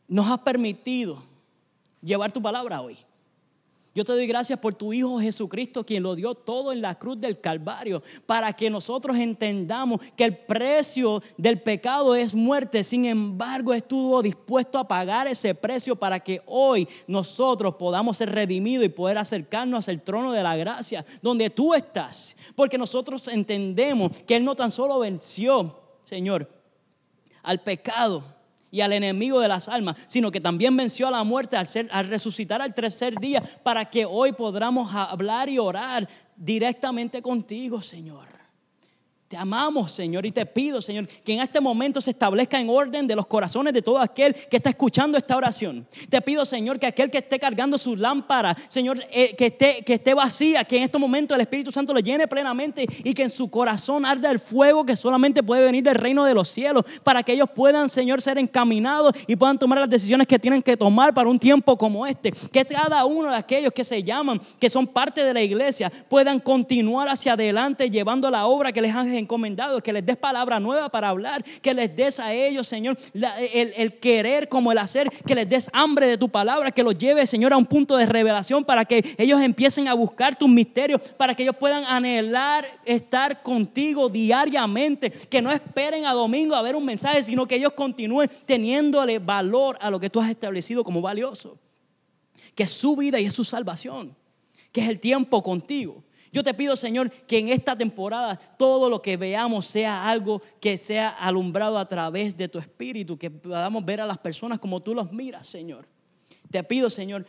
nos 0.08 0.28
has 0.28 0.40
permitido 0.40 1.24
llevar 2.02 2.32
tu 2.32 2.44
palabra 2.44 2.82
hoy. 2.82 2.98
Yo 4.00 4.06
te 4.06 4.14
doy 4.14 4.28
gracias 4.28 4.58
por 4.58 4.76
tu 4.76 4.94
Hijo 4.94 5.20
Jesucristo, 5.20 5.86
quien 5.86 6.04
lo 6.04 6.16
dio 6.16 6.34
todo 6.34 6.72
en 6.72 6.82
la 6.82 6.98
cruz 6.98 7.20
del 7.20 7.42
Calvario, 7.42 8.02
para 8.26 8.54
que 8.54 8.70
nosotros 8.70 9.18
entendamos 9.18 10.00
que 10.16 10.24
el 10.24 10.38
precio 10.38 11.22
del 11.36 11.62
pecado 11.62 12.16
es 12.16 12.34
muerte. 12.34 12.82
Sin 12.86 13.04
embargo, 13.04 13.74
estuvo 13.74 14.22
dispuesto 14.22 14.80
a 14.80 14.88
pagar 14.88 15.28
ese 15.28 15.54
precio 15.54 15.98
para 15.98 16.22
que 16.22 16.42
hoy 16.46 16.88
nosotros 17.08 17.76
podamos 17.76 18.16
ser 18.16 18.32
redimidos 18.32 18.86
y 18.86 18.88
poder 18.90 19.18
acercarnos 19.18 19.90
al 19.90 20.02
trono 20.02 20.32
de 20.32 20.44
la 20.44 20.56
gracia, 20.56 21.06
donde 21.22 21.50
tú 21.50 21.74
estás. 21.74 22.38
Porque 22.56 22.78
nosotros 22.78 23.28
entendemos 23.28 24.14
que 24.22 24.38
Él 24.38 24.46
no 24.46 24.56
tan 24.56 24.72
solo 24.72 25.00
venció, 25.00 25.78
Señor, 26.06 26.50
al 27.44 27.60
pecado 27.60 28.24
y 28.72 28.82
al 28.82 28.94
enemigo 28.94 29.40
de 29.40 29.48
las 29.48 29.68
almas, 29.68 29.96
sino 30.08 30.32
que 30.32 30.42
también 30.42 30.76
venció 30.76 31.08
a 31.08 31.12
la 31.12 31.24
muerte 31.24 31.58
al, 31.58 31.68
ser, 31.68 31.88
al 31.92 32.08
resucitar 32.08 32.62
al 32.62 32.74
tercer 32.74 33.16
día 33.20 33.44
para 33.64 33.86
que 33.86 34.06
hoy 34.06 34.32
podamos 34.32 34.94
hablar 34.94 35.50
y 35.50 35.60
orar 35.60 36.08
directamente 36.36 37.22
contigo, 37.22 37.82
Señor. 37.82 38.39
Te 39.30 39.38
amamos, 39.38 39.92
Señor, 39.92 40.26
y 40.26 40.32
te 40.32 40.44
pido, 40.44 40.82
Señor, 40.82 41.08
que 41.08 41.36
en 41.36 41.42
este 41.42 41.62
momento 41.62 42.02
se 42.02 42.10
establezca 42.10 42.60
en 42.60 42.68
orden 42.68 43.06
de 43.06 43.16
los 43.16 43.28
corazones 43.28 43.76
de 43.76 43.84
todo 43.84 44.00
aquel 44.00 44.34
que 44.34 44.58
está 44.58 44.72
escuchando 44.72 45.20
esta 45.20 45.38
oración. 45.38 45.86
Te 46.10 46.20
pido, 46.20 46.44
Señor, 46.46 46.80
que 46.80 46.88
aquel 46.88 47.12
que 47.12 47.20
esté 47.20 47.38
cargando 47.38 47.78
su 47.78 47.96
lámpara, 47.96 48.58
Señor, 48.70 49.04
eh, 49.12 49.36
que, 49.36 49.46
esté, 49.46 49.84
que 49.86 49.94
esté 49.94 50.16
vacía, 50.16 50.64
que 50.64 50.78
en 50.78 50.82
este 50.82 50.98
momento 50.98 51.36
el 51.36 51.42
Espíritu 51.42 51.72
Santo 51.72 51.94
le 51.94 52.02
llene 52.02 52.28
plenamente 52.28 52.88
y 53.04 53.14
que 53.14 53.22
en 53.22 53.30
su 53.30 53.52
corazón 53.52 54.04
arda 54.04 54.32
el 54.32 54.40
fuego 54.40 54.84
que 54.84 54.96
solamente 54.96 55.44
puede 55.44 55.62
venir 55.62 55.84
del 55.84 55.94
reino 55.94 56.26
de 56.26 56.34
los 56.34 56.50
cielos, 56.50 56.84
para 57.04 57.22
que 57.22 57.34
ellos 57.34 57.50
puedan, 57.54 57.88
Señor, 57.88 58.24
ser 58.24 58.40
encaminados 58.40 59.14
y 59.28 59.36
puedan 59.36 59.60
tomar 59.60 59.78
las 59.78 59.92
decisiones 59.92 60.26
que 60.26 60.40
tienen 60.40 60.64
que 60.64 60.76
tomar 60.76 61.14
para 61.14 61.30
un 61.30 61.38
tiempo 61.38 61.78
como 61.78 62.08
este. 62.08 62.32
Que 62.32 62.66
cada 62.66 63.06
uno 63.06 63.30
de 63.30 63.38
aquellos 63.38 63.74
que 63.74 63.84
se 63.84 64.02
llaman, 64.02 64.42
que 64.60 64.72
son 64.72 64.88
parte 64.88 65.24
de 65.24 65.36
la 65.36 65.44
iglesia, 65.44 65.92
puedan 66.10 66.40
continuar 66.40 67.08
hacia 67.10 67.34
adelante 67.34 67.92
llevando 67.92 68.32
la 68.32 68.48
obra 68.48 68.72
que 68.72 68.82
les 68.82 68.96
han 68.96 69.19
encomendado, 69.20 69.82
que 69.82 69.94
les 69.94 70.06
des 70.06 70.18
palabra 70.18 70.60
nueva 70.60 70.90
para 70.90 71.10
hablar, 71.10 71.44
que 71.62 71.74
les 71.74 71.96
des 71.96 72.20
a 72.20 72.34
ellos, 72.34 72.68
Señor, 72.68 72.98
el, 73.14 73.74
el, 73.76 74.00
querer 74.00 74.50
como 74.50 74.72
el 74.72 74.78
hacer, 74.78 75.10
que 75.26 75.36
les 75.36 75.48
des 75.48 75.70
hambre 75.74 76.08
de 76.08 76.18
tu 76.18 76.30
palabra, 76.30 76.72
que 76.72 76.84
los 76.84 76.98
lleve, 76.98 77.26
Señor, 77.28 77.54
a 77.54 77.58
un 77.58 77.66
punto 77.66 77.98
de 77.98 78.06
revelación 78.06 78.64
para 78.64 78.86
que 78.86 79.16
ellos 79.18 79.42
empiecen 79.42 79.88
a 79.88 79.94
buscar 79.94 80.36
tus 80.36 80.50
misterios, 80.50 81.02
para 81.18 81.36
que 81.36 81.44
ellos 81.44 81.56
puedan 81.58 81.84
anhelar 81.86 82.66
estar 82.86 83.44
contigo 83.44 84.10
diariamente, 84.10 85.12
que 85.12 85.42
no 85.42 85.52
esperen 85.52 86.06
a 86.06 86.14
domingo 86.14 86.56
a 86.56 86.62
ver 86.62 86.76
un 86.76 86.86
mensaje, 86.86 87.24
sino 87.24 87.48
que 87.48 87.56
ellos 87.56 87.74
continúen 87.74 88.30
teniéndole 88.46 89.20
valor 89.20 89.78
a 89.82 89.90
lo 89.90 90.00
que 90.00 90.10
tú 90.10 90.20
has 90.20 90.30
establecido 90.30 90.84
como 90.84 91.02
valioso, 91.02 91.58
que 92.56 92.64
es 92.64 92.72
su 92.72 92.96
vida 92.96 93.20
y 93.20 93.26
es 93.26 93.34
su 93.34 93.44
salvación, 93.44 94.16
que 94.72 94.82
es 94.82 94.90
el 94.90 95.00
tiempo 95.00 95.42
contigo. 95.44 96.04
Yo 96.32 96.44
te 96.44 96.54
pido, 96.54 96.76
Señor, 96.76 97.10
que 97.10 97.40
en 97.40 97.50
esta 97.50 97.76
temporada 97.76 98.36
todo 98.58 98.90
lo 98.90 99.02
que 99.02 99.18
veamos 99.18 99.66
sea 99.66 100.08
algo 100.10 100.42
que 100.60 100.78
sea 100.78 101.10
alumbrado 101.10 101.80
a 101.80 101.88
través 101.88 102.38
de 102.38 102.48
tu 102.48 102.60
espíritu, 102.60 103.18
que 103.18 103.32
podamos 103.32 103.84
ver 103.84 104.02
a 104.02 104.06
las 104.06 104.20
personas 104.20 104.60
como 104.60 104.80
tú 104.80 104.94
los 104.94 105.12
miras, 105.12 105.48
Señor. 105.48 105.88
Te 106.52 106.64
pido, 106.64 106.90
Señor, 106.90 107.26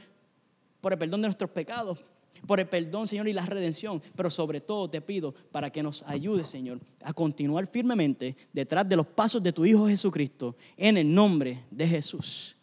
por 0.80 0.92
el 0.92 0.98
perdón 0.98 1.22
de 1.22 1.28
nuestros 1.28 1.50
pecados, 1.50 1.98
por 2.46 2.60
el 2.60 2.68
perdón, 2.68 3.06
Señor, 3.06 3.28
y 3.28 3.32
la 3.32 3.44
redención, 3.46 4.02
pero 4.16 4.30
sobre 4.30 4.60
todo 4.60 4.88
te 4.88 5.00
pido 5.00 5.34
para 5.50 5.70
que 5.70 5.82
nos 5.82 6.02
ayudes, 6.02 6.48
Señor, 6.48 6.80
a 7.02 7.12
continuar 7.12 7.66
firmemente 7.66 8.36
detrás 8.52 8.88
de 8.88 8.96
los 8.96 9.06
pasos 9.06 9.42
de 9.42 9.52
tu 9.52 9.64
Hijo 9.64 9.88
Jesucristo, 9.88 10.56
en 10.76 10.98
el 10.98 11.12
nombre 11.12 11.64
de 11.70 11.86
Jesús. 11.86 12.56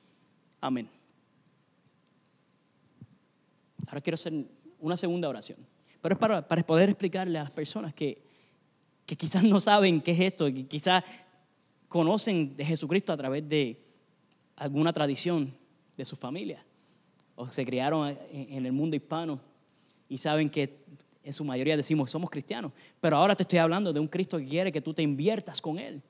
Amén. 0.62 0.90
Ahora 3.88 4.02
quiero 4.02 4.16
hacer 4.16 4.34
una 4.80 4.98
segunda 4.98 5.30
oración. 5.30 5.58
Pero 6.02 6.14
es 6.14 6.20
para, 6.20 6.48
para 6.48 6.66
poder 6.66 6.90
explicarle 6.90 7.38
a 7.40 7.44
las 7.44 7.52
personas 7.52 7.94
que, 7.94 8.22
que 9.06 9.16
quizás 9.16 9.44
no 9.44 9.60
saben 9.60 10.02
qué 10.02 10.12
es 10.12 10.20
esto, 10.20 10.46
que 10.46 10.66
quizás 10.66 11.04
conocen 11.88 12.56
de 12.56 12.66
Jesucristo 12.66 13.14
a 13.14 13.18
través 13.18 13.48
de 13.48 13.80
alguna 14.56 14.92
tradición 14.92 15.54
de 15.96 16.06
su 16.06 16.16
familia, 16.16 16.64
o 17.36 17.52
se 17.52 17.66
criaron 17.66 18.16
en 18.32 18.66
el 18.66 18.72
mundo 18.72 18.96
hispano 18.96 19.40
y 20.10 20.18
saben 20.18 20.50
que 20.50 20.78
en 21.24 21.34
su 21.34 21.44
mayoría 21.44 21.76
decimos 21.76 22.10
somos 22.10 22.30
cristianos, 22.30 22.72
pero 23.00 23.18
ahora 23.18 23.36
te 23.36 23.44
estoy 23.44 23.60
hablando 23.60 23.92
de 23.92 24.00
un 24.00 24.08
Cristo 24.08 24.38
que 24.38 24.48
quiere 24.48 24.72
que 24.72 24.82
tú 24.82 24.94
te 24.94 25.02
inviertas 25.02 25.62
con 25.62 25.78
Él, 25.78 26.02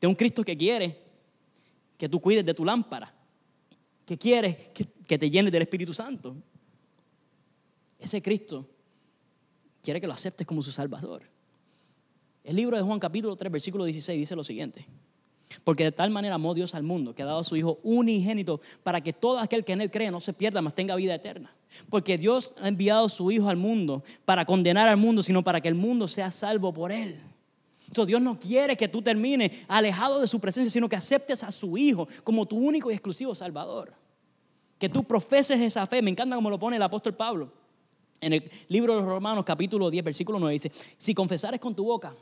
de 0.00 0.06
un 0.06 0.14
Cristo 0.14 0.44
que 0.44 0.56
quiere 0.56 0.98
que 1.96 2.08
tú 2.08 2.20
cuides 2.20 2.44
de 2.44 2.52
tu 2.52 2.64
lámpara, 2.64 3.14
que 4.04 4.18
quiere 4.18 4.70
que, 4.74 4.84
que 5.06 5.18
te 5.18 5.30
llenes 5.30 5.52
del 5.52 5.62
Espíritu 5.62 5.94
Santo. 5.94 6.34
Ese 7.98 8.20
Cristo 8.20 8.68
quiere 9.82 10.00
que 10.00 10.06
lo 10.06 10.12
aceptes 10.12 10.46
como 10.46 10.62
su 10.62 10.70
Salvador. 10.70 11.22
El 12.44 12.56
libro 12.56 12.76
de 12.76 12.82
Juan 12.82 12.98
capítulo 12.98 13.36
3, 13.36 13.52
versículo 13.52 13.84
16 13.84 14.18
dice 14.18 14.36
lo 14.36 14.44
siguiente. 14.44 14.86
Porque 15.64 15.84
de 15.84 15.92
tal 15.92 16.10
manera 16.10 16.36
amó 16.36 16.54
Dios 16.54 16.74
al 16.74 16.82
mundo 16.82 17.14
que 17.14 17.22
ha 17.22 17.26
dado 17.26 17.40
a 17.40 17.44
su 17.44 17.56
Hijo 17.56 17.78
unigénito 17.82 18.60
para 18.82 19.00
que 19.00 19.12
todo 19.12 19.38
aquel 19.38 19.64
que 19.64 19.72
en 19.72 19.82
Él 19.82 19.90
cree 19.90 20.10
no 20.10 20.20
se 20.20 20.32
pierda, 20.32 20.62
mas 20.62 20.74
tenga 20.74 20.96
vida 20.96 21.14
eterna. 21.14 21.54
Porque 21.90 22.16
Dios 22.16 22.54
ha 22.60 22.68
enviado 22.68 23.06
a 23.06 23.08
su 23.08 23.30
Hijo 23.30 23.48
al 23.48 23.56
mundo 23.56 24.02
para 24.24 24.44
condenar 24.44 24.88
al 24.88 24.96
mundo, 24.96 25.22
sino 25.22 25.44
para 25.44 25.60
que 25.60 25.68
el 25.68 25.74
mundo 25.74 26.08
sea 26.08 26.30
salvo 26.30 26.72
por 26.72 26.90
Él. 26.90 27.20
Entonces 27.86 28.08
Dios 28.08 28.22
no 28.22 28.40
quiere 28.40 28.76
que 28.76 28.88
tú 28.88 29.02
termines 29.02 29.52
alejado 29.68 30.20
de 30.20 30.26
su 30.26 30.40
presencia, 30.40 30.70
sino 30.70 30.88
que 30.88 30.96
aceptes 30.96 31.42
a 31.42 31.52
su 31.52 31.76
Hijo 31.76 32.08
como 32.24 32.46
tu 32.46 32.56
único 32.56 32.90
y 32.90 32.94
exclusivo 32.94 33.34
Salvador. 33.34 33.92
Que 34.78 34.88
tú 34.88 35.04
profeses 35.04 35.60
esa 35.60 35.86
fe. 35.86 36.02
Me 36.02 36.10
encanta 36.10 36.34
como 36.34 36.50
lo 36.50 36.58
pone 36.58 36.76
el 36.76 36.82
apóstol 36.82 37.14
Pablo. 37.14 37.52
En 38.22 38.32
el 38.32 38.50
libro 38.68 38.94
de 38.94 39.00
los 39.00 39.08
Romanos, 39.08 39.44
capítulo 39.44 39.90
10, 39.90 40.04
versículo 40.04 40.38
9, 40.38 40.52
dice, 40.52 40.72
si 40.96 41.12
confesares 41.12 41.58
con 41.58 41.74
tu 41.74 41.84
boca 41.84 42.14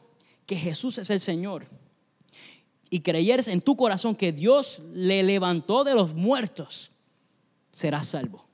que 0.47 0.57
Jesús 0.57 0.97
es 0.97 1.11
el 1.11 1.21
Señor 1.21 1.67
y 2.89 3.01
creyeres 3.01 3.49
en 3.49 3.61
tu 3.61 3.77
corazón 3.77 4.17
que 4.17 4.33
Dios 4.33 4.83
le 4.93 5.23
levantó 5.23 5.85
de 5.85 5.95
los 5.95 6.15
muertos, 6.15 6.91
serás 7.71 8.07
salvo. 8.07 8.47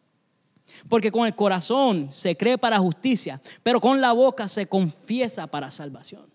Porque 0.89 1.13
con 1.13 1.25
el 1.25 1.37
corazón 1.37 2.09
se 2.13 2.37
cree 2.37 2.59
para 2.59 2.81
justicia, 2.81 3.41
pero 3.63 3.81
con 3.81 4.01
la 4.01 4.11
boca 4.11 4.49
se 4.49 4.67
confiesa 4.67 5.47
para 5.47 5.71
salvación. 5.71 6.27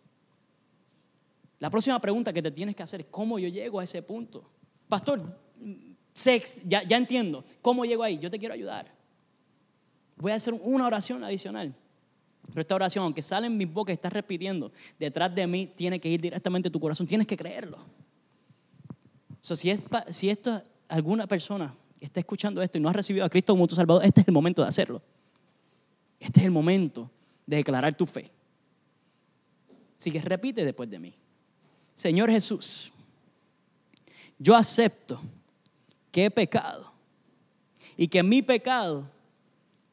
La 1.60 1.70
próxima 1.70 2.00
pregunta 2.00 2.32
que 2.32 2.42
te 2.42 2.52
tienes 2.52 2.74
que 2.74 2.84
hacer 2.84 3.02
es, 3.02 3.08
¿cómo 3.12 3.38
yo 3.38 3.50
llego 3.50 3.82
a 3.82 3.84
ese 3.84 4.02
punto? 4.02 4.50
Pastor, 4.88 5.38
ya, 6.64 6.84
ya 6.84 6.96
entiendo, 6.96 7.44
¿cómo 7.62 7.84
llego 7.84 8.02
ahí? 8.02 8.18
Yo 8.18 8.32
te 8.32 8.40
quiero 8.40 8.54
ayudar 8.54 9.01
voy 10.22 10.32
a 10.32 10.36
hacer 10.36 10.54
una 10.54 10.86
oración 10.86 11.24
adicional. 11.24 11.74
Pero 12.48 12.62
esta 12.62 12.76
oración, 12.76 13.04
aunque 13.04 13.24
sale 13.24 13.48
en 13.48 13.58
mi 13.58 13.66
boca 13.66 13.92
y 13.92 13.96
estás 13.96 14.14
repitiendo, 14.14 14.72
detrás 15.00 15.34
de 15.34 15.48
mí 15.48 15.68
tiene 15.68 16.00
que 16.00 16.10
ir 16.10 16.22
directamente 16.22 16.70
a 16.70 16.72
tu 16.72 16.80
corazón. 16.80 17.08
Tienes 17.08 17.26
que 17.26 17.36
creerlo. 17.36 17.80
si, 19.42 19.72
es, 19.72 19.82
si 20.10 20.30
esto, 20.30 20.62
alguna 20.88 21.28
persona 21.28 21.74
está 22.00 22.20
escuchando 22.20 22.62
esto 22.62 22.78
y 22.78 22.82
no 22.82 22.90
ha 22.90 22.94
recibido 22.94 23.26
a 23.26 23.30
Cristo 23.30 23.54
como 23.54 23.68
tu 23.68 23.76
Salvador, 23.76 24.04
este 24.06 24.22
es 24.22 24.28
el 24.28 24.34
momento 24.34 24.62
de 24.62 24.68
hacerlo. 24.68 25.02
Este 26.20 26.40
es 26.40 26.46
el 26.46 26.52
momento 26.52 27.10
de 27.48 27.58
declarar 27.58 27.96
tu 27.96 28.06
fe. 28.06 28.32
Así 29.98 30.12
que 30.12 30.22
repite 30.22 30.64
después 30.64 30.90
de 30.90 31.00
mí. 31.00 31.14
Señor 31.94 32.30
Jesús, 32.30 32.92
yo 34.38 34.56
acepto 34.56 35.22
que 36.12 36.26
he 36.26 36.32
pecado 36.32 36.92
y 37.96 38.08
que 38.08 38.24
mi 38.24 38.42
pecado 38.42 39.06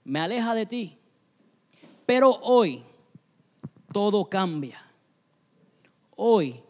me 0.09 0.21
aleja 0.21 0.55
de 0.55 0.65
ti. 0.65 0.99
Pero 2.07 2.31
hoy 2.31 2.83
todo 3.93 4.25
cambia. 4.25 4.83
Hoy 6.17 6.63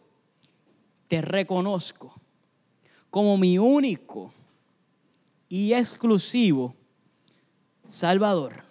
te 1.07 1.21
reconozco 1.21 2.13
como 3.09 3.37
mi 3.37 3.57
único 3.57 4.33
y 5.47 5.71
exclusivo 5.73 6.75
Salvador. 7.85 8.61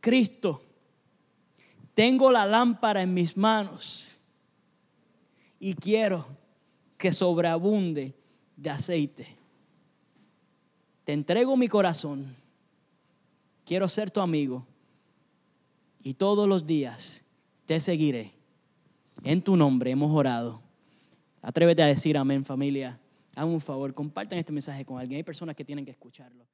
Cristo, 0.00 0.62
tengo 1.94 2.32
la 2.32 2.46
lámpara 2.46 3.02
en 3.02 3.14
mis 3.14 3.36
manos 3.36 4.18
y 5.60 5.74
quiero 5.74 6.26
que 6.98 7.12
sobreabunde 7.12 8.14
de 8.56 8.70
aceite. 8.70 9.36
Te 11.04 11.12
entrego 11.12 11.56
mi 11.56 11.68
corazón 11.68 12.39
quiero 13.70 13.88
ser 13.88 14.10
tu 14.10 14.20
amigo 14.20 14.66
y 16.02 16.14
todos 16.14 16.48
los 16.48 16.66
días 16.66 17.22
te 17.66 17.78
seguiré. 17.78 18.32
En 19.22 19.42
tu 19.42 19.54
nombre 19.54 19.92
hemos 19.92 20.10
orado. 20.10 20.60
Atrévete 21.40 21.80
a 21.80 21.86
decir 21.86 22.18
amén 22.18 22.44
familia. 22.44 22.98
Hagan 23.36 23.50
un 23.50 23.60
favor, 23.60 23.94
compartan 23.94 24.40
este 24.40 24.50
mensaje 24.50 24.84
con 24.84 24.98
alguien. 24.98 25.18
Hay 25.18 25.22
personas 25.22 25.54
que 25.54 25.64
tienen 25.64 25.84
que 25.84 25.92
escucharlo. 25.92 26.44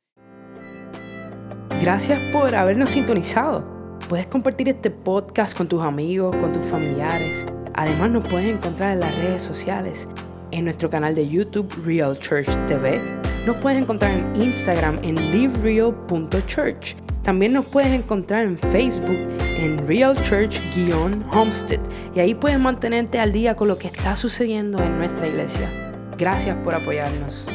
Gracias 1.81 2.21
por 2.35 2.55
habernos 2.55 2.91
sintonizado. 2.91 3.67
Puedes 4.11 4.27
compartir 4.27 4.69
este 4.69 4.91
podcast 4.91 5.57
con 5.57 5.69
tus 5.69 5.81
amigos, 5.81 6.37
con 6.37 6.53
tus 6.53 6.67
familiares. 6.67 7.47
Además 7.73 8.11
nos 8.11 8.27
puedes 8.27 8.55
encontrar 8.55 8.93
en 8.93 9.01
las 9.01 9.17
redes 9.17 9.41
sociales, 9.41 10.07
en 10.51 10.67
nuestro 10.67 10.91
canal 10.91 11.15
de 11.15 11.27
YouTube 11.27 11.73
Real 11.83 12.19
Church 12.19 12.51
TV. 12.67 13.01
Nos 13.47 13.57
puedes 13.57 13.81
encontrar 13.81 14.11
en 14.11 14.43
Instagram 14.43 15.03
en 15.03 15.33
livereal.church. 15.33 17.06
También 17.27 17.55
nos 17.55 17.67
puedes 17.67 17.93
encontrar 17.93 18.45
en 18.45 18.57
Facebook 18.57 19.19
en 19.59 19.85
Real 19.85 20.17
Church-Homestead 20.23 21.81
y 22.15 22.21
ahí 22.21 22.37
puedes 22.37 22.61
mantenerte 22.61 23.19
al 23.19 23.33
día 23.33 23.57
con 23.57 23.67
lo 23.67 23.79
que 23.79 23.89
está 23.89 24.15
sucediendo 24.15 24.81
en 24.81 24.97
nuestra 24.97 25.27
iglesia. 25.27 25.69
Gracias 26.17 26.57
por 26.63 26.77
apoyarnos. 26.77 27.49